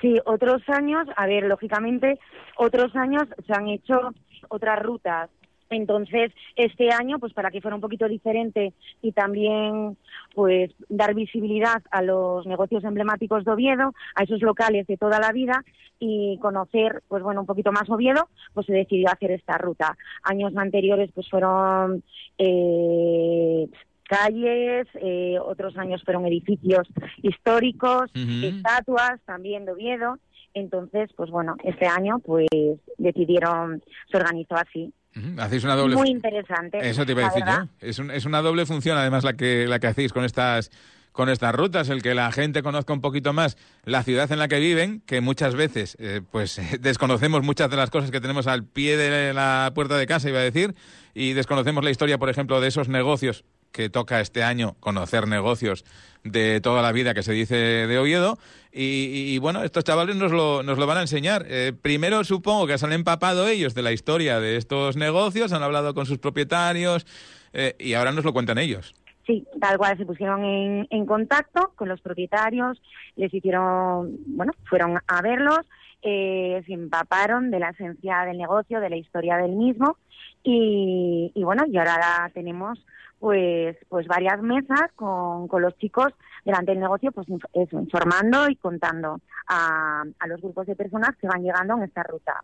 Sí, 0.00 0.16
otros 0.26 0.62
años, 0.68 1.06
a 1.16 1.26
ver, 1.26 1.44
lógicamente, 1.44 2.18
otros 2.56 2.94
años 2.94 3.24
se 3.46 3.52
han 3.52 3.68
hecho 3.68 4.12
otras 4.48 4.80
rutas 4.80 5.30
entonces, 5.70 6.32
este 6.56 6.90
año, 6.90 7.18
pues 7.18 7.32
para 7.32 7.50
que 7.50 7.60
fuera 7.60 7.74
un 7.74 7.80
poquito 7.80 8.08
diferente 8.08 8.72
y 9.02 9.12
también 9.12 9.96
pues 10.34 10.70
dar 10.88 11.14
visibilidad 11.14 11.82
a 11.90 12.02
los 12.02 12.46
negocios 12.46 12.84
emblemáticos 12.84 13.44
de 13.44 13.52
Oviedo, 13.52 13.92
a 14.14 14.22
esos 14.22 14.40
locales 14.40 14.86
de 14.86 14.96
toda 14.96 15.20
la 15.20 15.32
vida 15.32 15.64
y 15.98 16.38
conocer, 16.40 17.02
pues 17.08 17.22
bueno, 17.22 17.40
un 17.40 17.46
poquito 17.46 17.72
más 17.72 17.88
Oviedo, 17.90 18.28
pues 18.54 18.66
se 18.66 18.72
decidió 18.72 19.08
hacer 19.08 19.32
esta 19.32 19.58
ruta. 19.58 19.96
Años 20.22 20.56
anteriores, 20.56 21.10
pues 21.14 21.28
fueron 21.28 22.02
eh, 22.38 23.68
calles, 24.04 24.86
eh, 24.94 25.38
otros 25.40 25.76
años 25.76 26.02
fueron 26.02 26.24
edificios 26.26 26.88
históricos, 27.22 28.10
estatuas 28.14 29.20
también 29.26 29.66
de 29.66 29.72
Oviedo. 29.72 30.18
Entonces, 30.54 31.10
pues 31.14 31.30
bueno, 31.30 31.56
este 31.62 31.86
año 31.86 32.20
pues 32.20 32.48
decidieron, 32.96 33.82
se 34.10 34.16
organizó 34.16 34.56
así. 34.56 34.92
Hacéis 35.38 35.64
una 35.64 35.74
doble 35.74 35.96
Muy 35.96 36.10
interesante. 36.10 36.78
Eso 36.88 37.04
te 37.04 37.12
iba 37.12 37.26
a 37.26 37.30
decir 37.30 37.44
yo. 37.44 37.68
Es, 37.80 37.98
es 37.98 38.24
una 38.24 38.40
doble 38.40 38.66
función, 38.66 38.96
además, 38.96 39.24
la 39.24 39.34
que, 39.34 39.66
la 39.66 39.78
que 39.78 39.88
hacéis 39.88 40.12
con 40.12 40.24
estas 40.24 40.70
con 41.18 41.28
estas 41.28 41.52
rutas, 41.52 41.88
el 41.88 42.00
que 42.00 42.14
la 42.14 42.30
gente 42.30 42.62
conozca 42.62 42.92
un 42.92 43.00
poquito 43.00 43.32
más 43.32 43.56
la 43.82 44.04
ciudad 44.04 44.30
en 44.30 44.38
la 44.38 44.46
que 44.46 44.60
viven, 44.60 45.02
que 45.04 45.20
muchas 45.20 45.56
veces 45.56 45.96
eh, 45.98 46.20
pues 46.30 46.60
desconocemos 46.80 47.42
muchas 47.42 47.68
de 47.70 47.76
las 47.76 47.90
cosas 47.90 48.12
que 48.12 48.20
tenemos 48.20 48.46
al 48.46 48.62
pie 48.62 48.96
de 48.96 49.34
la 49.34 49.72
puerta 49.74 49.96
de 49.96 50.06
casa, 50.06 50.28
iba 50.28 50.38
a 50.38 50.42
decir, 50.42 50.76
y 51.14 51.32
desconocemos 51.32 51.82
la 51.82 51.90
historia, 51.90 52.18
por 52.18 52.30
ejemplo, 52.30 52.60
de 52.60 52.68
esos 52.68 52.88
negocios 52.88 53.44
que 53.72 53.90
toca 53.90 54.20
este 54.20 54.44
año 54.44 54.76
conocer 54.78 55.26
negocios 55.26 55.84
de 56.22 56.60
toda 56.60 56.82
la 56.82 56.92
vida 56.92 57.14
que 57.14 57.24
se 57.24 57.32
dice 57.32 57.56
de 57.56 57.98
Oviedo. 57.98 58.38
Y, 58.80 59.38
bueno, 59.38 59.64
estos 59.64 59.82
chavales 59.82 60.14
nos 60.14 60.30
lo, 60.30 60.62
nos 60.62 60.78
lo 60.78 60.86
van 60.86 60.98
a 60.98 61.00
enseñar. 61.00 61.44
Eh, 61.48 61.72
primero 61.72 62.22
supongo 62.22 62.68
que 62.68 62.78
se 62.78 62.86
han 62.86 62.92
empapado 62.92 63.48
ellos 63.48 63.74
de 63.74 63.82
la 63.82 63.90
historia 63.90 64.38
de 64.38 64.56
estos 64.56 64.96
negocios, 64.96 65.52
han 65.52 65.64
hablado 65.64 65.94
con 65.94 66.06
sus 66.06 66.18
propietarios 66.18 67.04
eh, 67.52 67.74
y 67.80 67.94
ahora 67.94 68.12
nos 68.12 68.24
lo 68.24 68.32
cuentan 68.32 68.58
ellos. 68.58 68.94
Sí, 69.26 69.44
tal 69.60 69.78
cual 69.78 69.98
se 69.98 70.06
pusieron 70.06 70.44
en, 70.44 70.86
en 70.90 71.06
contacto 71.06 71.72
con 71.74 71.88
los 71.88 72.00
propietarios, 72.00 72.80
les 73.16 73.34
hicieron, 73.34 74.16
bueno, 74.26 74.52
fueron 74.64 74.98
a 75.08 75.22
verlos, 75.22 75.60
eh, 76.02 76.62
se 76.64 76.72
empaparon 76.72 77.50
de 77.50 77.58
la 77.58 77.70
esencia 77.70 78.20
del 78.26 78.38
negocio, 78.38 78.78
de 78.80 78.90
la 78.90 78.96
historia 78.96 79.38
del 79.38 79.52
mismo 79.52 79.96
y, 80.42 81.32
y 81.34 81.44
bueno, 81.44 81.64
y 81.66 81.76
ahora 81.76 82.30
tenemos 82.34 82.78
pues, 83.18 83.76
pues 83.88 84.06
varias 84.06 84.40
mesas 84.42 84.90
con, 84.94 85.48
con 85.48 85.62
los 85.62 85.76
chicos 85.78 86.08
delante 86.44 86.70
del 86.70 86.80
negocio, 86.80 87.12
pues 87.12 87.26
informando 87.72 88.48
y 88.48 88.56
contando 88.56 89.20
a, 89.48 90.02
a, 90.18 90.26
los 90.26 90.40
grupos 90.40 90.66
de 90.66 90.76
personas 90.76 91.10
que 91.20 91.26
van 91.26 91.42
llegando 91.42 91.76
en 91.76 91.82
esta 91.82 92.02
ruta. 92.04 92.42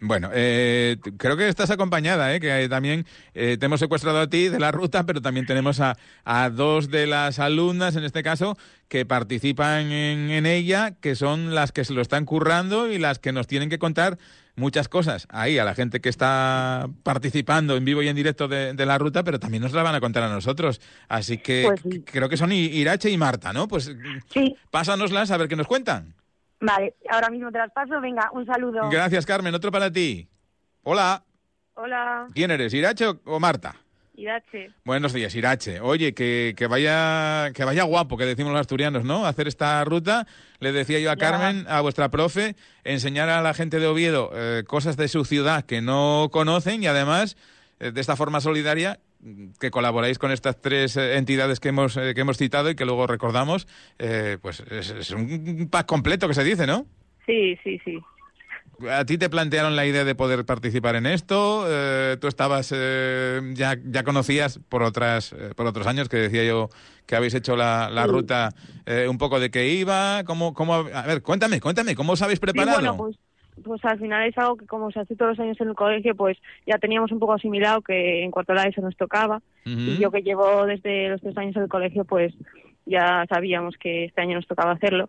Bueno, 0.00 0.30
eh, 0.34 0.98
creo 1.16 1.36
que 1.36 1.48
estás 1.48 1.70
acompañada, 1.70 2.34
¿eh? 2.34 2.40
que 2.40 2.68
también 2.68 3.06
eh, 3.34 3.56
te 3.58 3.66
hemos 3.66 3.80
secuestrado 3.80 4.20
a 4.20 4.28
ti 4.28 4.48
de 4.48 4.60
la 4.60 4.70
ruta, 4.70 5.04
pero 5.04 5.22
también 5.22 5.46
tenemos 5.46 5.80
a, 5.80 5.96
a 6.24 6.50
dos 6.50 6.90
de 6.90 7.06
las 7.06 7.38
alumnas, 7.38 7.96
en 7.96 8.04
este 8.04 8.22
caso, 8.22 8.56
que 8.88 9.06
participan 9.06 9.90
en, 9.90 10.30
en 10.30 10.46
ella, 10.46 10.92
que 11.00 11.14
son 11.14 11.54
las 11.54 11.72
que 11.72 11.84
se 11.84 11.94
lo 11.94 12.02
están 12.02 12.26
currando 12.26 12.90
y 12.90 12.98
las 12.98 13.18
que 13.18 13.32
nos 13.32 13.46
tienen 13.46 13.70
que 13.70 13.78
contar 13.78 14.18
muchas 14.56 14.88
cosas 14.88 15.28
ahí 15.30 15.58
a 15.58 15.64
la 15.64 15.74
gente 15.74 16.00
que 16.00 16.08
está 16.08 16.88
participando 17.02 17.76
en 17.76 17.84
vivo 17.84 18.02
y 18.02 18.08
en 18.08 18.16
directo 18.16 18.48
de, 18.48 18.74
la 18.86 18.98
ruta, 18.98 19.22
pero 19.22 19.38
también 19.38 19.62
nos 19.62 19.72
la 19.72 19.82
van 19.82 19.94
a 19.94 20.00
contar 20.00 20.22
a 20.22 20.28
nosotros. 20.28 20.80
Así 21.08 21.38
que 21.38 21.64
pues 21.66 22.02
creo 22.04 22.28
que 22.28 22.36
son 22.36 22.52
Irache 22.52 23.10
y 23.10 23.16
Marta, 23.16 23.52
¿no? 23.52 23.68
Pues 23.68 23.94
sí. 24.30 24.56
pásanoslas 24.70 25.30
a 25.30 25.36
ver 25.36 25.48
qué 25.48 25.56
nos 25.56 25.66
cuentan. 25.66 26.14
Vale, 26.60 26.94
ahora 27.10 27.28
mismo 27.30 27.52
te 27.52 27.58
las 27.58 27.70
paso. 27.72 28.00
Venga, 28.00 28.30
un 28.32 28.46
saludo. 28.46 28.88
Gracias, 28.90 29.26
Carmen. 29.26 29.54
Otro 29.54 29.70
para 29.70 29.90
ti. 29.90 30.28
Hola. 30.82 31.22
Hola. 31.74 32.26
¿Quién 32.32 32.50
eres, 32.50 32.72
Irache 32.72 33.06
o 33.24 33.38
Marta? 33.38 33.76
Irache. 34.16 34.70
Buenos 34.84 35.12
días, 35.12 35.34
Irache. 35.34 35.80
Oye, 35.80 36.14
que, 36.14 36.54
que, 36.56 36.66
vaya, 36.66 37.52
que 37.52 37.64
vaya 37.64 37.84
guapo, 37.84 38.16
que 38.16 38.24
decimos 38.24 38.52
los 38.52 38.60
asturianos, 38.60 39.04
¿no? 39.04 39.26
Hacer 39.26 39.46
esta 39.46 39.84
ruta. 39.84 40.26
Le 40.58 40.72
decía 40.72 40.98
yo 40.98 41.10
a 41.10 41.16
Carmen, 41.16 41.66
a 41.68 41.82
vuestra 41.82 42.10
profe, 42.10 42.56
enseñar 42.84 43.28
a 43.28 43.42
la 43.42 43.52
gente 43.52 43.78
de 43.78 43.86
Oviedo 43.86 44.30
eh, 44.34 44.64
cosas 44.66 44.96
de 44.96 45.08
su 45.08 45.24
ciudad 45.24 45.64
que 45.66 45.82
no 45.82 46.30
conocen 46.32 46.82
y 46.82 46.86
además, 46.86 47.36
eh, 47.78 47.90
de 47.90 48.00
esta 48.00 48.16
forma 48.16 48.40
solidaria, 48.40 49.00
que 49.60 49.70
colaboráis 49.70 50.18
con 50.18 50.30
estas 50.30 50.60
tres 50.60 50.96
eh, 50.96 51.16
entidades 51.16 51.60
que 51.60 51.68
hemos, 51.68 51.94
que 51.94 52.20
hemos 52.20 52.38
citado 52.38 52.70
y 52.70 52.74
que 52.74 52.84
luego 52.86 53.06
recordamos, 53.06 53.66
pues 54.40 54.60
es, 54.70 54.90
es 54.90 55.10
un 55.10 55.68
pack 55.70 55.86
completo 55.86 56.26
que 56.26 56.34
se 56.34 56.44
dice, 56.44 56.66
¿no? 56.66 56.86
Sí, 57.26 57.58
sí, 57.62 57.78
sí. 57.84 57.98
¿A 58.90 59.04
ti 59.04 59.16
te 59.16 59.30
plantearon 59.30 59.74
la 59.74 59.86
idea 59.86 60.04
de 60.04 60.14
poder 60.14 60.44
participar 60.44 60.96
en 60.96 61.06
esto? 61.06 61.64
Eh, 61.68 62.16
¿Tú 62.20 62.26
estabas, 62.26 62.72
eh, 62.76 63.40
ya, 63.54 63.76
ya 63.84 64.04
conocías 64.04 64.58
por, 64.68 64.82
otras, 64.82 65.32
eh, 65.32 65.52
por 65.56 65.66
otros 65.66 65.86
años 65.86 66.08
que 66.08 66.18
decía 66.18 66.44
yo 66.44 66.68
que 67.06 67.16
habéis 67.16 67.34
hecho 67.34 67.56
la, 67.56 67.88
la 67.88 68.06
ruta 68.06 68.50
un 69.08 69.18
poco 69.18 69.40
de 69.40 69.50
qué 69.50 69.68
iba? 69.68 70.24
¿Cómo, 70.24 70.52
cómo, 70.52 70.74
a 70.74 71.06
ver, 71.06 71.22
cuéntame, 71.22 71.60
cuéntame, 71.60 71.94
¿cómo 71.94 72.12
os 72.12 72.22
habéis 72.22 72.40
preparado? 72.40 72.78
bueno, 72.78 72.96
pues, 72.96 73.16
pues, 73.64 73.84
al 73.84 73.98
final 73.98 74.28
es 74.28 74.36
algo 74.36 74.56
que 74.56 74.66
como 74.66 74.90
se 74.90 75.00
hace 75.00 75.16
todos 75.16 75.32
los 75.32 75.40
años 75.40 75.60
en 75.60 75.68
el 75.68 75.74
colegio, 75.74 76.14
pues 76.14 76.36
ya 76.66 76.78
teníamos 76.78 77.10
un 77.12 77.18
poco 77.18 77.34
asimilado 77.34 77.80
que 77.80 78.24
en 78.24 78.30
cuanto 78.30 78.52
a 78.52 78.56
la 78.56 78.64
ESO 78.64 78.82
nos 78.82 78.96
tocaba. 78.96 79.40
Y 79.64 79.98
yo 79.98 80.10
que 80.10 80.22
llevo 80.22 80.66
desde 80.66 81.08
los 81.08 81.20
tres 81.20 81.36
años 81.38 81.56
en 81.56 81.62
el 81.62 81.68
colegio, 81.68 82.04
pues 82.04 82.32
ya 82.84 83.24
sabíamos 83.28 83.76
que 83.78 84.04
este 84.04 84.20
año 84.20 84.36
nos 84.36 84.46
tocaba 84.46 84.72
hacerlo 84.72 85.08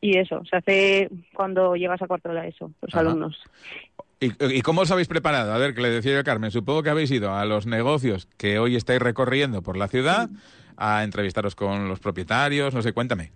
y 0.00 0.18
eso, 0.18 0.42
se 0.44 0.56
hace 0.56 1.08
cuando 1.34 1.74
llegas 1.74 2.00
a 2.02 2.06
cuarto 2.06 2.28
de 2.30 2.48
eso, 2.48 2.70
los 2.80 2.94
alumnos. 2.94 3.42
¿Y, 4.20 4.62
cómo 4.62 4.80
os 4.80 4.90
habéis 4.90 5.06
preparado? 5.06 5.52
A 5.52 5.58
ver, 5.58 5.74
que 5.74 5.80
le 5.80 5.90
decía 5.90 6.12
yo 6.12 6.20
a 6.20 6.24
Carmen, 6.24 6.50
supongo 6.50 6.82
que 6.82 6.90
habéis 6.90 7.10
ido 7.10 7.34
a 7.34 7.44
los 7.44 7.66
negocios 7.66 8.26
que 8.36 8.58
hoy 8.58 8.74
estáis 8.74 9.00
recorriendo 9.00 9.62
por 9.62 9.76
la 9.76 9.86
ciudad 9.86 10.28
a 10.76 11.04
entrevistaros 11.04 11.54
con 11.54 11.88
los 11.88 12.00
propietarios, 12.00 12.74
no 12.74 12.82
sé, 12.82 12.92
cuéntame. 12.92 13.30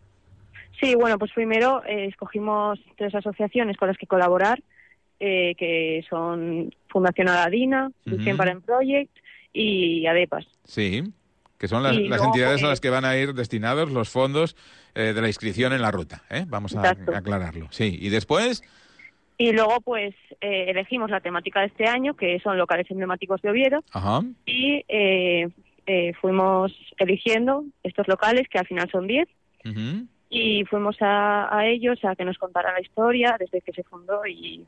Sí, 0.81 0.97
bueno, 0.97 1.19
pues 1.19 1.31
primero 1.33 1.83
eh, 1.85 2.07
escogimos 2.07 2.81
tres 2.97 3.15
asociaciones 3.15 3.77
con 3.77 3.87
las 3.89 3.97
que 3.97 4.07
colaborar, 4.07 4.61
eh, 5.21 5.55
que 5.57 6.05
son 6.11 6.75
Fundación 6.89 7.29
Aladina, 7.29 7.91
uh 8.07 8.37
para 8.37 8.59
Project 8.59 9.13
y 9.53 10.07
ADEPAS. 10.07 10.47
Sí, 10.65 11.05
que 11.63 11.69
son 11.69 11.85
las, 11.85 11.97
entidades 11.97 12.61
a 12.65 12.67
las 12.67 12.81
que 12.81 12.91
van 12.91 13.05
a 13.05 13.17
ir 13.17 13.35
destinados 13.35 13.89
los 13.89 14.09
fondos 14.09 14.57
eh, 14.97 15.13
de 15.13 15.23
la 15.23 15.29
inscripción 15.29 15.73
en 15.73 15.81
la 15.81 15.93
ruta. 15.93 16.25
¿eh? 16.29 16.45
Vamos 16.49 16.75
a 16.75 16.91
aclararlo. 16.91 17.69
Sí, 17.71 18.01
y 18.03 18.09
después. 18.09 18.65
Y 19.39 19.53
luego, 19.53 19.81
pues, 19.81 20.13
eh, 20.41 20.65
elegimos 20.71 21.09
la 21.09 21.21
temática 21.21 21.61
de 21.61 21.67
este 21.67 21.87
año, 21.87 22.15
que 22.15 22.41
son 22.41 22.59
locales 22.59 22.91
emblemáticos 22.91 23.41
de 23.43 23.51
Oviedo. 23.51 23.85
Y 24.45 24.85
fuimos 26.21 26.73
eligiendo 26.99 27.65
estos 27.85 28.09
locales, 28.09 28.49
que 28.49 28.59
al 28.59 28.67
final 28.67 28.91
son 28.91 29.07
10. 29.07 29.29
Y 30.31 30.65
fuimos 30.65 30.97
a, 31.01 31.57
a, 31.57 31.69
ellos 31.69 32.05
a 32.05 32.17
que 32.17 32.25
nos 32.25 32.39
contaran 32.39 32.75
la 32.75 32.81
historia 32.81 33.37
desde 33.39 33.61
que 33.61 33.71
se 33.71 33.85
fundó 33.85 34.27
y 34.27 34.67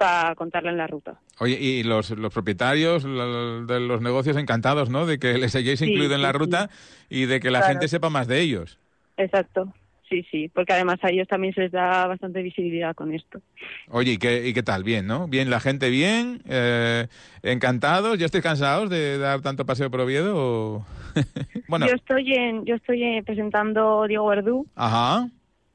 para 0.00 0.34
contarla 0.34 0.70
en 0.70 0.78
la 0.78 0.86
ruta. 0.86 1.20
Oye, 1.40 1.58
y 1.60 1.82
los, 1.82 2.08
los 2.08 2.32
propietarios 2.32 3.04
de 3.04 3.80
los 3.80 4.00
negocios 4.00 4.38
encantados, 4.38 4.88
¿no? 4.88 5.04
De 5.04 5.18
que 5.18 5.34
les 5.38 5.54
hayáis 5.54 5.82
incluido 5.82 6.14
en 6.14 6.22
la 6.22 6.32
ruta 6.32 6.70
y 7.10 7.26
de 7.26 7.38
que 7.38 7.50
la 7.50 7.60
gente 7.60 7.86
sepa 7.86 8.08
más 8.08 8.26
de 8.26 8.40
ellos. 8.40 8.78
Exacto. 9.18 9.74
Sí, 10.08 10.26
sí, 10.30 10.48
porque 10.48 10.72
además 10.72 10.98
a 11.02 11.10
ellos 11.10 11.28
también 11.28 11.52
se 11.54 11.60
les 11.60 11.72
da 11.72 12.06
bastante 12.06 12.42
visibilidad 12.42 12.94
con 12.96 13.14
esto. 13.14 13.42
Oye, 13.90 14.12
¿y 14.12 14.16
qué, 14.16 14.48
y 14.48 14.54
qué 14.54 14.62
tal? 14.62 14.84
¿Bien, 14.84 15.06
no? 15.06 15.28
¿Bien 15.28 15.50
la 15.50 15.60
gente 15.60 15.90
bien? 15.90 16.42
Eh, 16.48 17.06
¿Encantados? 17.42 18.18
¿Ya 18.18 18.26
estáis 18.26 18.42
cansados 18.42 18.88
de 18.88 19.18
dar 19.18 19.42
tanto 19.42 19.66
paseo 19.66 19.90
por 19.90 20.00
Oviedo? 20.00 20.84
bueno. 21.68 21.86
Yo 21.86 21.94
estoy, 21.94 22.32
en, 22.32 22.64
yo 22.64 22.74
estoy 22.76 23.22
presentando 23.22 24.06
Diego 24.08 24.26
Verdú. 24.26 24.66
Ajá. 24.74 25.28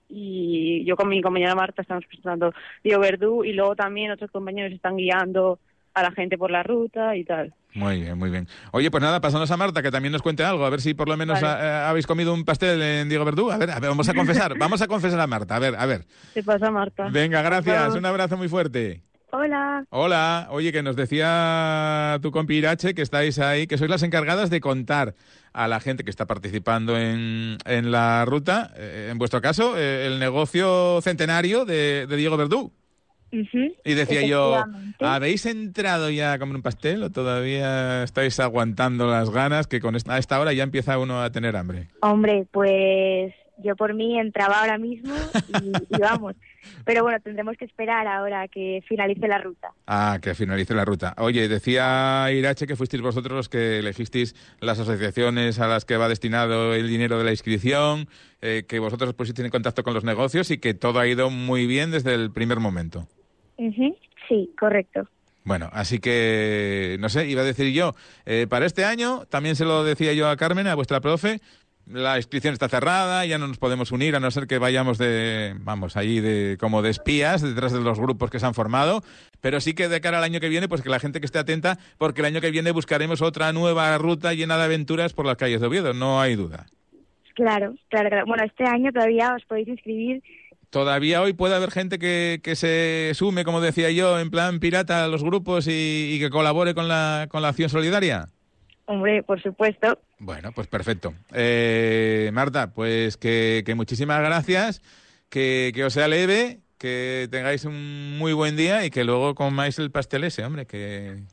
Y 0.10 0.84
yo 0.86 0.96
con 0.96 1.10
mi 1.10 1.22
compañera 1.22 1.56
Marta 1.56 1.82
estamos 1.82 2.06
presentando 2.06 2.54
Diego 2.84 3.02
Verdú 3.02 3.44
y 3.44 3.54
luego 3.54 3.76
también 3.76 4.12
otros 4.12 4.32
compañeros 4.32 4.72
están 4.72 4.98
guiando 4.98 5.60
a 5.94 6.04
la 6.04 6.12
gente 6.12 6.38
por 6.38 6.52
la 6.52 6.62
ruta 6.62 7.16
y 7.16 7.24
tal. 7.24 7.54
Muy 7.74 8.02
bien, 8.02 8.18
muy 8.18 8.30
bien. 8.30 8.48
Oye, 8.72 8.90
pues 8.92 9.02
nada, 9.02 9.20
pasamos 9.20 9.50
a 9.52 9.58
Marta, 9.58 9.82
que 9.82 9.92
también 9.92 10.12
nos 10.12 10.22
cuente 10.22 10.44
algo, 10.44 10.66
a 10.66 10.70
ver 10.70 10.82
si 10.82 10.94
por 10.94 11.10
lo 11.10 11.18
menos 11.18 11.42
eh, 11.42 11.46
habéis 11.46 12.08
comido 12.08 12.34
un 12.34 12.46
pastel 12.46 12.82
en 12.82 13.10
Diego 13.10 13.26
Verdú. 13.26 13.52
A 13.52 13.58
ver, 13.58 13.72
a 13.72 13.80
ver, 13.80 13.90
vamos 13.90 14.08
a 14.08 14.14
confesar, 14.14 14.56
vamos 14.60 14.82
a 14.82 14.88
confesar 14.88 15.20
a 15.20 15.28
Marta, 15.28 15.56
a 15.56 15.60
ver, 15.60 15.76
a 15.76 15.86
ver. 15.86 16.06
¿Qué 16.34 16.44
pasa, 16.44 16.72
Marta? 16.72 17.10
Venga, 17.12 17.42
gracias, 17.42 17.96
un 17.96 18.06
abrazo 18.06 18.38
muy 18.38 18.48
fuerte. 18.48 19.02
Hola. 19.32 19.86
Hola. 19.90 20.48
Oye, 20.52 20.72
que 20.72 20.84
nos 20.84 20.96
decía 20.96 22.20
tu 22.22 22.32
compi 22.32 22.56
Irache 22.56 22.94
que 22.94 23.02
estáis 23.02 23.40
ahí, 23.40 23.68
que 23.68 23.78
sois 23.78 23.90
las 23.90 24.04
encargadas 24.04 24.50
de 24.50 24.62
contar 24.62 25.16
a 25.54 25.68
la 25.68 25.80
gente 25.80 26.04
que 26.04 26.10
está 26.10 26.26
participando 26.26 26.98
en, 26.98 27.58
en 27.66 27.92
la 27.92 28.26
ruta, 28.26 28.72
eh, 28.76 29.10
en 29.12 29.18
vuestro 29.18 29.42
caso, 29.42 29.78
eh, 29.78 30.06
el 30.08 30.20
negocio 30.20 31.00
centenario 31.02 31.66
de, 31.66 32.08
Diego 32.08 32.38
Verdú. 32.38 32.72
Y 33.32 33.94
decía 33.96 34.26
yo, 34.26 34.64
¿habéis 35.00 35.46
entrado 35.46 36.10
ya 36.10 36.34
a 36.34 36.40
comer 36.40 36.56
un 36.56 36.62
pastel 36.62 37.04
o 37.04 37.10
todavía 37.10 38.04
estáis 38.04 38.40
aguantando 38.40 39.08
las 39.08 39.30
ganas 39.30 39.68
que 39.68 39.82
con 39.82 39.96
esta, 39.98 40.14
a 40.14 40.18
esta 40.20 40.40
hora 40.40 40.54
ya 40.54 40.64
empieza 40.64 40.98
uno 40.98 41.22
a 41.22 41.30
tener 41.32 41.58
hambre? 41.58 41.90
Hombre, 42.02 42.48
pues 42.52 43.34
yo 43.58 43.76
por 43.76 43.94
mí 43.94 44.20
entraba 44.20 44.62
ahora 44.62 44.78
mismo 44.78 45.14
y, 45.90 46.00
vamos. 46.00 46.36
Pero 46.84 47.04
bueno, 47.04 47.20
tendremos 47.20 47.58
que 47.58 47.66
esperar 47.66 48.08
ahora 48.08 48.48
que 48.48 48.84
finalice 48.88 49.28
la 49.28 49.38
ruta. 49.38 49.70
Ah, 49.88 50.20
que 50.22 50.36
finalice 50.36 50.74
la 50.74 50.86
ruta. 50.86 51.14
Oye, 51.18 51.48
decía 51.48 52.28
Irache 52.32 52.68
que 52.68 52.76
fuisteis 52.76 53.02
vosotros 53.02 53.36
los 53.36 53.50
que 53.50 53.80
elegisteis 53.80 54.36
las 54.60 54.80
asociaciones 54.80 55.60
a 55.60 55.68
las 55.68 55.86
que 55.86 55.98
va 55.98 56.10
destinado 56.10 56.74
el 56.74 56.88
dinero 56.88 57.18
de 57.18 57.24
la 57.24 57.32
inscripción, 57.32 58.08
eh, 58.42 58.64
que 58.68 58.80
vosotros 58.80 59.10
os 59.10 59.16
pusisteis 59.16 59.46
en 59.46 59.52
contacto 59.52 59.84
con 59.84 59.94
los 59.94 60.04
negocios 60.04 60.52
y 60.52 60.58
que 60.58 60.74
todo 60.74 61.00
ha 61.00 61.08
ido 61.08 61.30
muy 61.30 61.68
bien 61.68 61.92
desde 61.92 62.14
el 62.14 62.32
primer 62.32 62.60
momento. 62.60 63.08
Sí, 64.28 64.52
correcto. 64.60 65.08
Bueno, 65.44 65.70
así 65.74 66.00
que, 66.00 66.98
no 67.00 67.08
sé, 67.08 67.28
iba 67.28 67.44
a 67.44 67.46
decir 67.46 67.72
yo, 67.72 67.94
eh, 68.26 68.48
para 68.50 68.66
este 68.66 68.84
año, 68.84 69.26
también 69.30 69.56
se 69.56 69.64
lo 69.64 69.84
decía 69.84 70.12
yo 70.14 70.28
a 70.28 70.38
Carmen, 70.38 70.66
a 70.66 70.74
vuestra 70.74 71.02
profe, 71.02 71.40
la 71.88 72.18
inscripción 72.18 72.54
está 72.54 72.68
cerrada, 72.68 73.26
ya 73.26 73.38
no 73.38 73.48
nos 73.48 73.58
podemos 73.58 73.92
unir 73.92 74.16
a 74.16 74.20
no 74.20 74.32
ser 74.32 74.48
que 74.48 74.58
vayamos 74.58 74.98
de, 74.98 75.56
vamos, 75.60 75.98
allí 75.98 76.20
de, 76.20 76.58
como 76.60 76.82
de 76.82 76.90
espías 76.90 77.42
detrás 77.42 77.74
de 77.74 77.80
los 77.80 78.00
grupos 78.00 78.32
que 78.32 78.40
se 78.40 78.46
han 78.46 78.54
formado, 78.54 79.04
pero 79.42 79.62
sí 79.62 79.74
que 79.74 79.88
de 79.88 80.02
cara 80.02 80.18
al 80.18 80.24
año 80.24 80.40
que 80.40 80.50
viene, 80.50 80.68
pues 80.68 80.82
que 80.82 80.90
la 80.90 81.00
gente 81.00 81.20
que 81.20 81.26
esté 81.26 81.40
atenta, 81.40 81.78
porque 81.98 82.22
el 82.22 82.26
año 82.26 82.42
que 82.42 82.52
viene 82.52 82.72
buscaremos 82.72 83.22
otra 83.22 83.54
nueva 83.54 83.98
ruta 83.98 84.34
llena 84.34 84.58
de 84.58 84.64
aventuras 84.64 85.14
por 85.14 85.26
las 85.26 85.38
calles 85.38 85.62
de 85.62 85.68
Oviedo, 85.68 85.94
no 85.94 86.20
hay 86.20 86.36
duda. 86.36 86.66
Claro, 87.36 87.76
claro, 87.90 88.10
claro. 88.10 88.26
Bueno, 88.26 88.44
este 88.46 88.64
año 88.66 88.92
todavía 88.92 89.36
os 89.36 89.46
podéis 89.46 89.68
inscribir. 89.68 90.24
Todavía 90.70 91.22
hoy 91.22 91.34
puede 91.34 91.56
haber 91.56 91.72
gente 91.72 92.00
que, 92.00 92.40
que 92.44 92.56
se 92.56 93.12
sume, 93.14 93.46
como 93.46 93.62
decía 93.62 93.92
yo, 93.92 94.20
en 94.20 94.32
plan 94.32 94.60
pirata 94.60 95.06
a 95.06 95.08
los 95.08 95.24
grupos 95.24 95.68
y, 95.68 96.14
y 96.14 96.20
que 96.20 96.30
colabore 96.30 96.74
con 96.74 96.88
la, 96.88 97.28
con 97.30 97.42
la 97.42 97.50
acción 97.50 97.70
solidaria. 97.70 98.30
Hombre, 98.86 99.24
por 99.24 99.42
supuesto. 99.42 100.00
Bueno, 100.20 100.52
pues 100.54 100.68
perfecto. 100.68 101.14
Eh, 101.34 102.30
Marta, 102.34 102.72
pues 102.74 103.18
que, 103.18 103.64
muchísimas 103.76 104.20
gracias, 104.20 104.82
que, 105.30 105.74
os 105.86 105.94
sea 105.94 106.08
leve, 106.08 106.60
que 106.78 107.28
tengáis 107.30 107.66
un 107.66 108.18
muy 108.18 108.34
buen 108.34 108.56
día 108.56 108.86
y 108.86 108.90
que 108.90 109.04
luego 109.04 109.36
comáis 109.36 109.78
el 109.80 109.92
pastel 109.92 110.24
ese, 110.24 110.46
hombre, 110.46 110.66
que, 110.66 111.24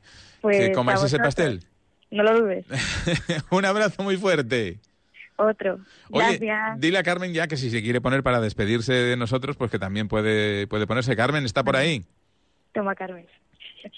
pues 0.41 0.71
comáis 0.75 1.01
ese 1.03 1.17
pastel. 1.19 1.65
No 2.11 2.23
lo 2.23 2.41
dudes. 2.41 2.65
un 3.49 3.65
abrazo 3.65 4.03
muy 4.03 4.17
fuerte. 4.17 4.79
Otro. 5.35 5.79
Gracias. 6.09 6.79
dile 6.79 6.99
a 6.99 7.03
Carmen 7.03 7.33
ya 7.33 7.47
que 7.47 7.57
si 7.57 7.71
se 7.71 7.81
quiere 7.81 8.01
poner 8.01 8.21
para 8.21 8.39
despedirse 8.39 8.93
de 8.93 9.17
nosotros, 9.17 9.57
pues 9.57 9.71
que 9.71 9.79
también 9.79 10.07
puede, 10.07 10.67
puede 10.67 10.85
ponerse. 10.85 11.15
Carmen, 11.15 11.45
¿está 11.45 11.63
por 11.63 11.75
ahí? 11.75 12.05
Toma, 12.71 12.93
Carmen. 12.93 13.25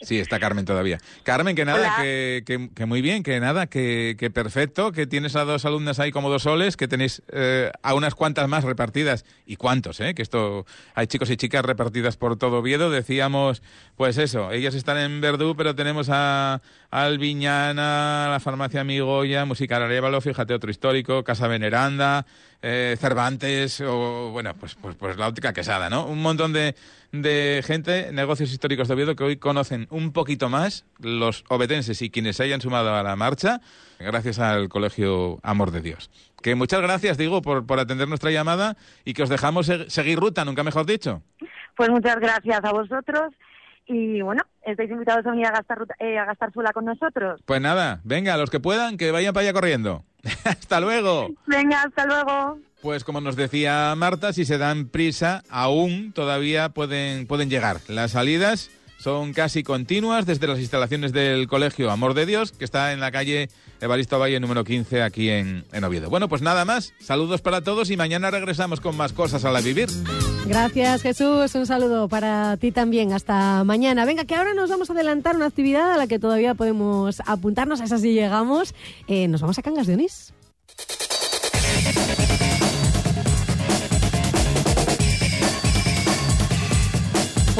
Sí, 0.01 0.19
está 0.19 0.39
Carmen 0.39 0.65
todavía. 0.65 0.99
Carmen, 1.23 1.55
que 1.55 1.65
nada, 1.65 1.97
que, 2.01 2.69
que, 2.73 2.85
muy 2.85 3.01
bien, 3.01 3.23
que 3.23 3.39
nada, 3.39 3.67
que, 3.67 4.15
que, 4.17 4.29
perfecto, 4.29 4.91
que 4.91 5.07
tienes 5.07 5.35
a 5.35 5.45
dos 5.45 5.65
alumnas 5.65 5.99
ahí 5.99 6.11
como 6.11 6.29
dos 6.29 6.43
soles, 6.43 6.77
que 6.77 6.87
tenéis 6.87 7.21
eh, 7.31 7.71
a 7.81 7.93
unas 7.93 8.15
cuantas 8.15 8.47
más 8.47 8.63
repartidas. 8.63 9.25
¿Y 9.45 9.55
cuántos, 9.57 9.99
eh? 9.99 10.13
Que 10.15 10.21
esto, 10.21 10.65
hay 10.93 11.07
chicos 11.07 11.29
y 11.29 11.37
chicas 11.37 11.63
repartidas 11.63 12.17
por 12.17 12.37
todo 12.37 12.59
Oviedo. 12.59 12.89
Decíamos, 12.89 13.61
pues 13.95 14.17
eso, 14.17 14.51
ellas 14.51 14.75
están 14.75 14.97
en 14.97 15.21
Verdú, 15.21 15.55
pero 15.55 15.75
tenemos 15.75 16.07
a, 16.11 16.61
Albiñana, 16.91 18.29
la 18.29 18.39
farmacia 18.39 18.83
Migoya, 18.83 19.45
Musical 19.45 19.83
Arevalo, 19.83 20.21
fíjate, 20.21 20.53
otro 20.53 20.71
histórico, 20.71 21.23
Casa 21.23 21.47
Veneranda, 21.47 22.25
eh, 22.61 22.95
Cervantes, 22.99 23.81
o 23.81 24.29
bueno, 24.31 24.53
pues, 24.55 24.75
pues, 24.75 24.95
pues 24.95 25.17
la 25.17 25.27
óptica 25.27 25.51
quesada, 25.51 25.89
¿no? 25.89 26.05
Un 26.05 26.21
montón 26.21 26.53
de, 26.53 26.73
de 27.21 27.61
gente, 27.65 28.11
negocios 28.11 28.51
históricos 28.51 28.87
de 28.87 28.93
Oviedo, 28.93 29.15
que 29.15 29.23
hoy 29.23 29.37
conocen 29.37 29.87
un 29.89 30.11
poquito 30.11 30.49
más 30.49 30.85
los 30.99 31.43
obetenses 31.49 32.01
y 32.01 32.09
quienes 32.09 32.37
se 32.37 32.43
hayan 32.43 32.61
sumado 32.61 32.95
a 32.95 33.03
la 33.03 33.15
marcha, 33.15 33.61
gracias 33.99 34.39
al 34.39 34.69
Colegio 34.69 35.39
Amor 35.43 35.71
de 35.71 35.81
Dios. 35.81 36.09
Que 36.41 36.55
muchas 36.55 36.81
gracias, 36.81 37.17
digo, 37.17 37.41
por, 37.41 37.65
por 37.65 37.79
atender 37.79 38.07
nuestra 38.07 38.31
llamada 38.31 38.77
y 39.03 39.13
que 39.13 39.23
os 39.23 39.29
dejamos 39.29 39.71
seguir 39.87 40.19
ruta, 40.19 40.45
nunca 40.45 40.63
mejor 40.63 40.85
dicho. 40.85 41.21
Pues 41.75 41.89
muchas 41.89 42.17
gracias 42.19 42.63
a 42.63 42.71
vosotros 42.71 43.33
y 43.87 44.21
bueno, 44.21 44.43
estáis 44.63 44.89
invitados 44.89 45.25
a 45.25 45.31
venir 45.31 45.47
a 45.47 45.51
gastar, 45.51 45.79
eh, 45.99 46.17
a 46.17 46.25
gastar 46.25 46.51
sola 46.53 46.71
con 46.73 46.85
nosotros. 46.85 47.41
Pues 47.45 47.61
nada, 47.61 48.01
venga, 48.03 48.37
los 48.37 48.49
que 48.49 48.59
puedan, 48.59 48.97
que 48.97 49.11
vayan 49.11 49.33
para 49.33 49.43
allá 49.43 49.53
corriendo. 49.53 50.03
hasta 50.45 50.79
luego. 50.79 51.29
Venga, 51.45 51.83
hasta 51.83 52.05
luego. 52.05 52.59
Pues 52.85 53.03
como 53.03 53.19
nos 53.19 53.35
decía 53.35 53.95
Marta, 53.97 54.31
si 54.31 54.45
se 54.45 54.59
dan 54.59 54.89
prisa, 54.89 55.43
aún 55.49 56.13
todavía 56.13 56.69
pueden, 56.69 57.25
pueden 57.25 57.49
llegar. 57.49 57.81
Las 57.87 58.11
salidas 58.11 58.69
son 58.99 59.33
casi 59.33 59.63
continuas 59.63 60.27
desde 60.27 60.45
las 60.45 60.59
instalaciones 60.59 61.11
del 61.11 61.47
Colegio 61.47 61.89
Amor 61.89 62.13
de 62.13 62.27
Dios, 62.27 62.51
que 62.51 62.63
está 62.63 62.93
en 62.93 62.99
la 62.99 63.11
calle 63.11 63.49
Evaristo 63.81 64.19
Valle 64.19 64.39
número 64.39 64.63
15 64.63 65.01
aquí 65.01 65.31
en, 65.31 65.65
en, 65.73 65.83
Oviedo. 65.83 66.11
Bueno, 66.11 66.29
pues 66.29 66.43
nada 66.43 66.63
más. 66.63 66.93
Saludos 66.99 67.41
para 67.41 67.61
todos 67.61 67.89
y 67.89 67.97
mañana 67.97 68.29
regresamos 68.29 68.81
con 68.81 68.95
más 68.95 69.13
cosas 69.13 69.45
a 69.45 69.51
la 69.51 69.61
vivir. 69.61 69.89
Gracias 70.45 71.01
Jesús, 71.01 71.55
un 71.55 71.65
saludo 71.65 72.07
para 72.07 72.55
ti 72.57 72.71
también. 72.71 73.13
Hasta 73.13 73.63
mañana. 73.63 74.05
Venga, 74.05 74.25
que 74.25 74.35
ahora 74.35 74.53
nos 74.53 74.69
vamos 74.69 74.91
a 74.91 74.93
adelantar 74.93 75.35
una 75.35 75.47
actividad 75.47 75.91
a 75.91 75.97
la 75.97 76.05
que 76.05 76.19
todavía 76.19 76.53
podemos 76.53 77.19
apuntarnos, 77.25 77.81
a 77.81 77.85
esa 77.85 77.97
si 77.97 78.13
llegamos. 78.13 78.75
Eh, 79.07 79.27
nos 79.27 79.41
vamos 79.41 79.57
a 79.57 79.63
Cangas 79.63 79.87
de 79.87 79.95
Onís. 79.95 80.33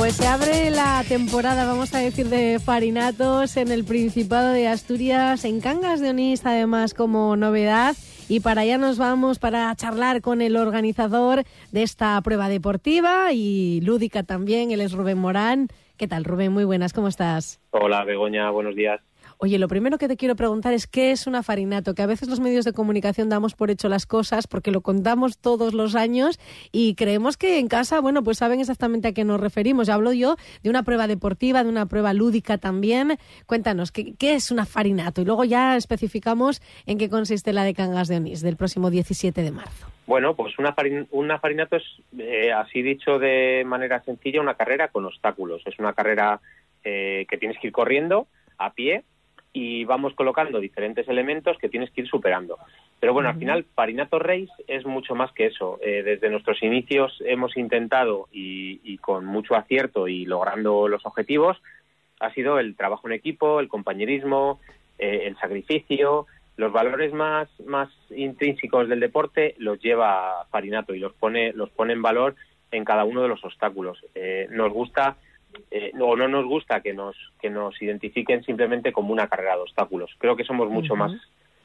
Pues 0.06 0.18
se 0.18 0.28
abre 0.28 0.70
la 0.70 1.04
temporada, 1.10 1.66
vamos 1.66 1.96
a 1.96 1.98
decir, 1.98 2.28
de 2.28 2.60
farinatos 2.60 3.58
en 3.58 3.72
el 3.72 3.84
Principado 3.84 4.52
de 4.54 4.68
Asturias, 4.68 5.44
en 5.46 5.62
Cangas 5.62 6.00
de 6.00 6.12
Onís, 6.12 6.46
además 6.46 6.94
como 6.94 7.36
novedad. 7.36 7.96
Y 8.30 8.42
para 8.42 8.62
allá 8.62 8.78
nos 8.78 9.00
vamos 9.00 9.40
para 9.40 9.76
charlar 9.76 10.22
con 10.22 10.44
el 10.44 10.58
organizador 10.58 11.42
de 11.72 11.82
esta 11.82 12.22
prueba 12.22 12.50
deportiva 12.50 13.34
y 13.34 13.82
lúdica 13.82 14.22
también, 14.22 14.70
él 14.70 14.82
es 14.82 14.92
Rubén 14.92 15.18
Morán. 15.18 15.70
¿Qué 15.98 16.08
tal, 16.08 16.24
Rubén? 16.24 16.54
Muy 16.54 16.66
buenas, 16.66 16.94
¿cómo 16.94 17.08
estás? 17.08 17.60
Hola, 17.72 18.04
Begoña, 18.04 18.52
buenos 18.52 18.76
días. 18.76 19.02
Oye, 19.38 19.60
lo 19.60 19.68
primero 19.68 19.98
que 19.98 20.08
te 20.08 20.16
quiero 20.16 20.36
preguntar 20.36 20.74
es 20.74 20.88
qué 20.88 21.12
es 21.12 21.28
una 21.28 21.44
farinato, 21.44 21.94
que 21.94 22.02
a 22.02 22.06
veces 22.06 22.30
los 22.30 22.40
medios 22.40 22.64
de 22.64 22.72
comunicación 22.72 23.28
damos 23.28 23.54
por 23.54 23.70
hecho 23.70 23.90
las 23.90 24.06
cosas 24.06 24.48
porque 24.48 24.72
lo 24.72 24.82
contamos 24.82 25.38
todos 25.38 25.74
los 25.74 25.96
años 25.96 26.40
y 26.72 26.96
creemos 26.96 27.36
que 27.36 27.60
en 27.60 27.68
casa, 27.68 28.00
bueno, 28.00 28.24
pues 28.24 28.38
saben 28.38 28.62
exactamente 28.62 29.10
a 29.10 29.14
qué 29.14 29.26
nos 29.26 29.42
referimos. 29.42 29.90
Hablo 29.90 30.14
yo 30.14 30.38
de 30.64 30.70
una 30.70 30.84
prueba 30.84 31.08
deportiva, 31.08 31.64
de 31.64 31.70
una 31.70 31.86
prueba 31.86 32.14
lúdica 32.14 32.58
también. 32.58 33.18
Cuéntanos, 33.46 33.92
¿qué, 33.92 34.16
es 34.20 34.52
una 34.52 34.66
farinato? 34.66 35.22
Y 35.22 35.26
luego 35.26 35.44
ya 35.44 35.76
especificamos 35.76 36.62
en 36.86 36.98
qué 36.98 37.10
consiste 37.10 37.52
la 37.52 37.64
de 37.66 37.74
Cangas 37.74 38.08
de 38.08 38.18
Onís 38.18 38.42
del 38.42 38.56
próximo 38.56 38.90
17 38.90 39.42
de 39.42 39.52
marzo. 39.52 39.88
Bueno, 40.08 40.36
pues 40.36 40.58
una, 40.60 40.74
una 41.12 41.40
farinato 41.40 41.76
es, 41.76 41.84
eh, 42.18 42.54
así 42.54 42.82
dicho 42.82 43.20
de 43.20 43.64
manera 43.66 44.02
sencilla, 44.04 44.40
una 44.40 44.56
carrera 44.56 44.88
con 44.88 45.04
obstáculos. 45.04 45.62
Es 45.66 45.78
una 45.78 45.94
carrera 45.94 46.40
eh, 46.86 47.26
que 47.30 47.38
tienes 47.38 47.58
que 47.60 47.68
ir 47.68 47.74
corriendo 47.74 48.28
a 48.58 48.72
pie 48.74 49.04
y 49.56 49.86
vamos 49.86 50.14
colocando 50.16 50.60
diferentes 50.60 51.08
elementos 51.08 51.58
que 51.58 51.70
tienes 51.70 51.90
que 51.90 52.02
ir 52.02 52.08
superando. 52.10 52.60
Pero 53.00 53.14
bueno, 53.14 53.30
al 53.30 53.40
final 53.40 53.64
Parinato 53.64 54.20
Race 54.20 54.52
es 54.68 54.86
mucho 54.86 55.16
más 55.16 55.32
que 55.32 55.46
eso. 55.46 55.80
Eh, 55.82 56.04
desde 56.04 56.30
nuestros 56.30 56.62
inicios 56.62 57.24
hemos 57.26 57.56
intentado 57.56 58.28
y, 58.34 58.98
con 58.98 59.26
mucho 59.26 59.56
acierto 59.56 60.10
y 60.10 60.26
logrando 60.26 60.90
los 60.90 61.06
objetivos, 61.06 61.62
ha 62.20 62.34
sido 62.34 62.60
el 62.60 62.76
trabajo 62.76 63.08
en 63.08 63.14
equipo, 63.14 63.62
el 63.62 63.70
compañerismo, 63.70 64.60
eh, 65.00 65.22
el 65.24 65.38
sacrificio, 65.38 66.28
los 66.58 66.74
valores 66.74 67.14
más, 67.14 67.48
más 67.66 67.90
intrínsecos 68.10 68.90
del 68.90 69.00
deporte 69.00 69.56
los 69.58 69.80
lleva 69.80 70.48
Parinato 70.52 70.94
y 70.94 71.00
los 71.00 71.14
pone, 71.14 71.54
los 71.54 71.70
pone 71.70 71.94
en 71.94 72.02
valor 72.02 72.36
en 72.72 72.84
cada 72.84 73.06
uno 73.06 73.22
de 73.22 73.30
los 73.30 73.44
obstáculos. 73.46 74.04
Eh, 74.16 74.48
nos 74.52 74.74
gusta 74.74 75.16
eh, 75.72 75.92
o 76.00 76.16
no 76.16 76.28
nos 76.28 76.46
gusta 76.46 76.82
que 76.82 76.94
nos, 76.94 77.16
que 77.40 77.50
nos 77.50 77.82
identifiquen 77.82 78.44
simplemente 78.44 78.92
como 78.92 79.12
una 79.12 79.28
carrera 79.28 79.56
de 79.56 79.62
obstáculos. 79.62 80.12
Creo 80.18 80.36
que 80.36 80.44
somos 80.44 80.70
mucho 80.70 80.96
más 80.96 81.12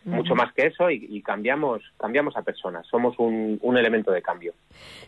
mucho 0.04 0.34
más 0.34 0.52
que 0.54 0.66
eso 0.66 0.90
y, 0.90 1.20
cambiamos 1.22 1.82
cambiamos 1.98 2.36
a 2.36 2.42
personas. 2.42 2.86
Somos 2.86 3.18
un, 3.18 3.58
un 3.60 3.76
elemento 3.76 4.10
de 4.10 4.22
cambio. 4.22 4.54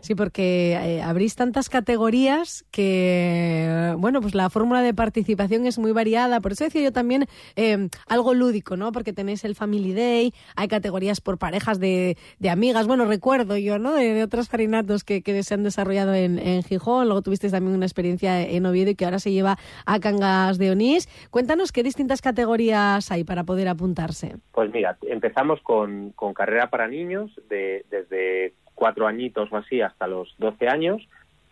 Sí 0.00 0.14
porque 0.14 0.72
eh, 0.72 1.02
abrís 1.02 1.34
tantas 1.36 1.68
categorías 1.68 2.64
que 2.70 3.94
bueno 3.96 4.20
pues 4.20 4.34
la 4.34 4.50
fórmula 4.50 4.82
de 4.82 4.92
participación 4.92 5.66
es 5.66 5.78
muy 5.78 5.92
variada. 5.92 6.40
Por 6.40 6.52
eso 6.52 6.64
decía 6.64 6.82
yo 6.82 6.92
también 6.92 7.26
eh, 7.56 7.88
algo 8.08 8.34
lúdico 8.34 8.76
no 8.76 8.92
porque 8.92 9.12
tenéis 9.12 9.44
el 9.44 9.54
Family 9.54 9.94
Day 9.94 10.34
hay 10.56 10.68
categorías 10.68 11.20
por 11.20 11.38
parejas 11.38 11.80
de, 11.80 12.18
de 12.38 12.50
amigas. 12.50 12.86
Bueno 12.86 13.06
recuerdo 13.06 13.56
yo 13.56 13.78
no 13.78 13.94
de, 13.94 14.22
otros 14.22 14.48
farinatos 14.48 15.04
que, 15.04 15.22
que, 15.22 15.42
se 15.42 15.54
han 15.54 15.62
desarrollado 15.62 16.14
en, 16.14 16.38
en 16.38 16.62
Gijón. 16.62 17.06
Luego 17.06 17.22
tuvisteis 17.22 17.52
también 17.52 17.74
una 17.74 17.86
experiencia 17.86 18.42
en 18.42 18.66
Oviedo 18.66 18.90
y 18.90 18.94
que 18.94 19.06
ahora 19.06 19.18
se 19.18 19.32
lleva 19.32 19.56
a 19.86 19.98
Cangas 20.00 20.58
de 20.58 20.70
Onís. 20.70 21.08
Cuéntanos 21.30 21.72
qué 21.72 21.82
distintas 21.82 22.20
categorías 22.20 23.10
hay 23.10 23.24
para 23.24 23.44
poder 23.44 23.68
apuntarse. 23.68 24.36
Pues 24.52 24.70
mira 24.72 24.81
empezamos 25.02 25.60
con, 25.62 26.12
carrera 26.34 26.70
para 26.70 26.88
niños 26.88 27.30
de, 27.48 27.84
desde 27.90 28.52
cuatro 28.74 29.06
añitos 29.06 29.52
o 29.52 29.56
así 29.56 29.80
hasta 29.80 30.06
los 30.06 30.34
12 30.38 30.68
años. 30.68 31.06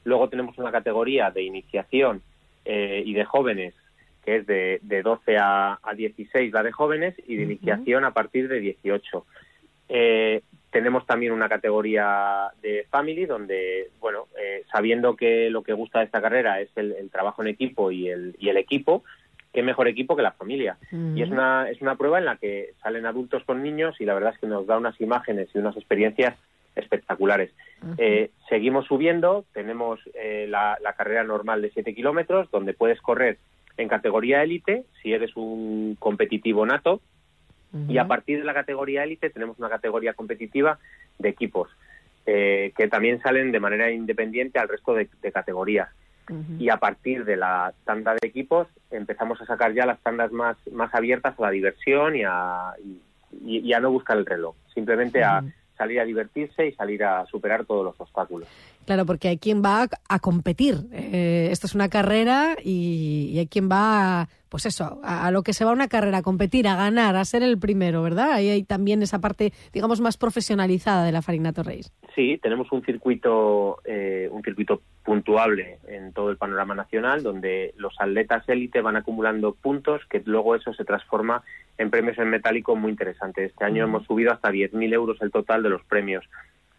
Luego 0.05 0.29
tenemos 0.29 0.57
una 0.59 0.73
categoría 0.73 1.31
de 1.31 1.43
iniciación 1.43 2.23
eh, 2.65 3.03
y 3.05 3.13
de 3.15 3.25
jóvenes, 3.25 3.75
que 4.25 4.37
es 4.37 4.47
de, 4.47 4.81
de 4.83 5.03
12 5.03 5.37
a, 5.39 5.79
a, 5.83 5.95
16 5.95 6.53
la 6.53 6.63
de 6.63 6.73
jóvenes 6.73 7.15
y 7.27 7.37
de 7.37 7.43
iniciación 7.43 8.05
a 8.05 8.13
partir 8.13 8.49
de 8.49 8.61
18. 8.61 9.27
Eh, 9.89 10.43
tenemos 10.71 11.05
también 11.05 11.33
una 11.33 11.49
categoría 11.49 12.49
de 12.63 12.87
family 12.91 13.27
donde, 13.27 13.91
bueno, 13.99 14.29
eh, 14.41 14.65
sabiendo 14.71 15.17
que 15.17 15.51
lo 15.51 15.63
que 15.63 15.73
gusta 15.73 15.99
de 15.99 16.05
esta 16.05 16.23
carrera 16.23 16.61
es 16.61 16.69
el, 16.77 16.93
el 16.93 17.11
trabajo 17.11 17.43
en 17.43 17.49
equipo 17.49 17.91
y 17.91 18.09
el, 18.09 18.37
y 18.39 18.49
el 18.49 18.57
equipo, 18.57 19.03
qué 19.53 19.63
mejor 19.63 19.89
equipo 19.89 20.17
que 20.17 20.23
la 20.23 20.33
familia. 20.33 20.77
Y 20.93 21.23
es 21.23 21.31
una, 21.31 21.69
es 21.69 21.81
una 21.81 21.97
prueba 21.97 22.19
en 22.19 22.25
la 22.25 22.37
que 22.37 22.75
salen 22.83 23.07
adultos 23.07 23.43
con 23.45 23.63
niños 23.63 24.01
y 24.01 24.05
la 24.05 24.15
verdad 24.15 24.33
es 24.35 24.39
que 24.39 24.47
nos 24.47 24.67
da 24.67 24.79
unas 24.79 25.01
imágenes 25.01 25.49
y 25.55 25.59
unas 25.59 25.77
experiencias 25.77 26.37
espectaculares. 26.77 27.51
Eh, 27.99 28.31
seguimos 28.49 28.87
subiendo, 28.87 29.45
tenemos 29.53 29.99
eh, 30.15 30.47
la, 30.49 30.79
carrera 30.97 31.25
normal 31.25 31.63
de 31.63 31.71
7 31.71 31.95
kilómetros, 31.95 32.51
donde 32.51 32.75
puedes 32.75 33.01
correr 33.01 33.39
en 33.77 33.89
categoría 33.89 34.43
élite, 34.43 34.85
si 35.03 35.13
eres 35.13 35.37
un 35.37 35.97
competitivo 35.99 36.65
nato, 36.67 37.01
y 37.89 37.99
a 37.99 38.09
partir 38.09 38.41
de 38.41 38.45
la 38.45 38.53
categoría 38.53 39.05
élite 39.05 39.31
tenemos 39.31 39.57
una 39.61 39.69
categoría 39.69 40.15
competitiva 40.15 40.81
de 41.21 41.29
equipos, 41.29 41.71
eh, 42.27 42.73
que 42.77 42.89
también 42.89 43.23
salen 43.23 43.53
de 43.53 43.61
manera 43.61 43.93
independiente 43.93 44.59
al 44.59 44.69
resto 44.69 44.95
de 44.95 45.33
categorías 45.33 45.89
y 46.59 46.69
a 46.69 46.77
partir 46.77 47.25
de 47.25 47.37
la 47.37 47.73
tanda 47.85 48.13
de 48.13 48.27
equipos 48.27 48.69
empezamos 48.91 49.41
a 49.41 49.47
sacar 49.47 49.73
ya 49.73 49.87
las 49.87 50.01
tandas 50.01 50.33
más, 50.33 50.57
más 50.73 50.95
abiertas 50.95 51.39
a 51.39 51.43
la 51.43 51.51
diversión 51.51 52.17
y 52.17 52.23
a, 52.27 52.75
y, 53.45 53.73
a 53.73 53.81
no 53.81 53.91
buscar 53.91 54.17
el 54.17 54.27
reloj, 54.27 54.55
simplemente 54.75 55.23
a 55.23 55.43
salir 55.77 55.99
a 55.99 56.05
divertirse 56.05 56.67
y 56.67 56.73
salir 56.73 57.03
a 57.05 57.25
superar 57.27 57.65
todos 57.65 57.85
los 57.85 58.01
obstáculos. 58.01 58.49
Claro, 58.87 59.07
porque 59.07 59.29
hay 59.29 59.39
quien 59.39 59.63
va 59.63 59.87
a, 60.09 60.19
competir. 60.19 60.87
Eh, 60.93 61.49
esto 61.51 61.67
es 61.67 61.75
una 61.75 61.89
carrera 61.89 62.57
y, 62.63 63.37
hay 63.39 63.47
quien 63.47 63.69
va, 63.71 64.29
pues 64.49 64.67
eso, 64.67 65.01
a, 65.05 65.31
lo 65.31 65.43
que 65.43 65.53
se 65.53 65.65
va 65.65 65.73
una 65.73 65.89
carrera, 65.89 66.19
a 66.19 66.23
competir, 66.23 66.67
a 66.67 66.77
ganar, 66.77 67.15
a 67.17 67.25
ser 67.25 67.43
el 67.43 67.59
primero, 67.59 68.03
¿verdad? 68.03 68.33
Ahí 68.33 68.49
hay 68.49 68.63
también 68.65 69.03
esa 69.03 69.21
parte, 69.21 69.53
digamos, 69.73 70.01
más 70.01 70.17
profesionalizada 70.17 71.05
de 71.05 71.13
la 71.13 71.23
Farinato 71.23 71.63
Race. 71.63 71.91
Sí, 72.15 72.39
tenemos 72.43 72.73
un 72.73 72.83
circuito, 72.85 73.79
eh, 73.85 74.29
un 74.33 74.43
circuito 74.43 74.83
puntuable 75.05 75.79
en 75.87 76.13
todo 76.13 76.31
el 76.31 76.37
panorama 76.37 76.75
nacional, 76.75 77.23
donde 77.23 77.75
los 77.77 77.95
atletas 78.01 78.49
élite 78.49 78.81
van 78.81 78.97
acumulando 78.97 79.55
puntos 79.55 80.03
que 80.11 80.23
luego 80.25 80.57
eso 80.57 80.75
se 80.75 80.85
transforma 80.85 81.43
en 81.79 81.91
premios 81.91 82.19
en 82.19 82.29
metálico 82.29 82.77
muy 82.77 82.91
interesantes. 82.91 83.51
Este 83.51 83.65
año 83.65 83.85
hemos 83.85 84.05
subido 84.05 84.33
hasta 84.33 84.51
10.000 84.51 84.93
euros 84.93 85.19
el 85.23 85.31
total 85.31 85.63
de 85.63 85.71
los 85.71 85.83
premios, 85.85 86.25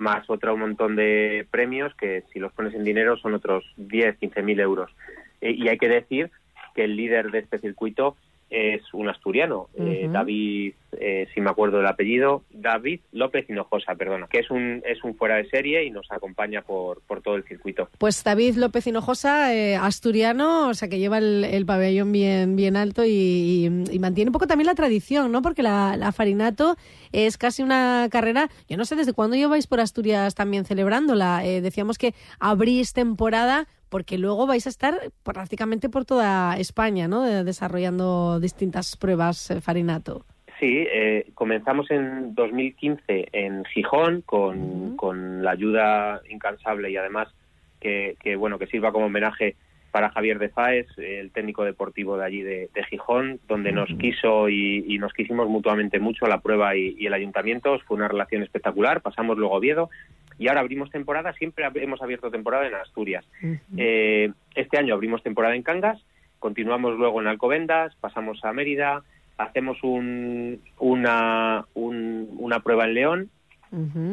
más 0.02 0.30
otro 0.30 0.58
montón 0.58 0.96
de 0.96 1.48
premios 1.52 1.94
que 1.96 2.24
si 2.34 2.40
los 2.40 2.52
pones 2.52 2.74
en 2.74 2.84
dinero 2.84 3.18
son 3.18 3.36
otros 3.36 3.64
10, 3.78 4.20
15.000 4.20 4.60
euros. 4.60 4.92
Eh, 5.40 5.52
y 5.52 5.70
hay 5.70 5.78
que 5.78 5.88
decir 5.88 6.32
que 6.76 6.86
el 6.86 6.96
líder 6.96 7.32
de 7.32 7.40
este 7.40 7.60
circuito 7.60 8.18
es 8.52 8.82
un 8.94 9.08
asturiano, 9.08 9.70
eh, 9.76 10.10
David, 10.12 10.74
eh, 11.00 11.26
si 11.34 11.40
me 11.40 11.50
acuerdo 11.50 11.78
del 11.78 11.88
apellido, 11.88 12.44
David 12.52 13.00
López 13.14 13.50
Hinojosa, 13.50 13.96
perdona, 13.96 14.28
que 14.28 14.40
es 14.40 14.52
un, 14.52 14.84
es 14.86 15.02
un 15.06 15.16
fuera 15.16 15.38
de 15.38 15.50
serie 15.50 15.86
y 15.86 15.90
nos 15.90 16.12
acompaña 16.12 16.62
por, 16.62 17.02
por 17.04 17.22
todo 17.22 17.36
el 17.36 17.46
circuito. 17.46 17.88
Pues 17.98 18.26
David 18.26 18.58
López 18.58 18.86
Hinojosa, 18.86 19.56
eh, 19.56 19.78
asturiano, 19.78 20.68
o 20.68 20.74
sea 20.74 20.90
que 20.90 21.00
lleva 21.00 21.20
el, 21.20 21.66
pabellón 21.66 22.12
bien, 22.12 22.58
bien 22.58 22.76
alto 22.76 23.06
y, 23.06 23.70
mantiene 24.02 24.30
un 24.30 24.34
poco 24.34 24.48
también 24.48 24.66
la 24.66 24.76
tradición, 24.76 25.32
¿no? 25.32 25.42
Porque 25.42 25.64
la, 25.64 25.96
la, 25.96 26.12
Farinato 26.12 26.76
es 27.14 27.38
casi 27.38 27.64
una 27.64 28.10
carrera, 28.12 28.50
yo 28.68 28.76
no 28.76 28.84
sé 28.84 28.98
desde 28.98 29.14
cuándo 29.14 29.38
lleváis 29.38 29.66
por 29.66 29.80
Asturias 29.80 30.36
también 30.36 30.66
celebrándola, 30.66 31.40
decíamos 31.40 31.98
que 31.98 32.14
abrís 32.40 32.92
temporada 32.92 33.68
porque 33.92 34.18
luego 34.18 34.48
vais 34.48 34.66
a 34.66 34.70
estar 34.70 34.96
prácticamente 35.24 35.90
por 35.90 36.06
toda 36.06 36.58
España, 36.58 37.10
¿no? 37.10 37.24
desarrollando 37.44 38.40
distintas 38.40 38.96
pruebas 38.96 39.52
eh, 39.52 39.60
Farinato. 39.60 40.26
Sí, 40.60 40.88
eh, 40.90 41.28
comenzamos 41.34 41.92
en 41.92 42.34
2015 42.34 43.28
en 43.34 43.66
Gijón 43.66 44.22
con, 44.22 44.96
con, 44.96 45.44
la 45.44 45.52
ayuda 45.52 46.22
incansable 46.30 46.90
y 46.90 46.96
además 46.96 47.28
que, 47.82 48.16
bueno 48.38 48.58
que 48.58 48.68
sirva 48.68 48.94
como 48.94 49.08
homenaje 49.08 49.56
para 49.92 50.12
Javier 50.12 50.40
de 50.40 50.50
Faes, 50.50 50.88
el 50.98 51.32
técnico 51.32 51.66
deportivo 51.66 52.16
de 52.16 52.24
allí 52.24 52.42
de, 52.44 52.70
Gijón, 52.90 53.42
donde 53.50 53.74
nos 53.74 53.90
quiso 54.00 54.48
y, 54.48 54.98
nos 55.00 55.12
quisimos 55.12 55.50
mutuamente 55.50 56.00
mucho 56.00 56.28
la 56.28 56.40
prueba 56.40 56.78
y, 56.78 56.96
y, 56.98 57.08
el 57.08 57.14
ayuntamiento. 57.14 57.78
Fue 57.80 57.98
una 57.98 58.08
relación 58.08 58.42
espectacular. 58.42 59.02
Pasamos 59.02 59.38
luego 59.38 59.56
a 59.56 59.58
Oviedo 59.58 59.90
y 60.42 60.48
ahora 60.48 60.62
abrimos 60.62 60.90
temporada, 60.90 61.34
siempre 61.34 61.64
hemos 61.76 62.02
abierto 62.02 62.32
temporada 62.32 62.66
en 62.66 62.74
Asturias. 62.74 63.24
Eh, 63.78 64.32
este 64.56 64.80
año 64.80 64.96
abrimos 64.96 65.22
temporada 65.22 65.56
en 65.56 65.62
Cangas, 65.62 66.04
continuamos 66.40 66.98
luego 66.98 67.22
en 67.22 67.28
Alcobendas, 67.28 67.94
pasamos 68.02 68.44
a 68.44 68.52
Mérida, 68.52 69.04
hacemos 69.38 69.84
un, 69.84 70.60
una, 70.80 71.66
una 71.76 72.60
prueba 72.62 72.86
en 72.86 72.94
León, 72.96 73.30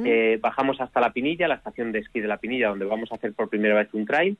eh, 0.04 0.38
bajamos 0.38 0.82
hasta 0.82 1.00
La 1.00 1.14
Pinilla, 1.14 1.48
la 1.48 1.54
estación 1.54 1.92
de 1.92 2.00
esquí 2.00 2.20
de 2.20 2.28
La 2.28 2.36
Pinilla, 2.36 2.68
donde 2.68 2.84
vamos 2.84 3.10
a 3.10 3.14
hacer 3.14 3.32
por 3.32 3.48
primera 3.48 3.76
vez 3.76 3.88
un 3.94 4.04
trail, 4.04 4.36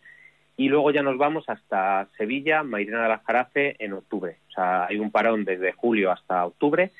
y 0.59 0.69
luego 0.69 0.91
ya 0.91 1.03
nos 1.03 1.17
vamos 1.17 1.49
hasta 1.49 2.07
Sevilla, 2.19 2.65
Mairena 2.65 3.05
de 3.05 3.09
la 3.09 3.23
Jarafe, 3.27 3.83
en 3.83 3.95
octubre. 3.95 4.37
O 4.49 4.53
sea, 4.53 4.85
hay 4.89 4.99
un 4.99 5.11
parón 5.11 5.47
desde 5.47 5.73
julio 5.73 6.11
hasta 6.11 6.45
octubre 6.45 6.91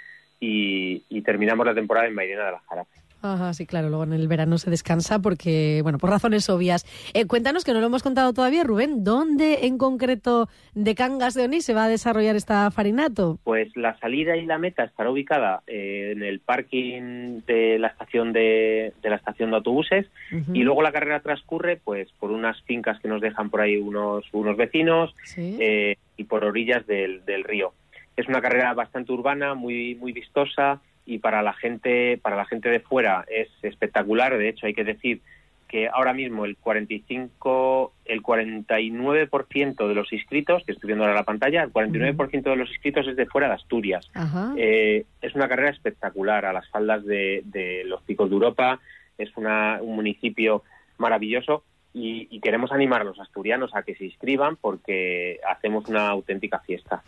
y, 0.41 1.03
y 1.11 1.21
terminamos 1.21 1.67
la 1.67 1.75
temporada 1.75 2.07
en 2.07 2.15
Mairena 2.15 2.47
de 2.47 2.53
la 2.53 2.61
Jarafe. 2.61 3.08
Ajá, 3.21 3.53
sí, 3.53 3.67
claro, 3.67 3.89
luego 3.89 4.05
en 4.05 4.13
el 4.13 4.29
verano 4.29 4.59
se 4.59 4.71
descansa 4.71 5.19
porque, 5.19 5.81
bueno, 5.83 5.99
por 5.99 6.11
razones 6.11 6.49
obvias. 6.49 6.87
Eh, 7.15 7.27
cuéntanos, 7.27 7.65
que 7.65 7.73
no 7.73 7.81
lo 7.81 7.87
hemos 7.87 8.05
contado 8.05 8.33
todavía, 8.33 8.63
Rubén, 8.63 9.03
¿dónde 9.03 9.67
en 9.67 9.77
concreto 9.77 10.49
de 10.75 10.95
Cangas 10.95 11.35
de 11.35 11.45
Onís 11.45 11.65
se 11.65 11.75
va 11.75 11.85
a 11.85 11.89
desarrollar 11.89 12.37
esta 12.37 12.71
farinato? 12.71 13.39
Pues 13.43 13.77
la 13.77 13.99
salida 13.99 14.37
y 14.37 14.47
la 14.47 14.59
meta 14.59 14.85
estará 14.85 15.11
ubicada 15.11 15.63
eh, 15.67 16.13
en 16.15 16.23
el 16.23 16.39
parking 16.39 17.41
de 17.45 17.79
la 17.81 17.89
estación 17.89 18.33
de, 18.33 18.93
la 19.03 19.17
estación 19.17 19.51
de 19.51 19.57
autobuses 19.57 20.07
y 20.53 20.63
luego 20.63 20.83
la 20.83 20.93
carrera 20.93 21.21
transcurre 21.21 21.77
pues 21.77 22.09
por 22.21 22.31
unas 22.31 22.61
fincas 22.63 23.01
que 23.01 23.09
nos 23.09 23.21
dejan 23.21 23.51
por 23.51 23.61
ahí 23.61 23.77
unos, 23.77 24.27
unos 24.33 24.57
vecinos 24.57 25.15
eh, 25.37 25.97
y 26.17 26.25
por 26.25 26.45
orillas 26.45 26.87
del, 26.87 27.25
del 27.25 27.45
río. 27.45 27.73
Es 28.17 28.29
una 28.29 28.41
carrera 28.41 28.75
bastante 28.75 29.13
urbana, 29.13 29.55
muy, 29.55 29.95
muy 29.95 30.13
vistosa, 30.13 30.81
y 31.09 31.19
para 31.19 31.43
la 31.43 31.55
gente 31.55 32.19
para 32.23 32.37
la 32.37 32.45
gente 32.45 32.69
de 32.69 32.81
fuera 32.81 33.25
es 33.29 33.49
espectacular. 33.63 34.37
De 34.37 34.49
hecho 34.49 34.67
hay 34.67 34.75
que 34.75 34.85
decir 34.85 35.23
que 35.67 35.89
ahora 35.89 36.13
mismo 36.13 36.45
el 36.45 36.57
45 36.57 37.93
el 38.05 38.23
49% 38.23 39.89
de 39.89 39.95
los 39.95 40.13
inscritos 40.13 40.63
que 40.65 40.73
estoy 40.73 40.89
viendo 40.89 41.05
ahora 41.05 41.17
la 41.17 41.25
pantalla 41.25 41.63
el 41.63 41.73
49% 41.73 42.43
de 42.43 42.57
los 42.57 42.69
inscritos 42.69 43.09
es 43.09 43.17
de 43.17 43.27
fuera 43.27 43.49
de 43.49 43.55
Asturias. 43.55 44.11
Eh, 44.59 45.07
es 45.23 45.35
una 45.35 45.49
carrera 45.49 45.71
espectacular 45.71 46.45
a 46.45 46.53
las 46.53 46.69
faldas 46.69 47.05
de, 47.07 47.43
de 47.47 47.85
los 47.87 48.03
picos 48.03 48.29
de 48.29 48.35
Europa. 48.35 48.79
Es 49.17 49.35
una, 49.37 49.79
un 49.81 49.97
municipio 49.97 50.63
maravilloso 50.99 51.65
y, 51.95 52.41
queremos 52.41 52.71
animar 52.71 53.01
a 53.01 53.05
los 53.05 53.19
asturianos 53.19 53.75
a 53.75 53.83
que 53.83 53.95
se 53.97 54.05
inscriban 54.05 54.57
porque 54.57 55.41
hacemos 55.49 55.89
una 55.89 56.09
auténtica 56.09 56.61
fiesta. 56.61 57.03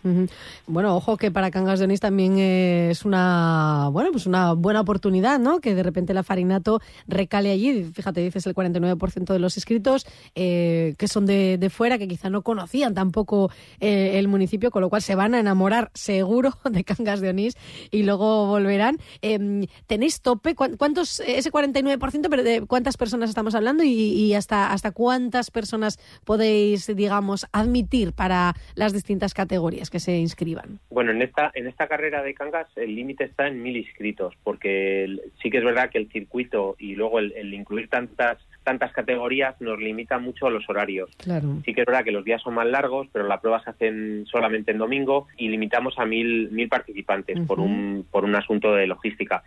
Bueno, 0.66 0.96
ojo 0.96 1.16
que 1.16 1.30
para 1.30 1.50
Cangas 1.50 1.78
de 1.78 1.84
Onís 1.84 2.00
también 2.00 2.38
es 2.38 3.04
una 3.04 3.88
bueno 3.92 4.10
pues 4.10 4.26
una 4.26 4.54
buena 4.54 4.80
oportunidad, 4.80 5.38
¿no? 5.38 5.60
Que 5.60 5.74
de 5.74 5.82
repente 5.82 6.14
la 6.14 6.22
Farinato 6.22 6.80
recale 7.06 7.50
allí. 7.52 7.84
Fíjate, 7.84 8.20
dices 8.20 8.46
el 8.46 8.54
49% 8.54 9.32
de 9.32 9.38
los 9.38 9.56
inscritos 9.56 10.06
eh, 10.34 10.94
que 10.98 11.08
son 11.08 11.26
de, 11.26 11.70
fuera, 11.70 11.98
que 11.98 12.08
quizá 12.08 12.28
no 12.28 12.42
conocían 12.42 12.94
tampoco 12.94 13.50
eh, 13.78 14.18
el 14.18 14.28
municipio, 14.28 14.70
con 14.70 14.82
lo 14.82 14.88
cual 14.90 15.02
se 15.02 15.14
van 15.14 15.34
a 15.34 15.40
enamorar 15.40 15.90
seguro 15.94 16.52
de 16.70 16.84
Cangas 16.84 17.20
de 17.20 17.30
Onís 17.30 17.56
y 17.90 18.02
luego 18.02 18.46
volverán. 18.46 18.98
Em, 19.22 19.66
¿Tenéis 19.86 20.20
tope? 20.20 20.54
¿Cuántos, 20.54 21.20
ese 21.20 21.52
49%, 21.52 22.26
pero 22.28 22.42
de 22.42 22.66
cuántas 22.66 22.96
personas 22.96 23.28
estamos 23.28 23.54
hablando 23.54 23.84
y, 23.84 23.90
y 23.90 24.34
hasta 24.34 24.69
hasta, 24.70 24.90
hasta 24.90 24.92
cuántas 24.92 25.50
personas 25.50 25.98
podéis, 26.24 26.86
digamos, 26.94 27.46
admitir 27.52 28.12
para 28.12 28.54
las 28.74 28.92
distintas 28.92 29.34
categorías 29.34 29.90
que 29.90 30.00
se 30.00 30.16
inscriban. 30.16 30.80
Bueno, 30.90 31.12
en 31.12 31.22
esta, 31.22 31.50
en 31.54 31.66
esta 31.66 31.86
carrera 31.86 32.22
de 32.22 32.34
cangas 32.34 32.66
el 32.76 32.94
límite 32.94 33.24
está 33.24 33.46
en 33.46 33.62
mil 33.62 33.76
inscritos, 33.76 34.34
porque 34.42 35.18
sí 35.42 35.50
que 35.50 35.58
es 35.58 35.64
verdad 35.64 35.90
que 35.90 35.98
el 35.98 36.10
circuito 36.10 36.76
y 36.78 36.94
luego 36.94 37.18
el, 37.18 37.54
incluir 37.54 37.88
tantas 37.88 38.38
tantas 38.62 38.92
categorías 38.92 39.58
nos 39.60 39.78
limita 39.78 40.18
mucho 40.18 40.50
los 40.50 40.68
horarios. 40.68 41.10
Claro. 41.16 41.60
Sí 41.64 41.72
que 41.72 41.80
es 41.80 41.86
verdad 41.86 42.04
que 42.04 42.12
los 42.12 42.24
días 42.24 42.42
son 42.42 42.54
más 42.54 42.66
largos, 42.66 43.08
pero 43.10 43.26
las 43.26 43.40
pruebas 43.40 43.64
se 43.64 43.70
hacen 43.70 44.26
solamente 44.26 44.70
en 44.70 44.78
domingo 44.78 45.28
y 45.38 45.48
limitamos 45.48 45.98
a 45.98 46.04
mil, 46.04 46.50
mil 46.50 46.68
participantes 46.68 47.40
por, 47.46 47.58
un, 47.58 48.06
por 48.10 48.24
un 48.24 48.36
asunto 48.36 48.74
de 48.74 48.86
logística. 48.86 49.42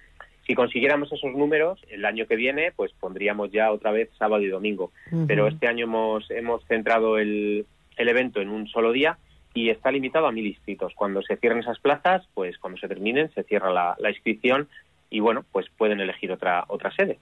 Si 0.46 0.56
consiguiéramos 0.56 1.12
esos 1.12 1.34
números, 1.34 1.80
el 1.90 2.04
año 2.06 2.28
que 2.28 2.36
viene, 2.36 2.72
pues 2.76 2.92
pondríamos 3.00 3.52
ya 3.52 3.72
otra 3.72 3.92
vez 3.92 4.10
sábado 4.18 4.42
y 4.44 4.48
domingo. 4.48 4.92
Pero 5.28 5.48
este 5.48 5.68
año 5.68 5.86
hemos, 5.86 6.30
hemos 6.32 6.66
centrado 6.66 7.18
el, 7.18 7.66
el 7.98 8.10
evento 8.10 8.42
en 8.42 8.50
un 8.50 8.68
solo 8.68 8.92
día 8.92 9.18
y 9.54 9.70
está 9.70 9.92
limitado 9.92 10.28
a 10.28 10.32
mil 10.32 10.48
inscritos. 10.48 10.94
Cuando 10.96 11.22
se 11.22 11.38
cierren 11.38 11.60
esas 11.60 11.80
plazas, 11.80 12.28
pues 12.34 12.58
cuando 12.58 12.80
se 12.80 12.88
terminen, 12.88 13.32
se 13.34 13.44
cierra 13.44 13.72
la, 13.72 13.96
la 14.00 14.10
inscripción 14.10 14.68
y 15.14 15.20
bueno, 15.20 15.46
pues 15.52 15.68
pueden 15.78 16.00
elegir 16.00 16.32
otra 16.32 16.66
otra 16.68 16.92
sede. 16.92 17.20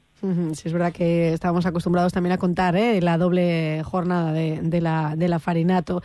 Sí, 0.54 0.68
es 0.68 0.72
verdad 0.72 0.94
que 0.94 1.34
estábamos 1.34 1.66
acostumbrados 1.66 2.14
también 2.14 2.32
a 2.32 2.38
contar 2.38 2.78
¿eh? 2.78 3.02
la 3.02 3.18
doble 3.18 3.84
jornada 3.84 4.32
de, 4.32 4.62
de, 4.62 4.80
la, 4.80 5.16
de 5.18 5.28
la 5.28 5.40
Farinato. 5.40 6.02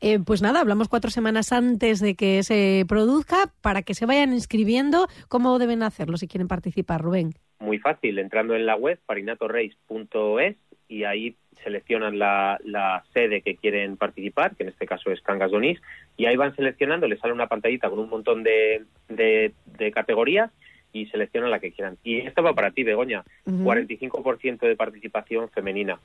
Eh, 0.00 0.18
pues 0.18 0.42
nada, 0.42 0.60
hablamos 0.60 0.88
cuatro 0.88 1.12
semanas 1.12 1.52
antes 1.52 2.00
de 2.00 2.16
que 2.16 2.42
se 2.42 2.84
produzca 2.88 3.52
para 3.62 3.82
que 3.82 3.94
se 3.94 4.04
vayan 4.04 4.32
inscribiendo. 4.32 5.06
¿Cómo 5.28 5.60
deben 5.60 5.84
hacerlo 5.84 6.16
si 6.16 6.26
quieren 6.26 6.48
participar, 6.48 7.02
Rubén? 7.02 7.34
Muy 7.60 7.78
fácil, 7.78 8.18
entrando 8.18 8.56
en 8.56 8.66
la 8.66 8.74
web 8.74 8.98
farinatorace.es 9.06 10.56
y 10.88 11.04
ahí 11.04 11.36
seleccionan 11.62 12.18
la, 12.18 12.58
la, 12.64 13.04
sede 13.14 13.42
que 13.42 13.54
quieren 13.54 13.96
participar, 13.96 14.56
que 14.56 14.64
en 14.64 14.70
este 14.70 14.86
caso 14.86 15.12
es 15.12 15.20
Cangas 15.20 15.52
Donís, 15.52 15.80
y 16.16 16.26
ahí 16.26 16.36
van 16.36 16.56
seleccionando, 16.56 17.06
les 17.06 17.20
sale 17.20 17.32
una 17.32 17.46
pantallita 17.46 17.90
con 17.90 18.00
un 18.00 18.08
montón 18.08 18.42
de, 18.42 18.84
de, 19.08 19.52
de 19.66 19.92
categorías 19.92 20.50
y 20.92 21.06
seleccionan 21.06 21.50
la 21.50 21.60
que 21.60 21.72
quieran. 21.72 21.96
Y 22.02 22.18
esto 22.18 22.42
va 22.42 22.54
para 22.54 22.70
ti, 22.70 22.82
Begoña. 22.82 23.24
45% 23.46 24.60
de 24.60 24.76
participación 24.76 25.48
femenina. 25.50 25.98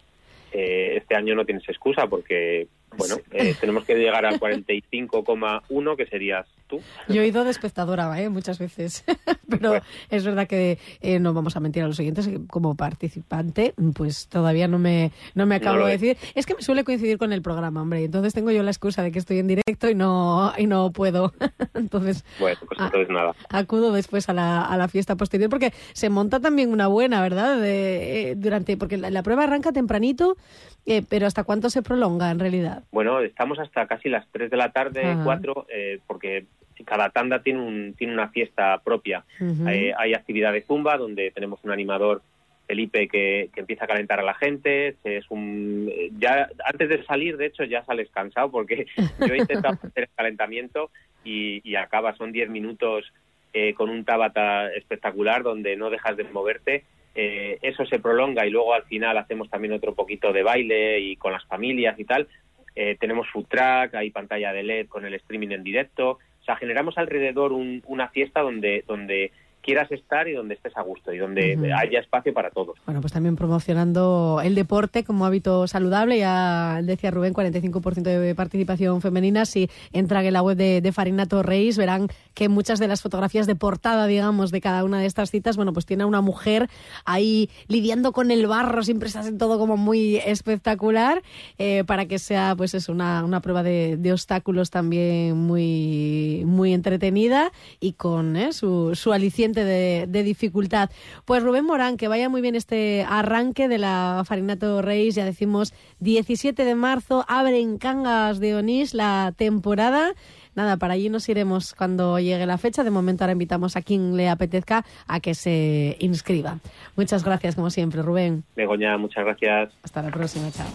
Eh, 0.51 0.97
este 0.97 1.15
año 1.15 1.33
no 1.35 1.45
tienes 1.45 1.67
excusa 1.67 2.07
porque, 2.07 2.67
bueno, 2.97 3.15
eh, 3.31 3.55
tenemos 3.59 3.83
que 3.85 3.95
llegar 3.95 4.25
al 4.25 4.39
45,1 4.39 5.95
que 5.95 6.05
serías 6.05 6.47
tú. 6.67 6.81
Yo 7.07 7.21
he 7.21 7.27
ido 7.27 7.43
de 7.43 7.51
espectadora 7.51 8.21
¿eh? 8.21 8.29
muchas 8.29 8.59
veces, 8.59 9.03
pero 9.49 9.81
es 10.09 10.25
verdad 10.25 10.47
que 10.47 10.77
eh, 11.01 11.19
no 11.19 11.33
vamos 11.33 11.55
a 11.55 11.59
mentir 11.59 11.83
a 11.83 11.87
los 11.87 11.97
siguientes, 11.97 12.29
como 12.49 12.75
participante, 12.75 13.73
pues 13.95 14.27
todavía 14.27 14.67
no 14.67 14.79
me, 14.79 15.11
no 15.35 15.45
me 15.45 15.55
acabo 15.55 15.85
de 15.85 15.91
decir. 15.93 16.17
Es 16.35 16.45
que 16.45 16.55
me 16.55 16.61
suele 16.61 16.83
coincidir 16.83 17.17
con 17.17 17.33
el 17.33 17.41
programa, 17.41 17.81
hombre, 17.81 18.03
entonces 18.03 18.33
tengo 18.33 18.51
yo 18.51 18.63
la 18.63 18.71
excusa 18.71 19.03
de 19.03 19.11
que 19.11 19.19
estoy 19.19 19.39
en 19.39 19.47
directo 19.47 19.89
y 19.89 19.95
no, 19.95 20.53
y 20.57 20.67
no 20.67 20.91
puedo. 20.91 21.33
entonces, 21.73 22.23
bueno, 22.39 22.59
pues 22.67 22.79
entonces 22.79 23.09
nada. 23.09 23.35
Acudo 23.49 23.91
después 23.91 24.29
a 24.29 24.33
la, 24.33 24.63
a 24.65 24.77
la 24.77 24.87
fiesta 24.87 25.15
posterior 25.15 25.49
porque 25.49 25.73
se 25.93 26.09
monta 26.09 26.39
también 26.39 26.71
una 26.71 26.87
buena, 26.87 27.21
¿verdad? 27.21 27.59
De, 27.59 28.35
durante 28.37 28.77
Porque 28.77 28.97
la, 28.97 29.09
la 29.09 29.23
prueba 29.23 29.43
arranca 29.43 29.71
tempranito 29.71 30.37
eh, 30.85 31.01
pero 31.07 31.27
¿hasta 31.27 31.43
cuánto 31.43 31.69
se 31.69 31.81
prolonga 31.81 32.29
en 32.31 32.39
realidad? 32.39 32.82
Bueno, 32.91 33.19
estamos 33.19 33.59
hasta 33.59 33.87
casi 33.87 34.09
las 34.09 34.27
3 34.31 34.49
de 34.49 34.57
la 34.57 34.71
tarde, 34.71 35.15
4, 35.23 35.67
eh, 35.69 35.99
porque 36.07 36.45
cada 36.85 37.09
tanda 37.09 37.41
tiene, 37.41 37.59
un, 37.59 37.93
tiene 37.97 38.13
una 38.13 38.29
fiesta 38.29 38.81
propia. 38.83 39.23
hay 39.67 40.13
actividad 40.13 40.53
de 40.53 40.63
zumba 40.63 40.97
donde 40.97 41.31
tenemos 41.31 41.63
un 41.63 41.71
animador 41.71 42.21
Felipe 42.67 43.07
que, 43.07 43.49
empieza 43.55 43.85
a 43.85 43.87
calentar 43.87 44.19
a 44.19 44.23
la 44.23 44.33
gente 44.33 44.95
es 45.03 45.25
un 45.29 45.91
ya 46.17 46.49
antes 46.65 46.89
de 46.89 47.03
salir 47.03 47.37
de 47.37 47.47
hecho 47.47 47.65
ya 47.65 47.83
sales 47.83 48.09
cansado 48.09 48.51
porque 48.51 48.85
yo 49.19 49.33
he 49.33 49.37
intentado 49.37 49.75
hacer 49.75 50.03
el 50.03 50.09
calentamiento 50.15 50.89
y, 51.23 51.61
y 51.69 51.75
acaba 51.75 52.15
son 52.15 52.31
10 52.31 52.49
minutos 52.49 53.11
eh, 53.53 53.73
con 53.73 53.89
un 53.89 54.05
tabata 54.05 54.71
espectacular 54.73 55.43
donde 55.43 55.75
no 55.75 55.89
dejas 55.89 56.15
de 56.15 56.23
moverte 56.23 56.85
eh, 57.15 57.59
eso 57.61 57.85
se 57.85 57.99
prolonga 57.99 58.45
y 58.45 58.49
luego 58.49 58.73
al 58.73 58.83
final 58.83 59.17
hacemos 59.17 59.49
también 59.49 59.73
otro 59.73 59.93
poquito 59.93 60.33
de 60.33 60.41
baile 60.41 60.99
y 60.99 61.15
con 61.15 61.31
las 61.31 61.45
familias 61.45 61.99
y 61.99 62.05
tal. 62.05 62.27
Eh, 62.75 62.97
tenemos 62.99 63.27
food 63.29 63.45
track, 63.47 63.95
hay 63.95 64.09
pantalla 64.09 64.51
de 64.53 64.63
LED 64.63 64.87
con 64.87 65.05
el 65.05 65.13
streaming 65.15 65.49
en 65.49 65.63
directo. 65.63 66.19
O 66.41 66.45
sea, 66.45 66.55
generamos 66.55 66.97
alrededor 66.97 67.51
una 67.53 68.09
fiesta 68.09 68.41
donde, 68.41 68.83
donde 68.87 69.31
quieras 69.63 69.91
estar 69.91 70.27
y 70.27 70.33
donde 70.33 70.55
estés 70.55 70.75
a 70.77 70.81
gusto 70.81 71.13
y 71.13 71.17
donde 71.17 71.57
haya 71.73 71.99
espacio 71.99 72.33
para 72.33 72.51
todos. 72.51 72.77
Bueno, 72.85 73.01
pues 73.01 73.13
también 73.13 73.35
promocionando 73.35 74.41
el 74.43 74.55
deporte 74.55 75.03
como 75.03 75.25
hábito 75.25 75.67
saludable. 75.67 76.19
Ya 76.19 76.81
decía 76.83 77.11
Rubén, 77.11 77.33
45% 77.33 78.01
de 78.03 78.35
participación 78.35 79.01
femenina. 79.01 79.45
Si 79.45 79.69
entran 79.93 80.25
en 80.25 80.33
la 80.33 80.41
web 80.41 80.57
de, 80.57 80.91
Farinato 80.91 81.41
Reis, 81.41 81.77
verán 81.77 82.07
que 82.33 82.49
muchas 82.49 82.77
de 82.77 82.87
las 82.87 83.01
fotografías 83.01 83.47
de 83.47 83.55
portada, 83.55 84.05
digamos, 84.05 84.51
de 84.51 84.61
cada 84.61 84.83
una 84.83 84.99
de 84.99 85.05
estas 85.05 85.31
citas, 85.31 85.55
bueno, 85.55 85.73
pues 85.73 85.85
tiene 85.85 86.03
a 86.03 86.07
una 86.07 86.21
mujer 86.21 86.69
ahí 87.05 87.49
lidiando 87.67 88.11
con 88.11 88.31
el 88.31 88.45
barro, 88.45 88.83
siempre 88.83 89.09
se 89.09 89.19
hace 89.19 89.31
todo 89.31 89.57
como 89.57 89.77
muy 89.77 90.17
espectacular, 90.17 91.23
eh, 91.57 91.83
para 91.85 92.05
que 92.05 92.19
sea, 92.19 92.53
pues 92.55 92.73
es 92.73 92.89
una, 92.89 93.23
una 93.23 93.41
prueba 93.41 93.63
de, 93.63 93.97
obstáculos 94.13 94.69
también 94.69 95.37
muy, 95.37 96.43
muy 96.45 96.73
entretenida 96.73 97.51
y 97.79 97.93
con 97.93 98.35
eh, 98.35 98.53
su, 98.53 98.93
su 98.93 99.13
aliciente 99.13 99.52
de, 99.61 100.23
dificultad. 100.23 100.89
Pues 101.25 101.43
Rubén 101.43 101.65
Morán, 101.65 101.97
que 101.97 102.07
vaya 102.07 102.29
muy 102.29 102.41
bien 102.41 102.55
este 102.55 103.05
arranque 103.07 103.67
de 103.67 103.77
la 103.77 104.23
Farinato 104.25 104.81
Reis, 104.81 105.15
ya 105.15 105.25
decimos 105.25 105.73
17 105.99 106.65
de 106.65 106.75
marzo, 106.75 107.25
abre 107.27 107.59
en 107.59 107.77
Cangas 107.77 108.39
de 108.39 108.55
Onís 108.55 108.93
la 108.93 109.33
temporada. 109.35 110.13
Nada, 110.55 110.77
para 110.77 110.93
allí 110.93 111.09
nos 111.09 111.27
iremos 111.29 111.73
cuando 111.73 112.19
llegue 112.19 112.45
la 112.45 112.57
fecha. 112.57 112.83
De 112.83 112.91
momento 112.91 113.23
ahora 113.23 113.33
invitamos 113.33 113.75
a 113.75 113.81
quien 113.81 114.15
le 114.15 114.29
apetezca 114.29 114.85
a 115.07 115.19
que 115.19 115.33
se 115.33 115.97
inscriba. 115.99 116.59
Muchas 116.95 117.23
gracias, 117.23 117.55
como 117.55 117.69
siempre, 117.69 118.01
Rubén. 118.01 118.43
Begoña, 118.55 118.97
muchas 118.97 119.25
gracias. 119.25 119.73
Hasta 119.81 120.03
la 120.03 120.11
próxima, 120.11 120.51
chao. 120.51 120.67